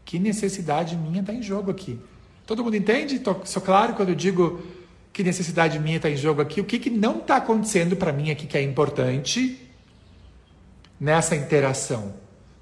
Que 0.05 0.19
necessidade 0.19 0.97
minha 0.97 1.21
está 1.21 1.33
em 1.33 1.43
jogo 1.43 1.71
aqui? 1.71 2.01
Todo 2.47 2.65
mundo 2.65 2.75
entende? 2.75 3.19
Tô, 3.19 3.37
sou 3.45 3.63
claro 3.63 3.95
quando 3.95 4.11
eu 4.11 4.15
digo 4.15 4.63
que 5.13 5.23
necessidade 5.23 5.79
minha 5.79 5.97
está 5.97 6.09
em 6.09 6.17
jogo 6.17 6.41
aqui? 6.41 6.61
O 6.61 6.65
que, 6.65 6.79
que 6.79 6.91
não 6.91 7.19
está 7.19 7.37
acontecendo 7.37 7.97
para 7.97 8.13
mim 8.13 8.31
aqui 8.31 8.47
que 8.47 8.57
é 8.57 8.63
importante 8.63 9.71
nessa 10.99 11.37
interação? 11.37 12.15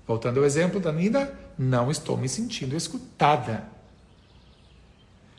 Voltando 0.06 0.40
ao 0.40 0.44
exemplo 0.44 0.80
da 0.80 0.90
Nina, 0.90 1.32
não 1.56 1.90
estou 1.90 2.16
me 2.16 2.28
sentindo 2.28 2.76
escutada. 2.76 3.64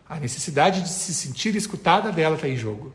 A 0.08 0.20
necessidade 0.20 0.82
de 0.82 0.90
se 0.90 1.14
sentir 1.14 1.56
escutada 1.56 2.12
dela 2.12 2.36
está 2.36 2.48
em 2.48 2.56
jogo. 2.56 2.94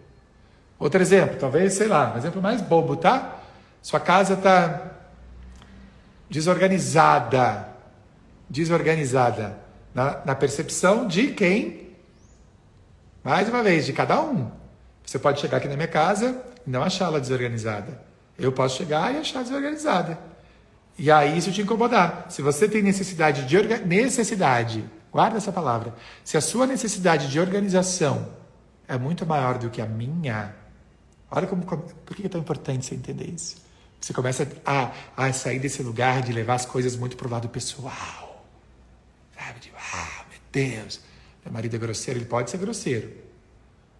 Outro 0.78 1.00
exemplo, 1.00 1.36
talvez, 1.38 1.74
sei 1.74 1.88
lá, 1.88 2.14
um 2.14 2.18
exemplo 2.18 2.40
mais 2.40 2.62
bobo, 2.62 2.96
tá? 2.96 3.42
Sua 3.82 4.00
casa 4.00 4.34
está 4.34 4.96
desorganizada. 6.30 7.68
Desorganizada. 8.48 9.58
Na, 9.94 10.22
na 10.24 10.34
percepção 10.34 11.06
de 11.06 11.28
quem? 11.28 11.90
Mais 13.24 13.48
uma 13.48 13.62
vez, 13.62 13.86
de 13.86 13.92
cada 13.92 14.20
um. 14.20 14.50
Você 15.04 15.18
pode 15.18 15.40
chegar 15.40 15.58
aqui 15.58 15.68
na 15.68 15.76
minha 15.76 15.88
casa 15.88 16.42
e 16.66 16.70
não 16.70 16.82
achá-la 16.82 17.18
desorganizada. 17.18 18.00
Eu 18.38 18.52
posso 18.52 18.76
chegar 18.76 19.14
e 19.14 19.18
achar 19.18 19.42
desorganizada. 19.42 20.18
E 20.98 21.10
aí 21.10 21.36
isso 21.36 21.52
te 21.52 21.62
incomodar. 21.62 22.26
Se 22.28 22.42
você 22.42 22.68
tem 22.68 22.82
necessidade 22.82 23.46
de 23.46 23.56
necessidade, 23.84 24.84
guarda 25.12 25.38
essa 25.38 25.52
palavra. 25.52 25.94
Se 26.24 26.36
a 26.36 26.40
sua 26.40 26.66
necessidade 26.66 27.28
de 27.28 27.40
organização 27.40 28.28
é 28.86 28.96
muito 28.98 29.26
maior 29.26 29.58
do 29.58 29.70
que 29.70 29.80
a 29.80 29.86
minha, 29.86 30.54
Olha 31.30 31.46
como, 31.46 31.62
por 31.62 32.16
que 32.16 32.26
é 32.26 32.28
tão 32.28 32.40
importante 32.40 32.86
você 32.86 32.94
entender 32.94 33.28
isso. 33.28 33.56
Você 34.06 34.12
começa 34.12 34.46
a, 34.64 34.92
a 35.16 35.32
sair 35.32 35.58
desse 35.58 35.82
lugar 35.82 36.22
de 36.22 36.32
levar 36.32 36.54
as 36.54 36.64
coisas 36.64 36.94
muito 36.94 37.16
para 37.16 37.26
o 37.26 37.30
lado 37.30 37.48
pessoal. 37.48 38.46
Sabe? 39.36 39.58
De, 39.58 39.72
ah, 39.76 40.24
meu 40.30 40.38
Deus, 40.52 41.00
meu 41.44 41.52
marido 41.52 41.74
é 41.74 41.78
grosseiro, 41.80 42.20
ele 42.20 42.26
pode 42.26 42.48
ser 42.48 42.58
grosseiro. 42.58 43.10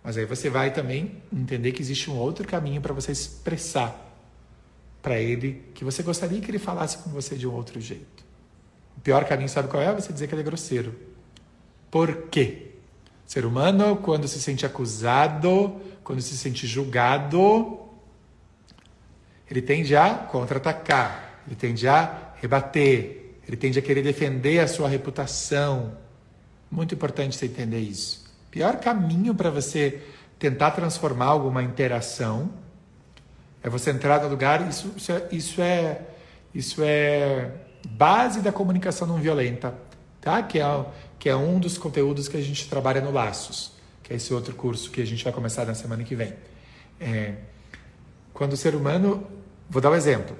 Mas 0.04 0.16
aí 0.16 0.24
você 0.24 0.48
vai 0.48 0.72
também 0.72 1.20
entender 1.32 1.72
que 1.72 1.82
existe 1.82 2.08
um 2.08 2.14
outro 2.14 2.46
caminho 2.46 2.80
para 2.80 2.94
você 2.94 3.10
expressar 3.10 4.00
para 5.02 5.18
ele 5.18 5.64
que 5.74 5.82
você 5.82 6.04
gostaria 6.04 6.40
que 6.40 6.52
ele 6.52 6.60
falasse 6.60 6.98
com 6.98 7.10
você 7.10 7.34
de 7.34 7.48
um 7.48 7.52
outro 7.52 7.80
jeito. 7.80 8.24
O 8.96 9.00
pior 9.00 9.24
caminho, 9.24 9.48
sabe 9.48 9.66
qual 9.66 9.82
é? 9.82 9.92
Você 9.92 10.12
dizer 10.12 10.28
que 10.28 10.34
ele 10.36 10.42
é 10.42 10.44
grosseiro. 10.44 10.94
Por 11.90 12.28
quê? 12.28 12.74
Ser 13.26 13.44
humano, 13.44 13.96
quando 13.96 14.28
se 14.28 14.40
sente 14.40 14.64
acusado, 14.64 15.80
quando 16.04 16.20
se 16.20 16.38
sente 16.38 16.64
julgado, 16.64 17.85
ele 19.50 19.62
tende 19.62 19.96
a 19.96 20.14
contra-atacar, 20.14 21.40
ele 21.46 21.56
tende 21.56 21.86
a 21.86 22.32
rebater, 22.40 23.34
ele 23.46 23.56
tende 23.56 23.78
a 23.78 23.82
querer 23.82 24.02
defender 24.02 24.58
a 24.58 24.68
sua 24.68 24.88
reputação. 24.88 25.96
Muito 26.70 26.94
importante 26.94 27.36
você 27.36 27.46
entender 27.46 27.78
isso. 27.78 28.24
Pior 28.50 28.76
caminho 28.76 29.34
para 29.34 29.50
você 29.50 30.02
tentar 30.38 30.72
transformar 30.72 31.26
alguma 31.26 31.62
interação 31.62 32.50
é 33.62 33.70
você 33.70 33.90
entrar 33.90 34.22
no 34.22 34.28
lugar. 34.28 34.68
Isso, 34.68 34.92
isso, 34.96 35.12
é, 35.12 35.28
isso 35.30 35.62
é 35.62 36.00
isso 36.54 36.82
é 36.82 37.50
base 37.88 38.40
da 38.40 38.50
comunicação 38.50 39.06
não 39.06 39.18
violenta, 39.18 39.74
tá? 40.20 40.42
Que 40.42 40.58
é, 40.58 40.86
que 41.18 41.28
é 41.28 41.36
um 41.36 41.60
dos 41.60 41.78
conteúdos 41.78 42.28
que 42.28 42.36
a 42.36 42.40
gente 42.40 42.68
trabalha 42.68 43.00
no 43.00 43.10
Laços 43.10 43.76
que 44.06 44.12
é 44.12 44.16
esse 44.16 44.32
outro 44.32 44.54
curso 44.54 44.88
que 44.92 45.02
a 45.02 45.04
gente 45.04 45.24
vai 45.24 45.32
começar 45.32 45.64
na 45.64 45.74
semana 45.74 46.04
que 46.04 46.14
vem. 46.14 46.32
É, 47.00 47.34
quando 48.32 48.52
o 48.52 48.56
ser 48.56 48.76
humano. 48.76 49.26
Vou 49.68 49.82
dar 49.82 49.90
um 49.90 49.94
exemplo, 49.94 50.36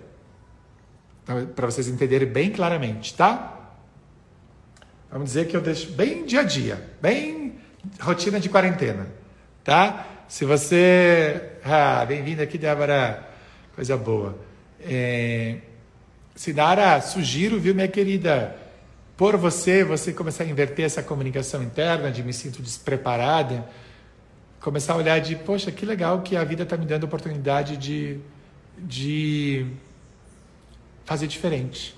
para 1.55 1.67
vocês 1.67 1.89
entenderem 1.89 2.29
bem 2.29 2.51
claramente, 2.51 3.15
tá? 3.15 3.73
Vamos 5.11 5.29
dizer 5.29 5.49
que 5.49 5.57
eu 5.57 5.61
deixo 5.61 5.93
bem 5.93 6.25
dia 6.25 6.41
a 6.41 6.45
dia, 6.45 6.91
bem 7.01 7.59
rotina 8.01 8.39
de 8.39 8.49
quarentena, 8.49 9.09
tá? 9.65 10.07
Se 10.29 10.45
você. 10.45 11.53
Ah, 11.65 12.05
bem-vinda 12.05 12.43
aqui, 12.43 12.59
Débora, 12.59 13.29
coisa 13.75 13.97
boa. 13.97 14.39
É, 14.81 15.59
Sinara, 16.35 17.01
sugiro, 17.01 17.59
viu, 17.59 17.75
minha 17.75 17.89
querida? 17.89 18.67
por 19.17 19.37
você, 19.37 19.83
você 19.83 20.13
começar 20.13 20.45
a 20.45 20.47
inverter 20.47 20.85
essa 20.85 21.03
comunicação 21.03 21.63
interna 21.63 22.11
de 22.11 22.23
me 22.23 22.35
sinto 22.35 22.61
despreparada, 22.61 23.67
começar 24.61 24.93
a 24.93 24.97
olhar 24.97 25.19
de, 25.21 25.35
poxa, 25.37 25.73
que 25.73 25.87
legal 25.87 26.21
que 26.21 26.37
a 26.37 26.45
vida 26.45 26.65
está 26.65 26.77
me 26.77 26.85
dando 26.85 27.05
a 27.05 27.07
oportunidade 27.07 27.79
de, 27.79 28.21
de 28.79 29.67
fazer 31.05 31.27
diferente. 31.27 31.95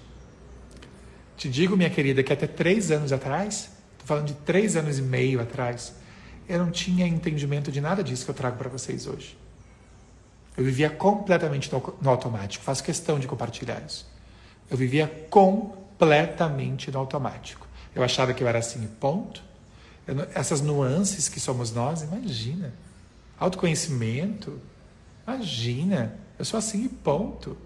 Te 1.37 1.49
digo, 1.49 1.77
minha 1.77 1.91
querida, 1.91 2.23
que 2.23 2.33
até 2.33 2.47
três 2.47 2.91
anos 2.91 3.13
atrás, 3.13 3.71
estou 3.93 4.07
falando 4.07 4.27
de 4.27 4.35
três 4.35 4.77
anos 4.77 4.99
e 4.99 5.03
meio 5.03 5.41
atrás, 5.41 5.95
eu 6.49 6.59
não 6.59 6.71
tinha 6.71 7.07
entendimento 7.07 7.71
de 7.71 7.81
nada 7.81 8.03
disso 8.03 8.25
que 8.25 8.31
eu 8.31 8.35
trago 8.35 8.57
para 8.57 8.69
vocês 8.69 9.07
hoje. 9.07 9.37
Eu 10.57 10.65
vivia 10.65 10.91
completamente 10.91 11.71
no, 11.73 12.11
automático, 12.11 12.65
faço 12.65 12.83
questão 12.83 13.19
de 13.19 13.29
compartilhar 13.29 13.81
isso. 13.87 14.07
Eu 14.71 14.77
vivia 14.77 15.07
com 15.31 15.79
completamente 15.99 16.91
no 16.93 16.99
automático. 17.01 17.67
Eu 17.95 18.05
achava 18.05 18.33
que 18.33 18.43
eu 18.43 18.49
era 18.49 18.61
assim, 18.61 18.87
ponto. 19.01 19.43
Essas 20.33 20.61
nuances 20.61 21.29
que 21.29 21.41
somos 21.41 21.73
nós, 21.73 22.03
imagina. 22.03 22.73
Autoconhecimento, 23.39 24.61
imagina. 25.27 26.17
Eu 26.39 26.45
sou 26.45 26.59
assim 26.59 26.85
e 26.85 26.89
ponto. 26.89 27.57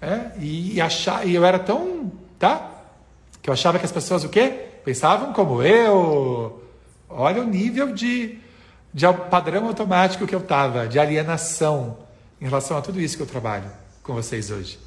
É? 0.00 0.32
E, 0.38 0.74
e, 0.74 0.80
achar, 0.80 1.26
e 1.26 1.34
eu 1.34 1.44
era 1.44 1.58
tão. 1.58 2.10
Tá? 2.38 2.70
Que 3.42 3.50
eu 3.50 3.54
achava 3.54 3.78
que 3.78 3.84
as 3.84 3.92
pessoas 3.92 4.24
o 4.24 4.28
quê? 4.28 4.66
Pensavam 4.84 5.32
como 5.32 5.62
eu. 5.62 6.62
Olha 7.08 7.42
o 7.42 7.44
nível 7.44 7.92
de, 7.92 8.38
de 8.92 9.06
padrão 9.30 9.66
automático 9.66 10.26
que 10.26 10.34
eu 10.34 10.40
estava, 10.40 10.88
de 10.88 10.98
alienação 10.98 11.98
em 12.40 12.44
relação 12.44 12.76
a 12.76 12.82
tudo 12.82 13.00
isso 13.00 13.16
que 13.16 13.22
eu 13.22 13.26
trabalho 13.26 13.70
com 14.02 14.14
vocês 14.14 14.50
hoje. 14.50 14.78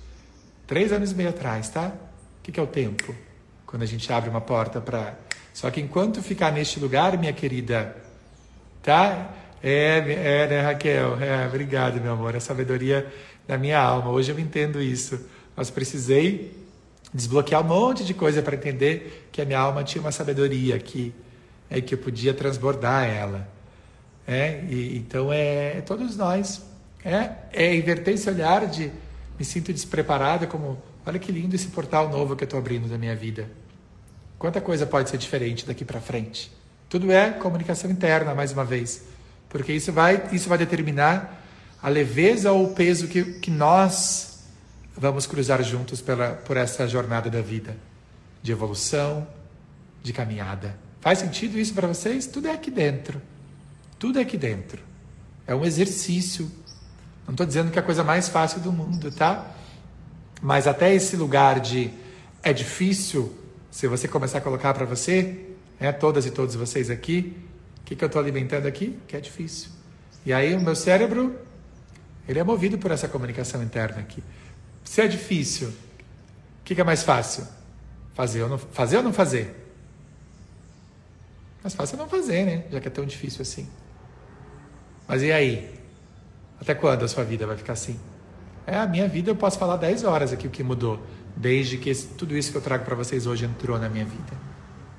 Três 0.68 0.92
anos 0.92 1.12
e 1.12 1.16
meio 1.16 1.30
atrás, 1.30 1.70
tá? 1.70 1.92
O 2.40 2.52
que 2.52 2.60
é 2.60 2.64
o 2.64 2.68
tempo? 2.68 3.14
Quando 3.66 3.84
a 3.84 3.86
gente 3.86 4.12
abre 4.12 4.30
uma 4.30 4.42
porta 4.42 4.80
para. 4.80 5.16
Só 5.54 5.70
que 5.70 5.82
enquanto 5.82 6.22
ficar 6.22 6.52
neste 6.52 6.80
lugar, 6.80 7.18
minha 7.18 7.34
querida, 7.34 7.96
tá? 8.82 9.30
É, 9.62 9.98
é 9.98 10.48
né, 10.48 10.62
Raquel? 10.62 11.22
É, 11.22 11.48
obrigado, 11.48 12.00
meu 12.02 12.14
amor. 12.14 12.36
A 12.36 12.40
sabedoria 12.40 13.12
da 13.48 13.58
minha 13.58 13.80
alma. 13.80 14.10
Hoje 14.10 14.32
eu 14.32 14.40
entendo 14.40 14.82
isso. 14.82 15.20
Mas 15.56 15.70
precisei 15.70 16.58
desbloquear 17.14 17.62
um 17.62 17.68
monte 17.68 18.06
de 18.06 18.14
coisa 18.14 18.42
para 18.42 18.56
entender 18.56 19.28
que 19.32 19.42
a 19.42 19.46
minha 19.46 19.60
alma 19.60 19.84
tinha 19.84 20.02
uma 20.02 20.12
sabedoria 20.12 20.76
aqui, 20.76 21.14
é 21.70 21.82
que 21.82 21.94
eu 21.94 21.98
podia 21.98 22.34
transbordar 22.34 23.08
ela. 23.08 23.48
É, 24.28 24.64
e, 24.70 24.98
então 24.98 25.34
é, 25.34 25.78
é 25.78 25.82
todos 25.82 26.16
nós. 26.16 26.64
É, 27.04 27.32
é 27.52 27.76
inverter 27.76 28.14
esse 28.14 28.30
olhar 28.30 28.68
de 28.68 28.92
me 29.40 29.46
sinto 29.46 29.72
despreparada, 29.74 30.46
como 30.46 30.82
olha 31.06 31.18
que 31.18 31.32
lindo 31.32 31.56
esse 31.56 31.68
portal 31.68 32.10
novo 32.10 32.36
que 32.36 32.44
eu 32.44 32.46
estou 32.46 32.60
abrindo 32.60 32.88
da 32.88 32.98
minha 32.98 33.16
vida. 33.16 33.50
Quanta 34.38 34.62
coisa 34.62 34.86
pode 34.86 35.10
ser 35.10 35.18
diferente 35.18 35.66
daqui 35.66 35.84
para 35.84 36.00
frente. 36.00 36.52
Tudo 36.88 37.12
é 37.12 37.32
comunicação 37.32 37.90
interna, 37.90 38.36
mais 38.36 38.52
uma 38.52 38.66
vez, 38.66 39.04
porque 39.50 39.74
isso 39.74 39.92
vai, 39.92 40.30
isso 40.32 40.48
vai 40.48 40.58
determinar 40.58 41.44
a 41.82 41.90
leveza 41.90 42.52
ou 42.52 42.66
o 42.66 42.74
peso 42.74 43.08
que, 43.08 43.24
que 43.40 43.50
nós 43.50 44.44
vamos 44.96 45.26
cruzar 45.26 45.64
juntos 45.64 46.02
pela, 46.02 46.32
por 46.32 46.56
essa 46.56 46.88
jornada 46.88 47.30
da 47.30 47.42
vida, 47.42 47.76
de 48.44 48.52
evolução, 48.52 49.28
de 50.04 50.14
caminhada. 50.14 50.78
Faz 51.02 51.20
sentido 51.20 51.58
isso 51.58 51.74
para 51.74 51.88
vocês? 51.88 52.28
Tudo 52.28 52.48
é 52.48 52.52
aqui 52.52 52.70
dentro. 52.70 53.22
Tudo 53.98 54.20
é 54.20 54.22
aqui 54.22 54.38
dentro. 54.38 54.82
É 55.48 55.56
um 55.56 55.66
exercício. 55.66 56.52
Não 57.26 57.34
estou 57.34 57.46
dizendo 57.46 57.72
que 57.72 57.80
é 57.80 57.82
a 57.82 57.86
coisa 57.86 58.04
mais 58.04 58.28
fácil 58.28 58.60
do 58.60 58.72
mundo, 58.72 59.12
tá? 59.12 59.52
Mas 60.42 60.68
até 60.68 60.94
esse 60.94 61.16
lugar 61.16 61.60
de 61.60 61.92
é 62.44 62.54
difícil, 62.54 63.34
se 63.72 63.88
você 63.88 64.08
começar 64.08 64.38
a 64.38 64.42
colocar 64.42 64.74
para 64.74 64.86
você, 64.86 65.48
né, 65.80 65.92
todas 65.92 66.26
e 66.26 66.32
todos 66.32 66.56
vocês 66.56 66.90
aqui, 66.90 67.36
que, 67.90 67.96
que 67.96 68.04
eu 68.04 68.08
estou 68.08 68.22
alimentando 68.22 68.68
aqui? 68.68 69.00
Que 69.08 69.18
é 69.18 69.20
difícil. 69.20 69.72
E 70.24 70.32
aí 70.32 70.54
o 70.54 70.62
meu 70.62 70.76
cérebro, 70.76 71.36
ele 72.28 72.38
é 72.38 72.44
movido 72.44 72.78
por 72.78 72.92
essa 72.92 73.08
comunicação 73.08 73.64
interna 73.64 74.00
aqui. 74.00 74.24
Se 74.84 75.02
é 75.02 75.08
difícil, 75.08 75.70
o 75.70 75.74
que, 76.64 76.76
que 76.76 76.82
é 76.82 76.84
mais 76.84 77.02
fácil? 77.02 77.48
Fazer 78.14 78.44
ou 78.44 78.50
não 78.50 78.60
fazer? 78.60 78.98
Ou 78.98 79.04
não 79.04 79.12
fazer? 79.12 79.56
Mais 81.64 81.74
fácil 81.74 81.96
é 81.96 81.98
não 81.98 82.08
fazer, 82.08 82.46
né? 82.46 82.66
Já 82.72 82.80
que 82.80 82.88
é 82.88 82.92
tão 82.92 83.06
difícil 83.06 83.42
assim. 83.42 83.68
Mas 85.08 85.24
e 85.24 85.32
aí? 85.32 85.74
Até 86.62 86.76
quando 86.76 87.04
a 87.04 87.08
sua 87.08 87.24
vida 87.24 87.48
vai 87.48 87.58
ficar 87.58 87.74
assim? 87.74 88.00
É, 88.68 88.78
a 88.78 88.86
minha 88.86 89.08
vida 89.08 89.32
eu 89.32 89.36
posso 89.36 89.58
falar 89.58 89.78
10 89.78 90.04
horas 90.04 90.32
aqui 90.32 90.46
o 90.46 90.52
que 90.52 90.62
mudou, 90.62 91.02
desde 91.36 91.80
que 91.80 91.90
esse, 91.90 92.06
tudo 92.10 92.38
isso 92.38 92.52
que 92.52 92.58
eu 92.58 92.62
trago 92.62 92.86
para 92.86 92.96
vocês 92.96 93.26
hoje 93.26 93.46
entrou 93.46 93.80
na 93.80 93.90
minha 93.90 94.06
vida. 94.06 94.38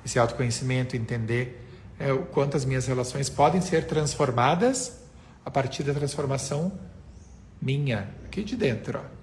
Esse 0.03 0.19
autoconhecimento, 0.19 0.97
entender 0.97 1.70
é, 2.01 2.11
o 2.11 2.23
quanto 2.23 2.57
as 2.57 2.65
minhas 2.65 2.85
relações 2.85 3.29
podem 3.29 3.61
ser 3.61 3.87
transformadas 3.87 4.99
a 5.45 5.51
partir 5.51 5.83
da 5.83 5.93
transformação 5.93 6.71
minha, 7.61 8.09
aqui 8.25 8.43
de 8.43 8.55
dentro. 8.55 8.99
Ó. 8.99 9.21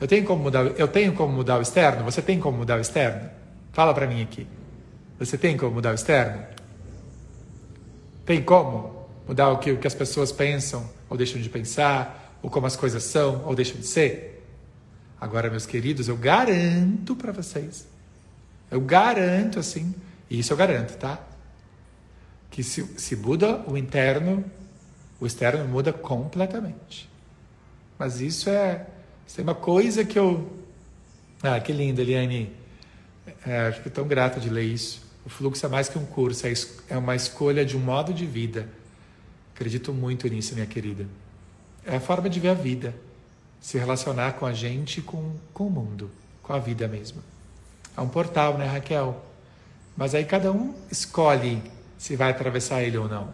Eu 0.00 0.08
tenho 0.08 0.24
como 0.24 0.42
mudar, 0.42 0.66
eu 0.78 0.88
tenho 0.88 1.12
como 1.14 1.32
mudar 1.32 1.58
o 1.58 1.62
externo? 1.62 2.04
Você 2.04 2.20
tem 2.20 2.38
como 2.38 2.58
mudar 2.58 2.76
o 2.76 2.80
externo? 2.80 3.30
Fala 3.72 3.94
para 3.94 4.06
mim 4.06 4.22
aqui. 4.22 4.46
Você 5.18 5.38
tem 5.38 5.56
como 5.56 5.74
mudar 5.74 5.92
o 5.92 5.94
externo? 5.94 6.44
Tem 8.26 8.42
como 8.42 9.06
mudar 9.26 9.50
o 9.50 9.58
que, 9.58 9.72
o 9.72 9.78
que 9.78 9.86
as 9.86 9.94
pessoas 9.94 10.32
pensam 10.32 10.88
ou 11.08 11.16
deixam 11.16 11.40
de 11.40 11.48
pensar, 11.48 12.38
ou 12.42 12.50
como 12.50 12.66
as 12.66 12.76
coisas 12.76 13.04
são 13.04 13.42
ou 13.44 13.54
deixam 13.54 13.76
de 13.76 13.86
ser? 13.86 14.44
Agora, 15.20 15.48
meus 15.48 15.66
queridos, 15.66 16.08
eu 16.08 16.16
garanto 16.16 17.14
para 17.14 17.30
vocês, 17.30 17.86
eu 18.70 18.80
garanto 18.80 19.60
assim, 19.60 19.94
e 20.28 20.40
isso 20.40 20.52
eu 20.52 20.56
garanto, 20.56 20.96
tá? 20.96 21.20
Que 22.52 22.62
se, 22.62 22.84
se 22.96 23.16
muda 23.16 23.64
o 23.66 23.76
interno, 23.76 24.44
o 25.18 25.26
externo 25.26 25.66
muda 25.66 25.92
completamente. 25.92 27.10
Mas 27.98 28.20
isso 28.20 28.48
é, 28.48 28.86
isso 29.26 29.40
é 29.40 29.42
uma 29.42 29.54
coisa 29.54 30.04
que 30.04 30.18
eu. 30.18 30.52
Ah, 31.42 31.58
que 31.58 31.72
lindo, 31.72 32.00
Eliane. 32.00 32.52
É, 33.44 33.72
fico 33.72 33.90
tão 33.90 34.06
grato 34.06 34.38
de 34.38 34.48
ler 34.48 34.64
isso. 34.64 35.02
O 35.24 35.28
fluxo 35.28 35.64
é 35.64 35.68
mais 35.68 35.88
que 35.88 35.98
um 35.98 36.04
curso, 36.04 36.46
é, 36.46 36.52
é 36.88 36.96
uma 36.96 37.14
escolha 37.14 37.64
de 37.64 37.76
um 37.76 37.80
modo 37.80 38.12
de 38.12 38.26
vida. 38.26 38.68
Acredito 39.54 39.92
muito 39.92 40.28
nisso, 40.28 40.54
minha 40.54 40.66
querida. 40.66 41.06
É 41.84 41.96
a 41.96 42.00
forma 42.00 42.28
de 42.28 42.38
ver 42.40 42.50
a 42.50 42.54
vida, 42.54 42.94
se 43.60 43.78
relacionar 43.78 44.32
com 44.32 44.46
a 44.46 44.52
gente 44.52 45.00
com, 45.00 45.34
com 45.52 45.66
o 45.66 45.70
mundo, 45.70 46.10
com 46.42 46.52
a 46.52 46.58
vida 46.58 46.86
mesmo. 46.88 47.22
É 47.96 48.00
um 48.00 48.08
portal, 48.08 48.58
né, 48.58 48.66
Raquel? 48.66 49.24
Mas 49.96 50.14
aí 50.14 50.24
cada 50.24 50.50
um 50.50 50.74
escolhe 50.90 51.62
se 52.02 52.16
vai 52.16 52.32
atravessar 52.32 52.82
ele 52.82 52.98
ou 52.98 53.08
não. 53.08 53.32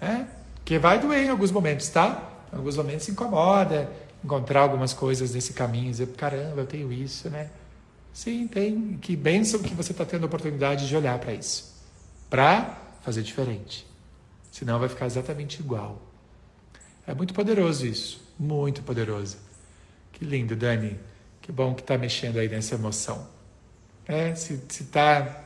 É? 0.00 0.24
Que 0.64 0.78
vai 0.78 1.00
doer 1.00 1.24
em 1.24 1.30
alguns 1.30 1.50
momentos, 1.50 1.88
tá? 1.88 2.30
Em 2.52 2.56
alguns 2.56 2.76
momentos 2.76 3.06
se 3.06 3.10
incomoda 3.10 3.90
encontrar 4.22 4.60
algumas 4.60 4.92
coisas 4.92 5.34
nesse 5.34 5.52
caminho, 5.52 5.90
dizer, 5.90 6.06
caramba, 6.12 6.60
eu 6.60 6.66
tenho 6.66 6.92
isso, 6.92 7.28
né? 7.28 7.50
Sim, 8.12 8.46
tem. 8.46 8.96
Que 8.98 9.16
bênção 9.16 9.60
que 9.60 9.74
você 9.74 9.90
está 9.90 10.04
tendo 10.04 10.22
a 10.22 10.26
oportunidade 10.26 10.86
de 10.86 10.96
olhar 10.96 11.18
para 11.18 11.32
isso. 11.32 11.74
Para 12.30 12.78
fazer 13.02 13.24
diferente. 13.24 13.84
Senão 14.52 14.78
vai 14.78 14.88
ficar 14.88 15.06
exatamente 15.06 15.58
igual. 15.58 16.00
É 17.04 17.14
muito 17.14 17.34
poderoso 17.34 17.84
isso. 17.84 18.22
Muito 18.38 18.80
poderoso. 18.82 19.38
Que 20.12 20.24
lindo, 20.24 20.54
Dani. 20.54 20.98
Que 21.42 21.50
bom 21.50 21.74
que 21.74 21.82
está 21.82 21.98
mexendo 21.98 22.38
aí 22.38 22.48
nessa 22.48 22.76
emoção. 22.76 23.26
É, 24.06 24.36
se 24.36 24.54
está 24.54 25.45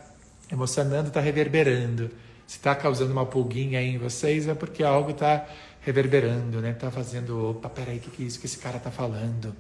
emocionando, 0.51 1.09
está 1.09 1.21
reverberando. 1.21 2.11
Se 2.47 2.57
está 2.57 2.75
causando 2.75 3.13
uma 3.13 3.25
pulguinha 3.25 3.79
aí 3.79 3.95
em 3.95 3.99
vocês, 3.99 4.49
é 4.49 4.55
porque 4.55 4.83
algo 4.83 5.13
está 5.13 5.47
reverberando, 5.83 6.61
né? 6.61 6.71
Está 6.71 6.91
fazendo, 6.91 7.51
opa, 7.51 7.69
peraí, 7.69 7.99
o 7.99 8.01
que, 8.01 8.11
que 8.11 8.23
é 8.25 8.27
isso 8.27 8.41
que 8.41 8.47
esse 8.47 8.59
cara 8.59 8.77
está 8.77 8.91
falando? 8.91 9.55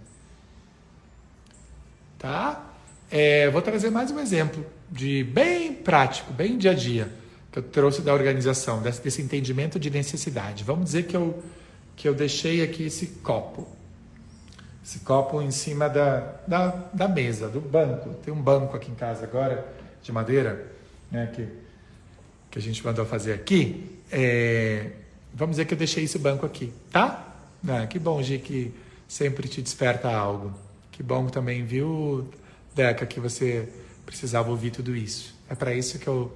Tá? 2.18 2.70
É, 3.10 3.48
vou 3.50 3.62
trazer 3.62 3.90
mais 3.90 4.10
um 4.10 4.18
exemplo 4.18 4.64
de 4.90 5.24
bem 5.24 5.72
prático, 5.72 6.32
bem 6.32 6.58
dia 6.58 6.72
a 6.72 6.74
dia, 6.74 7.10
que 7.50 7.58
eu 7.58 7.62
trouxe 7.62 8.02
da 8.02 8.12
organização, 8.12 8.82
desse, 8.82 9.00
desse 9.02 9.22
entendimento 9.22 9.78
de 9.78 9.90
necessidade. 9.90 10.64
Vamos 10.64 10.86
dizer 10.86 11.04
que 11.04 11.16
eu, 11.16 11.42
que 11.96 12.08
eu 12.08 12.14
deixei 12.14 12.62
aqui 12.62 12.84
esse 12.84 13.06
copo. 13.06 13.66
Esse 14.84 15.00
copo 15.00 15.40
em 15.40 15.50
cima 15.50 15.88
da, 15.88 16.34
da, 16.46 16.66
da 16.92 17.08
mesa, 17.08 17.48
do 17.48 17.60
banco. 17.60 18.14
Tem 18.14 18.32
um 18.32 18.40
banco 18.40 18.76
aqui 18.76 18.90
em 18.90 18.94
casa 18.94 19.24
agora, 19.24 19.66
de 20.02 20.10
madeira, 20.10 20.66
né, 21.10 21.30
que, 21.34 21.48
que 22.50 22.58
a 22.58 22.62
gente 22.62 22.84
mandou 22.84 23.04
fazer 23.04 23.32
aqui. 23.32 23.98
É, 24.10 24.90
vamos 25.34 25.54
dizer 25.56 25.66
que 25.66 25.74
eu 25.74 25.78
deixei 25.78 26.04
esse 26.04 26.18
banco 26.18 26.46
aqui, 26.46 26.72
tá? 26.90 27.26
Ah, 27.68 27.86
que 27.86 27.98
bom, 27.98 28.22
Gi, 28.22 28.38
que 28.38 28.72
sempre 29.06 29.48
te 29.48 29.60
desperta 29.60 30.08
algo. 30.08 30.52
Que 30.90 31.02
bom 31.02 31.26
também, 31.26 31.64
viu, 31.64 32.28
Deca, 32.74 33.06
que 33.06 33.20
você 33.20 33.68
precisava 34.06 34.50
ouvir 34.50 34.70
tudo 34.70 34.96
isso. 34.96 35.34
É 35.48 35.54
para 35.54 35.74
isso 35.74 35.98
que 35.98 36.06
eu 36.06 36.32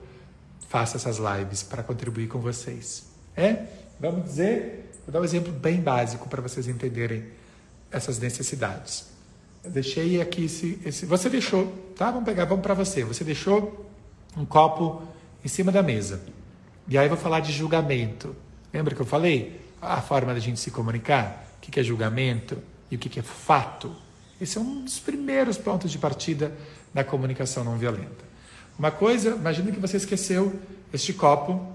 faço 0.69 0.97
essas 0.97 1.19
lives, 1.19 1.63
para 1.63 1.83
contribuir 1.83 2.29
com 2.29 2.41
vocês. 2.41 3.05
É? 3.37 3.65
Vamos 3.99 4.25
dizer, 4.25 4.91
vou 5.07 5.13
dar 5.13 5.21
um 5.21 5.25
exemplo 5.25 5.53
bem 5.53 5.81
básico 5.81 6.29
para 6.29 6.43
vocês 6.43 6.67
entenderem 6.67 7.25
essas 7.91 8.19
necessidades. 8.19 9.07
Eu 9.63 9.71
deixei 9.71 10.21
aqui 10.21 10.45
esse, 10.45 10.79
esse. 10.85 11.07
Você 11.07 11.31
deixou, 11.31 11.73
tá? 11.97 12.11
Vamos 12.11 12.25
pegar, 12.25 12.45
vamos 12.45 12.63
para 12.63 12.75
você. 12.75 13.05
Você 13.05 13.25
deixou 13.25 13.89
um 14.37 14.45
copo 14.45 15.03
em 15.45 15.49
cima 15.49 15.71
da 15.71 15.83
mesa. 15.83 16.23
E 16.89 16.99
aí 16.99 17.07
eu 17.07 17.11
vou 17.11 17.19
falar 17.19 17.41
de 17.41 17.53
julgamento. 17.53 18.35
Lembra 18.73 18.95
que 18.95 19.01
eu 19.01 19.07
falei? 19.07 19.61
A 19.81 20.01
forma 20.01 20.35
da 20.35 20.41
gente 20.41 20.61
se 20.61 20.71
comunicar? 20.71 21.47
O 21.59 21.61
que 21.61 21.81
é 21.81 21.83
julgamento 21.83 22.59
e 22.91 22.97
o 22.97 22.99
que 22.99 23.19
é 23.19 23.23
fato? 23.23 23.95
Esse 24.41 24.59
é 24.59 24.61
um 24.61 24.85
dos 24.85 24.99
primeiros 24.99 25.57
pontos 25.57 25.91
de 25.91 25.99
partida 25.99 26.53
da 26.93 27.05
comunicação 27.05 27.65
não 27.65 27.79
violenta. 27.79 28.25
Uma 28.79 28.91
coisa, 28.91 29.31
imagine 29.31 29.73
que 29.73 29.81
você 29.81 29.97
esqueceu 29.97 30.59
este 30.93 31.13
copo 31.13 31.67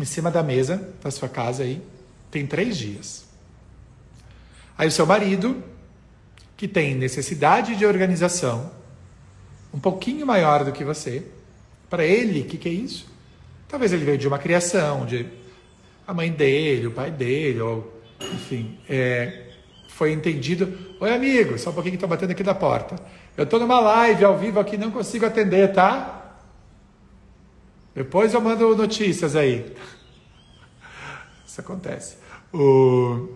em 0.00 0.04
cima 0.04 0.30
da 0.30 0.42
mesa 0.42 0.92
da 1.02 1.10
sua 1.10 1.28
casa 1.28 1.62
aí, 1.62 1.82
tem 2.30 2.46
três 2.46 2.76
dias. 2.76 3.24
Aí 4.76 4.88
o 4.88 4.90
seu 4.90 5.06
marido, 5.06 5.62
que 6.56 6.66
tem 6.66 6.94
necessidade 6.94 7.76
de 7.76 7.86
organização, 7.86 8.72
um 9.72 9.78
pouquinho 9.78 10.26
maior 10.26 10.64
do 10.64 10.72
que 10.72 10.82
você, 10.84 11.24
para 11.94 12.04
ele, 12.04 12.40
o 12.40 12.44
que, 12.44 12.58
que 12.58 12.68
é 12.68 12.72
isso? 12.72 13.06
Talvez 13.68 13.92
ele 13.92 14.04
veio 14.04 14.18
de 14.18 14.26
uma 14.26 14.36
criação, 14.36 15.06
de 15.06 15.28
a 16.04 16.12
mãe 16.12 16.28
dele, 16.28 16.88
o 16.88 16.90
pai 16.90 17.08
dele, 17.08 17.60
ou 17.60 18.02
enfim, 18.20 18.80
é, 18.88 19.52
foi 19.90 20.12
entendido. 20.12 20.76
Oi, 20.98 21.14
amigo, 21.14 21.56
só 21.56 21.70
um 21.70 21.72
pouquinho 21.72 21.92
que 21.92 21.96
estou 21.96 22.08
batendo 22.08 22.32
aqui 22.32 22.42
da 22.42 22.54
porta. 22.54 22.96
Eu 23.36 23.44
estou 23.44 23.60
numa 23.60 23.78
live 23.78 24.24
ao 24.24 24.36
vivo 24.36 24.58
aqui, 24.58 24.76
não 24.76 24.90
consigo 24.90 25.24
atender, 25.24 25.72
tá? 25.72 26.34
Depois 27.94 28.34
eu 28.34 28.40
mando 28.40 28.74
notícias 28.74 29.36
aí. 29.36 29.72
Isso 31.46 31.60
acontece. 31.60 32.16
O... 32.52 33.28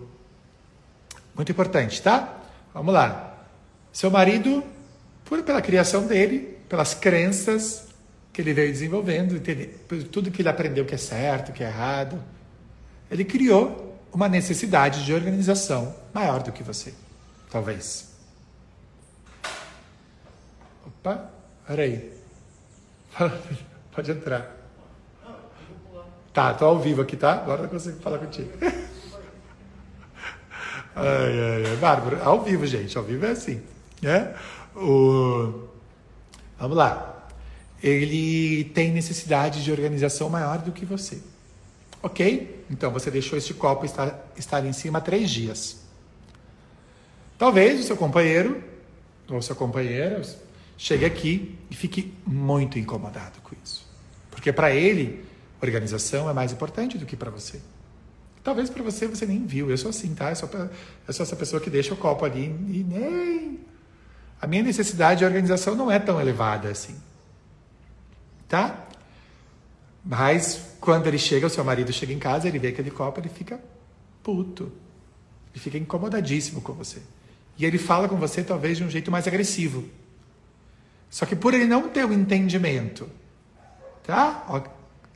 Muito 1.33 1.49
importante, 1.49 2.01
tá? 2.01 2.37
Vamos 2.73 2.93
lá. 2.93 3.37
Seu 3.93 4.11
marido, 4.11 4.61
por 5.23 5.41
pela 5.43 5.61
criação 5.61 6.05
dele, 6.05 6.57
pelas 6.67 6.93
crenças 6.93 7.88
que 8.39 8.43
ele 8.43 8.53
veio 8.53 8.71
desenvolvendo, 8.71 9.37
tudo 10.09 10.31
que 10.31 10.41
ele 10.41 10.47
aprendeu 10.47 10.85
que 10.85 10.95
é 10.95 10.97
certo, 10.97 11.51
que 11.51 11.61
é 11.61 11.67
errado, 11.67 12.23
ele 13.11 13.25
criou 13.25 13.99
uma 14.13 14.29
necessidade 14.29 15.03
de 15.03 15.13
organização 15.13 15.93
maior 16.13 16.41
do 16.41 16.49
que 16.53 16.63
você, 16.63 16.93
talvez. 17.51 18.15
Opa, 20.87 21.29
peraí. 21.67 22.13
Pode 23.91 24.09
entrar. 24.09 24.55
Tá, 26.31 26.53
tô 26.53 26.63
ao 26.63 26.79
vivo 26.79 27.01
aqui, 27.01 27.17
tá? 27.17 27.33
Agora 27.33 27.63
eu 27.63 27.69
consigo 27.69 27.99
falar 27.99 28.19
contigo. 28.19 28.53
ai, 30.95 31.39
ai, 31.41 31.65
ai. 31.71 31.75
Bárbara, 31.75 32.23
ao 32.23 32.41
vivo, 32.41 32.65
gente, 32.65 32.97
ao 32.97 33.03
vivo 33.03 33.25
é 33.25 33.31
assim. 33.31 33.61
Né? 34.01 34.33
O... 34.77 35.67
Vamos 36.57 36.77
lá. 36.77 37.18
Ele 37.81 38.65
tem 38.73 38.91
necessidade 38.91 39.63
de 39.63 39.71
organização 39.71 40.29
maior 40.29 40.59
do 40.59 40.71
que 40.71 40.85
você. 40.85 41.19
Ok? 42.01 42.65
Então 42.69 42.91
você 42.91 43.09
deixou 43.09 43.37
este 43.37 43.53
copo 43.53 43.85
estar, 43.85 44.31
estar 44.37 44.65
em 44.65 44.73
cima 44.73 45.01
três 45.01 45.29
dias. 45.29 45.79
Talvez 47.37 47.79
o 47.79 47.83
seu 47.83 47.95
companheiro 47.95 48.63
ou 49.29 49.41
sua 49.41 49.55
companheira 49.55 50.21
chegue 50.77 51.05
aqui 51.05 51.57
e 51.69 51.75
fique 51.75 52.13
muito 52.25 52.79
incomodado 52.79 53.39
com 53.41 53.55
isso. 53.63 53.87
Porque 54.31 54.51
para 54.51 54.71
ele, 54.71 55.25
organização 55.61 56.29
é 56.29 56.33
mais 56.33 56.51
importante 56.51 56.97
do 56.97 57.05
que 57.05 57.15
para 57.15 57.29
você. 57.29 57.59
Talvez 58.43 58.69
para 58.69 58.81
você 58.81 59.07
você 59.07 59.25
nem 59.25 59.45
viu. 59.45 59.69
Eu 59.69 59.77
sou 59.77 59.89
assim, 59.89 60.13
tá? 60.13 60.29
Eu 60.29 60.35
sou, 60.35 60.49
eu 61.07 61.13
sou 61.13 61.23
essa 61.23 61.35
pessoa 61.35 61.61
que 61.61 61.69
deixa 61.69 61.93
o 61.93 61.97
copo 61.97 62.25
ali 62.25 62.45
e 62.45 62.85
nem. 62.87 63.59
A 64.41 64.47
minha 64.47 64.63
necessidade 64.63 65.19
de 65.19 65.25
organização 65.25 65.75
não 65.75 65.91
é 65.91 65.99
tão 65.99 66.19
elevada 66.19 66.69
assim. 66.69 66.95
Tá? 68.49 68.87
Mas 70.03 70.75
quando 70.81 71.07
ele 71.07 71.19
chega, 71.19 71.47
o 71.47 71.49
seu 71.49 71.63
marido 71.63 71.93
chega 71.93 72.11
em 72.11 72.19
casa, 72.19 72.47
ele 72.47 72.57
vê 72.57 72.69
aquele 72.69 72.89
copo, 72.89 73.19
ele 73.19 73.29
fica 73.29 73.59
puto. 74.23 74.71
Ele 75.53 75.59
fica 75.59 75.77
incomodadíssimo 75.77 76.59
com 76.59 76.73
você. 76.73 77.01
E 77.57 77.65
ele 77.65 77.77
fala 77.77 78.09
com 78.09 78.15
você 78.15 78.43
talvez 78.43 78.77
de 78.77 78.83
um 78.83 78.89
jeito 78.89 79.11
mais 79.11 79.27
agressivo. 79.27 79.85
Só 81.09 81.25
que 81.25 81.35
por 81.35 81.53
ele 81.53 81.65
não 81.65 81.89
ter 81.89 82.05
o 82.05 82.13
entendimento, 82.13 83.09
tá? 84.03 84.63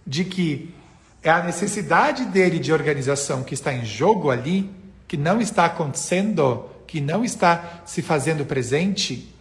De 0.05 0.25
que 0.25 0.73
é 1.21 1.29
a 1.29 1.41
necessidade 1.43 2.25
dele 2.25 2.59
de 2.59 2.73
organização 2.73 3.43
que 3.43 3.53
está 3.53 3.73
em 3.73 3.85
jogo 3.85 4.29
ali, 4.29 4.69
que 5.07 5.15
não 5.15 5.39
está 5.39 5.65
acontecendo, 5.65 6.69
que 6.85 6.99
não 6.99 7.23
está 7.23 7.81
se 7.85 8.01
fazendo 8.01 8.45
presente, 8.45 9.33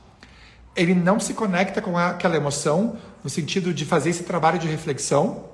ele 0.76 0.94
não 0.94 1.18
se 1.18 1.34
conecta 1.34 1.82
com 1.82 1.98
aquela 1.98 2.36
emoção 2.36 2.96
no 3.22 3.30
sentido 3.30 3.72
de 3.72 3.84
fazer 3.84 4.10
esse 4.10 4.24
trabalho 4.24 4.58
de 4.58 4.68
reflexão, 4.68 5.44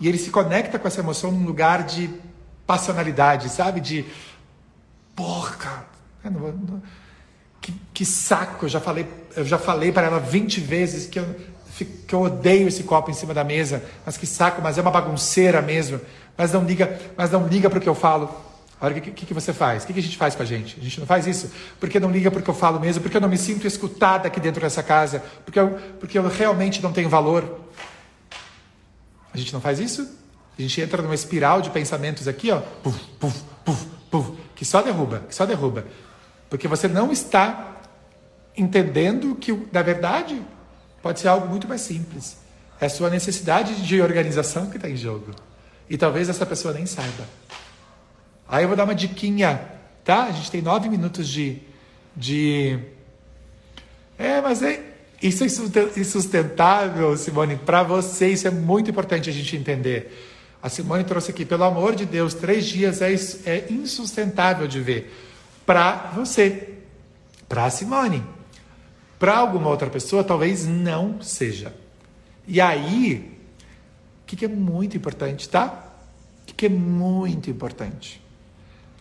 e 0.00 0.08
ele 0.08 0.18
se 0.18 0.30
conecta 0.30 0.78
com 0.78 0.88
essa 0.88 1.00
emoção 1.00 1.30
num 1.30 1.44
lugar 1.44 1.84
de 1.84 2.10
passionalidade, 2.66 3.48
sabe? 3.48 3.80
De 3.80 4.04
porca, 5.14 5.86
que, 7.60 7.72
que 7.94 8.04
saco, 8.04 8.64
eu 8.64 8.68
já 8.68 8.80
falei, 8.80 9.06
eu 9.36 9.44
já 9.44 9.58
falei 9.58 9.92
para 9.92 10.06
ela 10.06 10.18
20 10.18 10.60
vezes 10.60 11.06
que 11.06 11.18
eu 11.18 11.52
que 12.06 12.14
eu 12.14 12.22
odeio 12.22 12.68
esse 12.68 12.82
copo 12.82 13.10
em 13.10 13.14
cima 13.14 13.32
da 13.32 13.42
mesa, 13.42 13.82
mas 14.04 14.16
que 14.16 14.26
saco, 14.26 14.60
mas 14.62 14.78
é 14.78 14.82
uma 14.82 14.90
bagunceira 14.90 15.62
mesmo. 15.62 16.00
Mas 16.36 16.52
não 16.52 16.64
liga, 16.64 17.00
mas 17.16 17.30
não 17.30 17.46
liga 17.46 17.68
para 17.68 17.78
o 17.78 17.82
que 17.82 17.88
eu 17.88 17.94
falo. 17.94 18.30
Olha, 18.82 18.98
o 18.98 19.00
que, 19.00 19.12
que, 19.12 19.32
você 19.32 19.52
faz? 19.52 19.84
O 19.84 19.86
que, 19.86 19.92
que 19.92 20.00
a 20.00 20.02
gente 20.02 20.16
faz 20.16 20.34
com 20.34 20.42
a 20.42 20.44
gente? 20.44 20.76
A 20.78 20.82
gente 20.82 20.98
não 20.98 21.06
faz 21.06 21.26
isso? 21.26 21.50
Porque 21.78 22.00
não 22.00 22.10
liga 22.10 22.30
porque 22.30 22.50
eu 22.50 22.54
falo 22.54 22.80
mesmo? 22.80 23.00
Porque 23.00 23.16
eu 23.16 23.20
não 23.20 23.28
me 23.28 23.38
sinto 23.38 23.66
escutada 23.66 24.26
aqui 24.26 24.40
dentro 24.40 24.60
dessa 24.60 24.82
casa? 24.82 25.22
Porque 25.44 25.58
eu, 25.58 25.78
porque 26.00 26.18
eu 26.18 26.28
realmente 26.28 26.82
não 26.82 26.92
tenho 26.92 27.08
valor? 27.08 27.60
A 29.32 29.38
gente 29.38 29.52
não 29.52 29.60
faz 29.60 29.78
isso? 29.78 30.02
A 30.58 30.60
gente 30.60 30.80
entra 30.80 31.00
numa 31.00 31.14
espiral 31.14 31.62
de 31.62 31.70
pensamentos 31.70 32.28
aqui, 32.28 32.50
ó, 32.50 32.60
puf, 32.82 32.98
puf, 33.18 33.42
puf, 33.64 33.86
puf, 34.10 34.32
que 34.54 34.64
só 34.64 34.82
derruba, 34.82 35.22
que 35.28 35.34
só 35.34 35.46
derruba. 35.46 35.86
Porque 36.50 36.68
você 36.68 36.88
não 36.88 37.10
está 37.10 37.76
entendendo 38.54 39.34
que, 39.36 39.56
na 39.72 39.80
verdade, 39.80 40.42
Pode 41.02 41.18
ser 41.18 41.28
algo 41.28 41.48
muito 41.48 41.66
mais 41.66 41.80
simples. 41.80 42.36
É 42.80 42.86
a 42.86 42.88
sua 42.88 43.10
necessidade 43.10 43.82
de 43.82 44.00
organização 44.00 44.70
que 44.70 44.76
está 44.76 44.88
em 44.88 44.96
jogo. 44.96 45.32
E 45.90 45.98
talvez 45.98 46.28
essa 46.28 46.46
pessoa 46.46 46.72
nem 46.72 46.86
saiba. 46.86 47.26
Aí 48.48 48.64
eu 48.64 48.68
vou 48.68 48.76
dar 48.76 48.84
uma 48.84 48.94
diquinha, 48.94 49.60
tá? 50.04 50.24
A 50.24 50.32
gente 50.32 50.50
tem 50.50 50.62
nove 50.62 50.88
minutos 50.88 51.28
de. 51.28 51.58
de... 52.16 52.78
É, 54.18 54.40
mas 54.40 54.62
é, 54.62 54.82
isso 55.22 55.44
é 55.44 55.46
insustentável, 55.98 57.16
Simone. 57.16 57.56
Para 57.56 57.82
você, 57.82 58.28
isso 58.28 58.46
é 58.48 58.50
muito 58.50 58.90
importante 58.90 59.30
a 59.30 59.32
gente 59.32 59.56
entender. 59.56 60.30
A 60.62 60.68
Simone 60.68 61.02
trouxe 61.02 61.32
aqui, 61.32 61.44
pelo 61.44 61.64
amor 61.64 61.96
de 61.96 62.06
Deus, 62.06 62.34
três 62.34 62.66
dias 62.66 63.02
é, 63.02 63.12
é 63.46 63.66
insustentável 63.68 64.68
de 64.68 64.80
ver. 64.80 65.12
Para 65.66 66.12
você, 66.14 66.74
para 67.48 67.64
a 67.64 67.70
Simone. 67.70 68.22
Para 69.18 69.36
alguma 69.36 69.68
outra 69.68 69.90
pessoa, 69.90 70.22
talvez 70.22 70.66
não 70.66 71.20
seja. 71.20 71.74
E 72.46 72.60
aí, 72.60 73.36
o 74.22 74.26
que, 74.26 74.36
que, 74.36 74.44
é 74.44 74.48
muito 74.48 74.96
importante, 74.96 75.48
tá? 75.48 75.92
O 76.42 76.46
que, 76.46 76.54
que 76.54 76.66
é 76.66 76.68
muito 76.68 77.50
importante? 77.50 78.21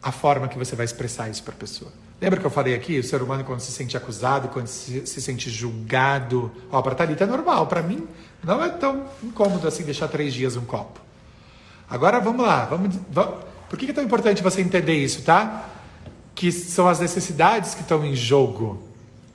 A 0.02 0.12
forma 0.12 0.48
que 0.48 0.58
você 0.58 0.76
vai 0.76 0.86
expressar 0.86 1.30
isso 1.30 1.44
para 1.44 1.54
a 1.54 1.58
pessoa. 1.58 1.92
Lembra 2.20 2.40
que 2.40 2.46
eu 2.46 2.52
falei 2.52 2.76
aqui, 2.76 3.00
o 3.00 3.04
ser 3.04 3.22
humano 3.22 3.44
quando 3.44 3.60
se 3.60 3.72
sente 3.72 3.98
acusado, 3.98 4.48
quando 4.50 4.68
se, 4.68 5.06
se 5.08 5.22
sente 5.22 5.50
julgado, 5.50 6.52
ó, 6.72 6.82
para 6.82 6.94
Thalita 6.94 7.24
é 7.24 7.28
normal, 7.28 7.68
para 7.68 7.82
mim 7.82 8.08
não 8.44 8.64
é 8.64 8.70
tão 8.70 9.06
incômodo 9.24 9.68
assim 9.68 9.84
deixar 9.84 10.08
três 10.08 10.34
dias 10.34 10.56
um 10.56 10.66
copo. 10.66 11.00
Agora 11.90 12.20
vamos 12.20 12.46
lá, 12.46 12.66
vamos, 12.66 12.96
vamos 13.10 13.52
por 13.72 13.80
que, 13.80 13.86
que 13.86 13.92
é 13.92 13.96
tão 13.96 14.04
importante 14.04 14.44
você 14.44 14.62
entender 14.62 14.96
isso, 14.96 15.22
tá? 15.22 15.70
Que 16.36 16.52
são 16.52 16.88
as 16.90 17.00
necessidades 17.00 17.74
que 17.74 17.82
estão 17.82 18.06
em 18.06 18.16
jogo 18.16 18.84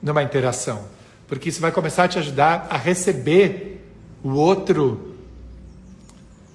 numa 0.01 0.21
interação, 0.21 0.85
porque 1.27 1.49
isso 1.49 1.59
vai 1.59 1.71
começar 1.71 2.03
a 2.03 2.07
te 2.07 2.19
ajudar 2.19 2.67
a 2.69 2.77
receber 2.77 3.83
o 4.23 4.33
outro 4.33 5.15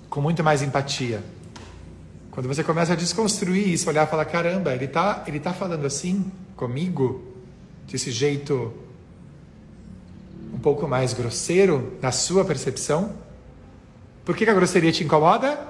com 0.08 0.20
muito 0.20 0.44
mais 0.44 0.62
empatia. 0.62 1.22
Quando 2.32 2.48
você 2.48 2.64
começa 2.64 2.94
a 2.94 2.96
desconstruir 2.96 3.68
isso, 3.68 3.90
olhar 3.90 4.06
e 4.06 4.10
falar, 4.10 4.24
caramba, 4.24 4.72
ele 4.72 4.86
está 4.86 5.22
ele 5.26 5.38
tá 5.38 5.52
falando 5.52 5.86
assim 5.86 6.32
comigo, 6.56 7.22
desse 7.86 8.10
jeito 8.10 8.72
um 10.50 10.58
pouco 10.58 10.88
mais 10.88 11.12
grosseiro 11.12 11.98
na 12.00 12.10
sua 12.10 12.42
percepção. 12.42 13.14
Por 14.24 14.34
que, 14.34 14.46
que 14.46 14.50
a 14.50 14.54
grosseria 14.54 14.90
te 14.90 15.04
incomoda? 15.04 15.60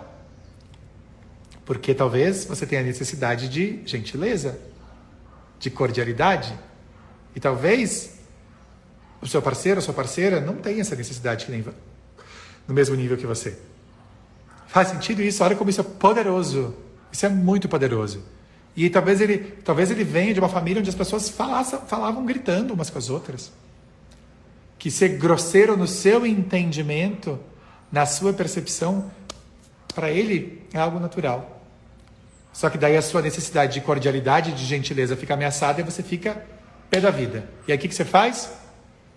Porque 1.64 1.92
talvez 1.94 2.44
você 2.44 2.64
tenha 2.64 2.82
necessidade 2.84 3.48
de 3.48 3.82
gentileza, 3.84 4.56
de 5.58 5.68
cordialidade. 5.68 6.56
E 7.34 7.40
talvez 7.40 8.20
o 9.20 9.26
seu 9.26 9.42
parceiro, 9.42 9.80
a 9.80 9.82
sua 9.82 9.94
parceira, 9.94 10.40
não 10.40 10.54
tenha 10.54 10.80
essa 10.80 10.94
necessidade 10.94 11.44
que 11.44 11.50
nem 11.50 11.64
no 12.68 12.72
mesmo 12.72 12.94
nível 12.94 13.16
que 13.16 13.26
você. 13.26 13.58
Faz 14.72 14.88
sentido 14.88 15.20
isso? 15.20 15.44
Olha 15.44 15.54
como 15.54 15.68
isso 15.68 15.82
é 15.82 15.84
poderoso. 15.84 16.74
Isso 17.12 17.26
é 17.26 17.28
muito 17.28 17.68
poderoso. 17.68 18.24
E 18.74 18.88
talvez 18.88 19.20
ele, 19.20 19.36
talvez 19.62 19.90
ele 19.90 20.02
venha 20.02 20.32
de 20.32 20.40
uma 20.40 20.48
família 20.48 20.80
onde 20.80 20.88
as 20.88 20.96
pessoas 20.96 21.28
falassem, 21.28 21.78
falavam 21.86 22.24
gritando 22.24 22.72
umas 22.72 22.88
com 22.88 22.96
as 22.96 23.10
outras. 23.10 23.52
Que 24.78 24.90
ser 24.90 25.10
grosseiro 25.18 25.76
no 25.76 25.86
seu 25.86 26.24
entendimento, 26.24 27.38
na 27.92 28.06
sua 28.06 28.32
percepção, 28.32 29.10
para 29.94 30.10
ele 30.10 30.62
é 30.72 30.78
algo 30.78 30.98
natural. 30.98 31.62
Só 32.50 32.70
que 32.70 32.78
daí 32.78 32.96
a 32.96 33.02
sua 33.02 33.20
necessidade 33.20 33.74
de 33.74 33.82
cordialidade, 33.82 34.52
de 34.52 34.64
gentileza 34.64 35.14
fica 35.18 35.34
ameaçada 35.34 35.82
e 35.82 35.84
você 35.84 36.02
fica 36.02 36.46
pé 36.88 36.98
da 36.98 37.10
vida. 37.10 37.46
E 37.68 37.72
aí 37.72 37.76
o 37.76 37.80
que, 37.80 37.88
que 37.88 37.94
você 37.94 38.06
faz? 38.06 38.50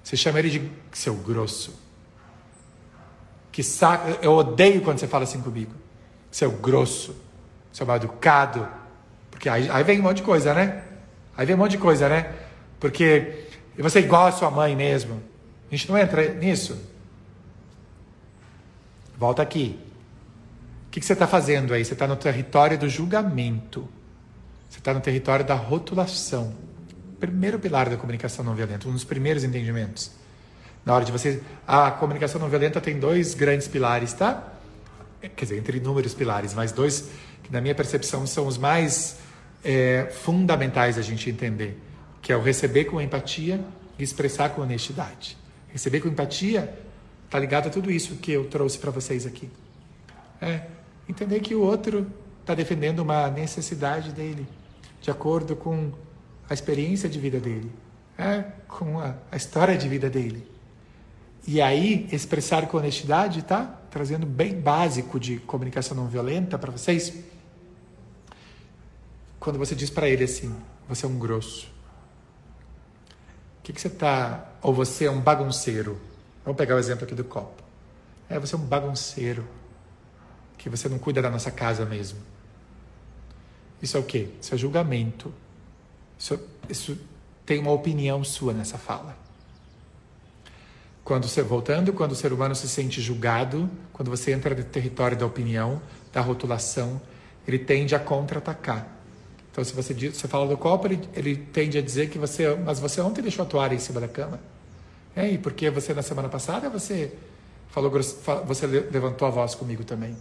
Você 0.03 0.17
chama 0.17 0.39
ele 0.39 0.49
de 0.49 0.71
seu 0.91 1.15
grosso. 1.15 1.84
Que 3.55 3.63
saco. 3.63 4.19
Eu 4.21 4.33
odeio 4.33 4.81
quando 4.81 4.99
você 4.99 5.07
fala 5.07 5.23
assim 5.23 5.39
comigo. 5.39 5.71
Seu 6.29 6.51
grosso. 6.51 7.15
Seu 7.71 7.85
mal 7.85 7.95
educado. 7.95 8.67
Porque 9.31 9.47
aí, 9.47 9.69
aí 9.69 9.81
vem 9.81 10.01
um 10.01 10.03
monte 10.03 10.17
de 10.17 10.23
coisa, 10.23 10.53
né? 10.53 10.83
Aí 11.37 11.45
vem 11.45 11.55
um 11.55 11.59
monte 11.59 11.71
de 11.71 11.77
coisa, 11.77 12.09
né? 12.09 12.33
Porque 12.81 13.45
você 13.77 13.99
é 13.99 14.01
igual 14.01 14.27
a 14.27 14.33
sua 14.33 14.51
mãe 14.51 14.75
mesmo. 14.75 15.23
A 15.71 15.73
gente 15.73 15.89
não 15.89 15.97
entra 15.97 16.33
nisso. 16.33 16.77
Volta 19.17 19.41
aqui. 19.41 19.79
O 20.87 20.89
que, 20.91 20.99
que 20.99 21.05
você 21.05 21.13
está 21.13 21.25
fazendo 21.25 21.73
aí? 21.73 21.85
Você 21.85 21.93
está 21.93 22.05
no 22.05 22.17
território 22.17 22.77
do 22.77 22.89
julgamento. 22.89 23.87
Você 24.69 24.79
está 24.79 24.93
no 24.93 24.99
território 24.99 25.45
da 25.45 25.55
rotulação 25.55 26.53
primeiro 27.25 27.57
pilar 27.57 27.89
da 27.89 27.95
comunicação 27.95 28.43
não 28.43 28.53
violenta, 28.53 28.87
um 28.87 28.91
dos 28.91 29.05
primeiros 29.05 29.45
entendimentos. 29.45 30.11
Na 30.85 30.93
hora 30.93 31.03
de 31.03 31.11
você. 31.11 31.41
A 31.67 31.89
comunicação 31.89 32.39
não 32.39 32.47
violenta 32.47 32.79
tem 32.79 32.99
dois 32.99 33.33
grandes 33.33 33.67
pilares, 33.67 34.13
tá? 34.13 34.53
Quer 35.35 35.45
dizer, 35.45 35.57
entre 35.57 35.79
inúmeros 35.79 36.13
pilares, 36.13 36.53
mas 36.53 36.71
dois 36.71 37.09
que, 37.43 37.51
na 37.51 37.59
minha 37.59 37.73
percepção, 37.73 38.27
são 38.27 38.45
os 38.45 38.57
mais 38.57 39.17
é, 39.63 40.07
fundamentais 40.11 40.99
a 40.99 41.01
gente 41.01 41.27
entender: 41.29 41.81
que 42.21 42.31
é 42.31 42.37
o 42.37 42.41
receber 42.41 42.85
com 42.85 43.01
empatia 43.01 43.59
e 43.97 44.03
expressar 44.03 44.49
com 44.49 44.61
honestidade. 44.61 45.35
Receber 45.69 46.01
com 46.01 46.07
empatia 46.07 46.77
está 47.25 47.39
ligado 47.39 47.67
a 47.67 47.69
tudo 47.71 47.89
isso 47.89 48.15
que 48.17 48.31
eu 48.31 48.45
trouxe 48.45 48.77
para 48.77 48.91
vocês 48.91 49.25
aqui. 49.25 49.49
É 50.39 50.67
entender 51.09 51.39
que 51.39 51.55
o 51.55 51.61
outro 51.61 52.05
está 52.41 52.53
defendendo 52.53 52.99
uma 52.99 53.27
necessidade 53.29 54.11
dele, 54.11 54.47
de 55.01 55.09
acordo 55.09 55.55
com 55.55 55.91
a 56.47 56.53
experiência 56.53 57.09
de 57.09 57.19
vida 57.19 57.39
dele, 57.39 57.71
é, 58.17 58.43
com 58.67 58.99
a, 58.99 59.15
a 59.31 59.35
história 59.35 59.75
de 59.75 59.89
vida 59.89 60.09
dele. 60.09 60.54
E 61.47 61.61
aí, 61.61 62.07
expressar 62.11 62.67
com 62.67 62.77
honestidade, 62.77 63.43
tá? 63.43 63.79
Trazendo 63.91 64.25
bem 64.25 64.59
básico 64.59 65.19
de 65.19 65.37
comunicação 65.37 65.95
não 65.95 66.07
violenta 66.07 66.57
para 66.57 66.71
vocês. 66.71 67.13
quando 69.39 69.59
você 69.59 69.75
diz 69.75 69.91
para 69.91 70.09
ele 70.09 70.23
assim, 70.23 70.55
você 70.89 71.05
é 71.05 71.09
um 71.09 71.19
grosso. 71.19 71.67
O 73.59 73.63
que, 73.63 73.73
que 73.73 73.79
você 73.79 73.89
tá? 73.89 74.53
Ou 74.61 74.73
você 74.73 75.05
é 75.05 75.11
um 75.11 75.21
bagunceiro. 75.21 76.01
Vamos 76.43 76.57
pegar 76.57 76.75
o 76.75 76.79
exemplo 76.79 77.05
aqui 77.05 77.13
do 77.13 77.23
copo. 77.23 77.63
É, 78.27 78.39
você 78.39 78.55
é 78.55 78.57
um 78.57 78.65
bagunceiro. 78.65 79.47
Que 80.57 80.67
você 80.67 80.89
não 80.89 80.97
cuida 80.97 81.21
da 81.21 81.29
nossa 81.29 81.51
casa 81.51 81.85
mesmo. 81.85 82.17
Isso 83.81 83.97
é 83.97 83.99
o 83.99 84.03
quê? 84.03 84.29
Isso 84.41 84.55
é 84.55 84.57
julgamento. 84.57 85.31
Isso, 86.17 86.39
isso 86.67 86.97
tem 87.45 87.59
uma 87.59 87.71
opinião 87.71 88.23
sua 88.23 88.51
nessa 88.51 88.79
fala. 88.79 89.24
Quando 91.05 91.27
você, 91.27 91.43
voltando, 91.43 91.93
quando 91.93 92.13
o 92.13 92.15
ser 92.15 92.33
humano 92.33 92.55
se 92.55 92.67
sente 92.67 92.99
julgado, 92.99 93.69
quando 93.93 94.09
você 94.09 94.31
entra 94.31 94.55
no 94.55 94.63
território 94.63 95.15
da 95.15 95.23
opinião, 95.23 95.79
da 96.11 96.19
rotulação, 96.19 96.99
ele 97.47 97.59
tende 97.59 97.93
a 97.93 97.99
contra-atacar. 97.99 98.87
Então, 99.51 99.63
se 99.63 99.71
você, 99.71 99.93
diz, 99.93 100.17
você 100.17 100.27
fala 100.27 100.47
do 100.47 100.57
copo, 100.57 100.87
ele, 100.87 100.99
ele 101.13 101.35
tende 101.35 101.77
a 101.77 101.81
dizer 101.81 102.09
que 102.09 102.17
você, 102.17 102.55
mas 102.55 102.79
você 102.79 102.99
ontem 103.01 103.21
deixou 103.21 103.43
a 103.43 103.47
toalha 103.47 103.75
em 103.75 103.79
cima 103.79 104.01
da 104.01 104.07
cama. 104.07 104.39
É, 105.15 105.29
e 105.29 105.37
porque 105.37 105.69
você 105.69 105.93
na 105.93 106.01
semana 106.01 106.27
passada 106.27 106.71
você 106.71 107.13
falou, 107.69 107.91
você 108.43 108.65
levantou 108.65 109.27
a 109.27 109.31
voz 109.31 109.53
comigo 109.53 109.83
também. 109.83 110.17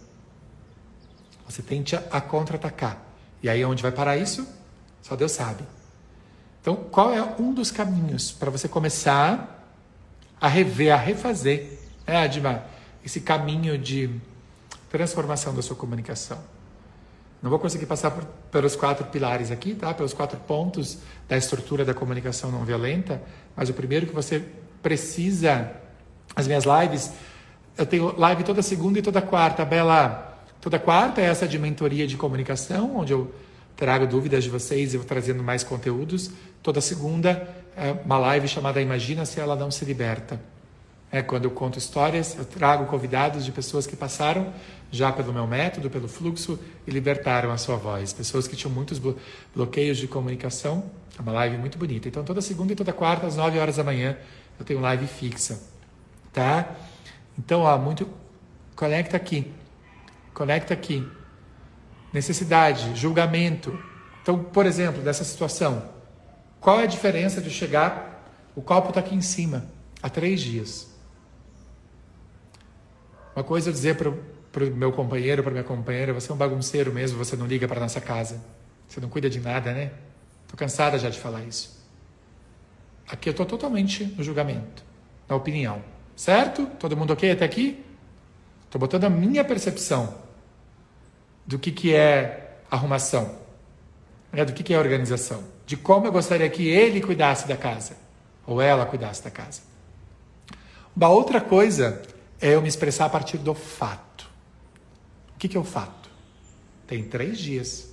Você 1.49 1.63
tende 1.63 1.95
a 1.95 2.21
contra-atacar. 2.21 3.03
E 3.41 3.49
aí, 3.49 3.65
onde 3.65 3.81
vai 3.81 3.91
parar 3.91 4.17
isso? 4.17 4.47
Só 5.01 5.15
Deus 5.15 5.31
sabe. 5.31 5.63
Então, 6.61 6.75
qual 6.75 7.11
é 7.11 7.23
um 7.39 7.55
dos 7.55 7.71
caminhos 7.71 8.31
para 8.31 8.51
você 8.51 8.67
começar 8.67 9.54
a 10.45 10.47
rever, 10.47 10.93
a 10.93 10.95
refazer, 10.95 11.71
né, 12.05 12.17
Adma, 12.17 12.63
esse 13.03 13.19
caminho 13.19 13.79
de 13.79 14.11
transformação 14.91 15.55
da 15.55 15.61
sua 15.63 15.75
comunicação? 15.75 16.37
Não 17.41 17.49
vou 17.49 17.57
conseguir 17.57 17.87
passar 17.87 18.11
por, 18.11 18.23
pelos 18.51 18.75
quatro 18.75 19.07
pilares 19.07 19.49
aqui, 19.49 19.73
tá? 19.73 19.91
Pelos 19.91 20.13
quatro 20.13 20.37
pontos 20.39 20.99
da 21.27 21.35
estrutura 21.35 21.83
da 21.83 21.95
comunicação 21.95 22.51
não 22.51 22.63
violenta, 22.63 23.19
mas 23.55 23.69
o 23.69 23.73
primeiro 23.73 24.05
que 24.05 24.13
você 24.13 24.43
precisa, 24.83 25.71
as 26.35 26.45
minhas 26.45 26.63
lives, 26.63 27.11
eu 27.75 27.85
tenho 27.87 28.15
live 28.15 28.43
toda 28.43 28.61
segunda 28.61 28.99
e 28.99 29.01
toda 29.01 29.23
quarta, 29.23 29.65
Bela. 29.65 30.43
Toda 30.61 30.77
quarta 30.77 31.21
é 31.21 31.25
essa 31.25 31.47
de 31.47 31.57
mentoria 31.57 32.05
de 32.05 32.17
comunicação, 32.17 32.97
onde 32.97 33.13
eu 33.13 33.33
trago 33.75 34.05
dúvidas 34.05 34.43
de 34.43 34.51
vocês 34.51 34.93
e 34.93 34.97
vou 34.97 35.07
trazendo 35.07 35.41
mais 35.41 35.63
conteúdos. 35.63 36.29
Toda 36.61 36.81
segunda 36.81 37.47
uma 38.03 38.17
live 38.17 38.47
chamada 38.47 38.81
Imagina 38.81 39.25
se 39.25 39.39
ela 39.39 39.55
não 39.55 39.69
se 39.69 39.83
liberta. 39.85 40.39
É 41.11 41.21
quando 41.21 41.45
eu 41.45 41.51
conto 41.51 41.77
histórias, 41.77 42.35
eu 42.37 42.45
trago 42.45 42.85
convidados 42.87 43.45
de 43.45 43.51
pessoas 43.51 43.87
que 43.87 43.95
passaram 43.95 44.53
já 44.91 45.11
pelo 45.11 45.31
meu 45.31 45.47
método, 45.47 45.89
pelo 45.89 46.07
fluxo 46.07 46.59
e 46.85 46.91
libertaram 46.91 47.51
a 47.51 47.57
sua 47.57 47.75
voz. 47.75 48.11
Pessoas 48.11 48.47
que 48.47 48.55
tinham 48.55 48.73
muitos 48.73 48.99
bloqueios 49.53 49.97
de 49.97 50.07
comunicação. 50.07 50.89
É 51.17 51.21
uma 51.21 51.31
live 51.31 51.57
muito 51.57 51.77
bonita. 51.77 52.07
Então 52.07 52.23
toda 52.23 52.41
segunda 52.41 52.73
e 52.73 52.75
toda 52.75 52.91
quarta 52.91 53.27
às 53.27 53.35
9 53.35 53.59
horas 53.59 53.77
da 53.77 53.83
manhã 53.83 54.17
eu 54.59 54.65
tenho 54.65 54.79
live 54.79 55.05
fixa, 55.07 55.61
tá? 56.31 56.75
Então, 57.37 57.61
ó, 57.61 57.77
muito 57.77 58.07
conecta 58.75 59.17
aqui. 59.17 59.51
Conecta 60.33 60.73
aqui. 60.73 61.07
Necessidade, 62.13 62.95
julgamento. 62.95 63.77
Então, 64.21 64.41
por 64.41 64.65
exemplo, 64.65 65.01
dessa 65.01 65.23
situação, 65.23 65.83
qual 66.65 66.79
é 66.79 66.83
a 66.85 66.87
diferença 66.87 67.39
de 67.39 67.51
chegar, 67.51 68.25
o 68.55 68.61
copo 68.63 68.87
está 68.89 68.99
aqui 68.99 69.13
em 69.13 69.21
cima, 69.21 69.67
há 70.01 70.09
três 70.09 70.41
dias. 70.41 70.89
Uma 73.35 73.43
coisa 73.43 73.67
é 73.67 73.69
eu 73.69 73.73
dizer 73.73 73.95
para 73.95 74.09
o 74.09 74.71
meu 74.71 74.91
companheiro, 74.91 75.43
para 75.43 75.51
minha 75.51 75.63
companheira, 75.63 76.11
você 76.11 76.31
é 76.31 76.33
um 76.33 76.37
bagunceiro 76.37 76.91
mesmo, 76.91 77.19
você 77.19 77.35
não 77.35 77.45
liga 77.45 77.67
para 77.67 77.79
nossa 77.79 78.01
casa. 78.01 78.43
Você 78.89 78.99
não 78.99 79.07
cuida 79.07 79.29
de 79.29 79.39
nada, 79.39 79.73
né? 79.73 79.91
Estou 80.41 80.57
cansada 80.57 80.97
já 80.97 81.07
de 81.07 81.19
falar 81.19 81.43
isso. 81.43 81.85
Aqui 83.07 83.29
eu 83.29 83.31
estou 83.31 83.45
totalmente 83.45 84.03
no 84.03 84.23
julgamento, 84.23 84.83
na 85.29 85.35
opinião. 85.35 85.83
Certo? 86.15 86.65
Todo 86.79 86.97
mundo 86.97 87.13
ok 87.13 87.29
até 87.29 87.45
aqui? 87.45 87.85
Estou 88.65 88.79
botando 88.79 89.03
a 89.03 89.09
minha 89.11 89.45
percepção 89.45 90.15
do 91.45 91.59
que, 91.59 91.71
que 91.71 91.93
é 91.93 92.57
arrumação, 92.71 93.37
né? 94.33 94.43
do 94.43 94.51
que, 94.51 94.63
que 94.63 94.73
é 94.73 94.79
organização, 94.79 95.53
de 95.65 95.75
como 95.75 96.05
eu 96.05 96.11
gostaria 96.11 96.49
que 96.49 96.67
ele 96.67 97.01
cuidasse 97.01 97.47
da 97.47 97.57
casa, 97.57 97.97
ou 98.45 98.61
ela 98.61 98.85
cuidasse 98.85 99.23
da 99.23 99.31
casa. 99.31 99.61
Uma 100.95 101.09
outra 101.09 101.41
coisa 101.41 102.01
é 102.39 102.53
eu 102.53 102.61
me 102.61 102.67
expressar 102.67 103.05
a 103.05 103.09
partir 103.09 103.37
do 103.37 103.53
fato. 103.53 104.29
O 105.35 105.37
que, 105.37 105.47
que 105.47 105.57
é 105.57 105.59
o 105.59 105.63
fato? 105.63 106.09
Tem 106.87 107.03
três 107.03 107.37
dias 107.37 107.89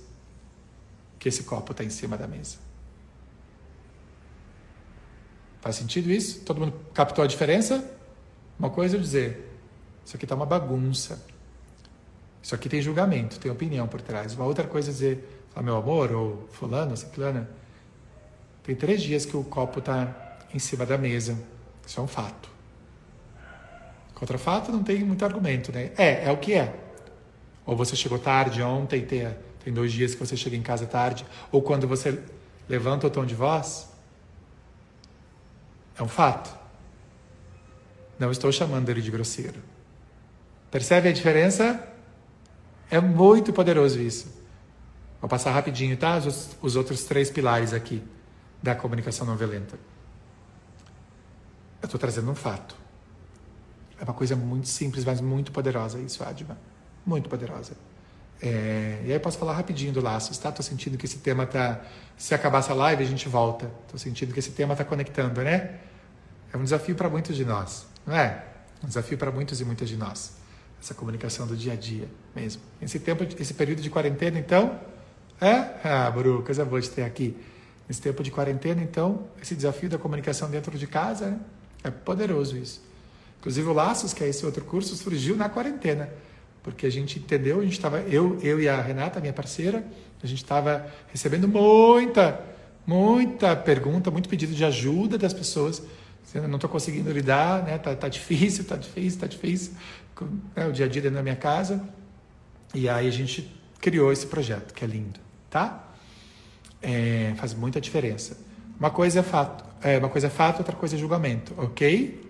que 1.19 1.27
esse 1.27 1.43
copo 1.43 1.71
está 1.71 1.83
em 1.83 1.89
cima 1.89 2.17
da 2.17 2.27
mesa. 2.27 2.57
Faz 5.61 5.77
sentido 5.77 6.11
isso? 6.11 6.41
Todo 6.41 6.59
mundo 6.59 6.73
captou 6.93 7.23
a 7.23 7.27
diferença? 7.27 7.89
Uma 8.59 8.69
coisa 8.69 8.95
é 8.95 8.97
eu 8.97 9.01
dizer, 9.01 9.49
isso 10.05 10.15
aqui 10.15 10.25
está 10.25 10.35
uma 10.35 10.45
bagunça. 10.45 11.25
Isso 12.41 12.53
aqui 12.53 12.67
tem 12.67 12.81
julgamento, 12.81 13.39
tem 13.39 13.49
opinião 13.49 13.87
por 13.87 14.01
trás. 14.01 14.35
Uma 14.35 14.45
outra 14.45 14.67
coisa 14.67 14.89
é 14.89 14.93
dizer, 14.93 15.45
ah, 15.55 15.61
meu 15.61 15.77
amor, 15.77 16.11
ou 16.11 16.47
fulano, 16.51 16.95
ciclana, 16.97 17.49
tem 18.63 18.75
três 18.75 19.01
dias 19.01 19.25
que 19.25 19.35
o 19.35 19.43
copo 19.43 19.79
está 19.79 20.37
em 20.53 20.59
cima 20.59 20.85
da 20.85 20.97
mesa. 20.97 21.37
Isso 21.85 21.99
é 21.99 22.03
um 22.03 22.07
fato. 22.07 22.49
Contra 24.15 24.37
fato 24.37 24.71
não 24.71 24.81
tem 24.81 25.03
muito 25.03 25.25
argumento, 25.25 25.71
né? 25.71 25.91
É, 25.97 26.25
é 26.25 26.31
o 26.31 26.37
que 26.37 26.53
é. 26.53 26.73
Ou 27.65 27.75
você 27.75 27.95
chegou 27.95 28.17
tarde 28.17 28.61
ontem, 28.61 29.05
tem, 29.05 29.27
tem 29.63 29.73
dois 29.73 29.91
dias 29.91 30.15
que 30.15 30.25
você 30.25 30.37
chega 30.37 30.55
em 30.55 30.61
casa 30.61 30.85
tarde, 30.85 31.25
ou 31.51 31.61
quando 31.61 31.87
você 31.87 32.21
levanta 32.69 33.07
o 33.07 33.09
tom 33.09 33.25
de 33.25 33.35
voz, 33.35 33.89
é 35.97 36.03
um 36.03 36.07
fato. 36.07 36.57
Não 38.17 38.31
estou 38.31 38.51
chamando 38.51 38.87
ele 38.89 39.01
de 39.01 39.11
grosseiro. 39.11 39.59
Percebe 40.71 41.09
a 41.09 41.11
diferença? 41.11 41.85
É 42.89 43.01
muito 43.01 43.51
poderoso 43.51 43.99
isso. 43.99 44.41
Vou 45.19 45.29
passar 45.29 45.51
rapidinho, 45.51 45.97
tá? 45.97 46.17
Os, 46.17 46.55
os 46.61 46.75
outros 46.77 47.03
três 47.03 47.29
pilares 47.29 47.73
aqui 47.73 48.01
da 48.63 48.73
comunicação 48.73 49.27
não 49.27 49.35
violenta. 49.35 49.77
Eu 51.81 51.85
estou 51.85 51.99
trazendo 51.99 52.31
um 52.31 52.35
fato. 52.35 52.77
É 53.99 54.03
uma 54.05 54.13
coisa 54.13 54.37
muito 54.37 54.69
simples, 54.69 55.03
mas 55.03 55.19
muito 55.19 55.51
poderosa 55.51 55.99
isso, 55.99 56.23
Adma. 56.23 56.57
Muito 57.05 57.29
poderosa. 57.29 57.73
É, 58.41 59.01
e 59.03 59.07
aí 59.07 59.11
eu 59.11 59.19
posso 59.19 59.37
falar 59.37 59.53
rapidinho 59.53 59.91
do 59.91 60.01
Laços, 60.01 60.37
tá? 60.37 60.47
Estou 60.49 60.63
sentindo 60.63 60.97
que 60.97 61.05
esse 61.05 61.17
tema 61.17 61.45
tá. 61.45 61.81
Se 62.17 62.33
acabar 62.33 62.59
essa 62.59 62.73
live, 62.73 63.03
a 63.03 63.05
gente 63.05 63.27
volta. 63.27 63.69
Estou 63.85 63.99
sentindo 63.99 64.33
que 64.33 64.39
esse 64.39 64.51
tema 64.51 64.73
está 64.73 64.85
conectando, 64.85 65.41
né? 65.41 65.79
É 66.53 66.57
um 66.57 66.63
desafio 66.63 66.95
para 66.95 67.09
muitos 67.09 67.35
de 67.35 67.43
nós, 67.43 67.85
não 68.05 68.15
é? 68.15 68.45
Um 68.81 68.87
desafio 68.87 69.17
para 69.17 69.31
muitos 69.31 69.59
e 69.59 69.65
muitas 69.65 69.89
de 69.89 69.97
nós. 69.97 70.33
Essa 70.81 70.93
comunicação 70.93 71.45
do 71.47 71.55
dia 71.55 71.73
a 71.73 71.75
dia 71.75 72.07
mesmo. 72.33 72.61
Esse 72.81 72.99
tempo, 72.99 73.23
esse 73.23 73.53
período 73.53 73.81
de 73.81 73.89
quarentena, 73.89 74.39
então, 74.39 74.79
é? 75.41 75.79
Ah, 75.83 76.09
Bru, 76.11 76.43
coisa 76.43 76.63
boa 76.63 76.79
de 76.79 76.89
ter 76.89 77.03
aqui. 77.03 77.37
Nesse 77.87 78.01
tempo 78.01 78.23
de 78.23 78.31
quarentena, 78.31 78.81
então, 78.81 79.27
esse 79.41 79.55
desafio 79.55 79.89
da 79.89 79.97
comunicação 79.97 80.49
dentro 80.49 80.77
de 80.77 80.87
casa, 80.87 81.31
né? 81.31 81.39
é 81.83 81.91
poderoso 81.91 82.57
isso. 82.57 82.81
Inclusive 83.39 83.67
o 83.67 83.73
Laços, 83.73 84.13
que 84.13 84.23
é 84.23 84.29
esse 84.29 84.45
outro 84.45 84.63
curso, 84.63 84.95
surgiu 84.95 85.35
na 85.35 85.49
quarentena, 85.49 86.09
porque 86.61 86.85
a 86.85 86.89
gente 86.89 87.19
entendeu, 87.19 87.59
a 87.59 87.63
gente 87.63 87.73
estava, 87.73 87.99
eu, 88.01 88.39
eu 88.41 88.61
e 88.61 88.69
a 88.69 88.81
Renata, 88.81 89.19
minha 89.19 89.33
parceira, 89.33 89.85
a 90.23 90.27
gente 90.27 90.41
estava 90.41 90.87
recebendo 91.11 91.45
muita, 91.45 92.39
muita 92.87 93.53
pergunta, 93.55 94.09
muito 94.09 94.29
pedido 94.29 94.53
de 94.53 94.63
ajuda 94.63 95.17
das 95.17 95.33
pessoas 95.33 95.83
não 96.41 96.55
estou 96.55 96.69
conseguindo 96.69 97.11
lidar, 97.11 97.63
né? 97.63 97.77
Tá, 97.77 97.95
tá 97.95 98.07
difícil, 98.07 98.63
tá 98.63 98.75
difícil, 98.75 99.19
tá 99.19 99.27
difícil. 99.27 99.73
É, 100.55 100.65
o 100.65 100.71
dia 100.71 100.85
a 100.85 100.89
dia 100.89 101.01
dentro 101.01 101.17
da 101.17 101.23
minha 101.23 101.35
casa. 101.35 101.83
E 102.73 102.89
aí 102.89 103.07
a 103.07 103.11
gente 103.11 103.55
criou 103.79 104.11
esse 104.11 104.25
projeto, 104.25 104.73
que 104.73 104.83
é 104.83 104.87
lindo, 104.87 105.19
tá? 105.49 105.92
É, 106.83 107.33
faz 107.37 107.53
muita 107.53 107.81
diferença. 107.81 108.37
Uma 108.79 108.89
coisa 108.91 109.21
é 109.21 109.23
fato, 109.23 109.63
é, 109.81 109.97
uma 109.97 110.09
coisa 110.09 110.27
é 110.27 110.29
fato, 110.29 110.59
outra 110.59 110.75
coisa 110.75 110.95
é 110.95 110.99
julgamento, 110.99 111.53
ok? 111.57 112.29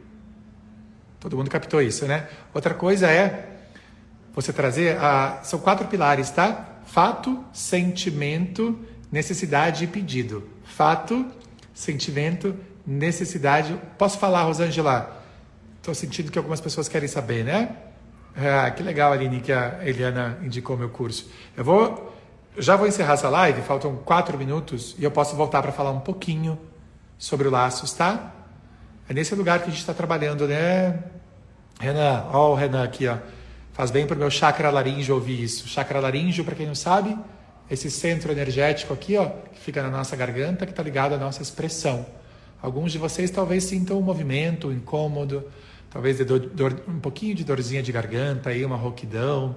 Todo 1.20 1.36
mundo 1.36 1.50
captou 1.50 1.82
isso, 1.82 2.06
né? 2.06 2.28
Outra 2.54 2.74
coisa 2.74 3.10
é 3.10 3.50
você 4.34 4.54
trazer 4.54 4.98
a, 4.98 5.40
são 5.44 5.60
quatro 5.60 5.88
pilares, 5.88 6.30
tá? 6.30 6.80
Fato, 6.86 7.44
sentimento, 7.52 8.80
necessidade 9.12 9.86
e 9.86 9.88
pedido. 9.88 10.48
Fato, 10.64 11.26
sentimento, 11.74 12.56
necessidade. 12.86 13.80
Posso 13.98 14.20
falar, 14.20 14.44
Rosângela? 14.44 15.24
Estou 15.78 15.96
sentindo 15.96 16.32
que 16.32 16.38
algumas 16.38 16.62
pessoas 16.62 16.88
querem 16.88 17.08
saber, 17.08 17.44
né? 17.44 17.76
Ah, 18.36 18.70
que 18.72 18.82
legal, 18.82 19.12
Aline, 19.12 19.42
que 19.42 19.52
a 19.52 19.80
Eliana 19.84 20.40
indicou 20.44 20.78
meu 20.78 20.90
curso. 20.90 21.30
Eu 21.56 21.64
vou, 21.64 22.13
já 22.58 22.76
vou 22.76 22.88
encerrar 22.88 23.14
essa 23.14 23.30
live, 23.30 23.62
faltam 23.62 23.96
quatro 23.98 24.38
minutos 24.38 24.96
e 25.00 25.04
eu 25.04 25.12
posso 25.12 25.36
voltar 25.36 25.62
para 25.62 25.72
falar 25.72 25.92
um 25.92 26.00
pouquinho 26.00 26.60
sobre 27.18 27.48
o 27.48 27.52
Laços, 27.52 27.94
tá? 27.94 28.32
É 29.10 29.14
nesse 29.14 29.34
lugar 29.36 29.60
que 29.60 29.66
a 29.66 29.70
gente 29.70 29.80
está 29.80 29.94
trabalhando, 29.94 30.48
né? 30.48 31.04
Renan, 31.80 32.26
ó 32.32 32.52
o 32.52 32.56
Renan 32.56 32.84
aqui, 32.84 33.08
ó. 33.08 33.18
Faz 33.74 33.90
bem 33.90 34.06
para 34.06 34.16
o 34.16 34.20
meu 34.20 34.30
chakra 34.30 34.70
laríngeo 34.70 35.16
ouvir 35.16 35.42
isso. 35.42 35.68
Chakra 35.68 36.00
laríngeo, 36.00 36.46
para 36.46 36.54
quem 36.54 36.68
não 36.68 36.76
sabe, 36.76 37.18
esse 37.70 37.90
centro 37.90 38.32
energético 38.32 38.94
aqui, 38.94 39.18
ó, 39.18 39.26
que 39.52 39.60
fica 39.60 39.82
na 39.82 39.90
nossa 39.90 40.16
garganta, 40.16 40.66
que 40.66 40.72
está 40.72 40.84
ligado 40.84 41.14
à 41.14 41.18
nossa 41.18 41.42
expressão. 41.42 42.06
Alguns 42.62 42.92
de 42.92 42.98
vocês 42.98 43.32
talvez 43.32 43.64
sintam 43.64 43.98
um 43.98 44.02
movimento, 44.02 44.68
um 44.68 44.72
incômodo, 44.72 45.44
talvez 45.90 46.20
dor, 46.20 46.40
dor, 46.40 46.82
um 46.88 47.00
pouquinho 47.00 47.34
de 47.34 47.44
dorzinha 47.44 47.82
de 47.82 47.92
garganta, 47.92 48.52
aí 48.52 48.64
uma 48.64 48.78
rouquidão 48.78 49.56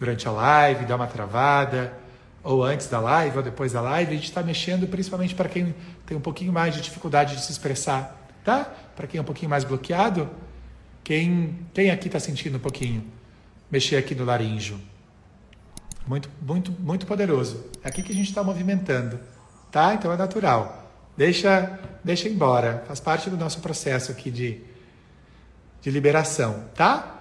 durante 0.00 0.26
a 0.26 0.32
live, 0.32 0.86
dá 0.86 0.96
uma 0.96 1.06
travada, 1.06 1.92
ou 2.44 2.62
antes 2.62 2.86
da 2.86 3.00
live, 3.00 3.38
ou 3.38 3.42
depois 3.42 3.72
da 3.72 3.80
live. 3.80 4.12
A 4.12 4.14
gente 4.14 4.28
está 4.28 4.42
mexendo 4.42 4.86
principalmente 4.86 5.34
para 5.34 5.48
quem 5.48 5.74
tem 6.04 6.16
um 6.16 6.20
pouquinho 6.20 6.52
mais 6.52 6.74
de 6.74 6.82
dificuldade 6.82 7.34
de 7.34 7.42
se 7.42 7.50
expressar, 7.50 8.28
tá? 8.44 8.64
Para 8.94 9.06
quem 9.06 9.18
é 9.18 9.22
um 9.22 9.24
pouquinho 9.24 9.50
mais 9.50 9.64
bloqueado, 9.64 10.28
quem, 11.02 11.58
quem 11.72 11.90
aqui 11.90 12.08
está 12.08 12.20
sentindo 12.20 12.58
um 12.58 12.60
pouquinho? 12.60 13.04
Mexer 13.70 13.96
aqui 13.96 14.14
no 14.14 14.24
laríngeo. 14.24 14.78
Muito, 16.06 16.28
muito, 16.40 16.70
muito 16.72 17.06
poderoso. 17.06 17.64
É 17.82 17.88
aqui 17.88 18.02
que 18.02 18.12
a 18.12 18.14
gente 18.14 18.28
está 18.28 18.44
movimentando, 18.44 19.18
tá? 19.72 19.94
Então 19.94 20.12
é 20.12 20.16
natural. 20.16 20.92
Deixa, 21.16 21.78
deixa 22.02 22.28
embora. 22.28 22.84
Faz 22.86 23.00
parte 23.00 23.30
do 23.30 23.36
nosso 23.36 23.60
processo 23.60 24.12
aqui 24.12 24.30
de, 24.30 24.60
de 25.80 25.90
liberação, 25.90 26.64
tá? 26.74 27.13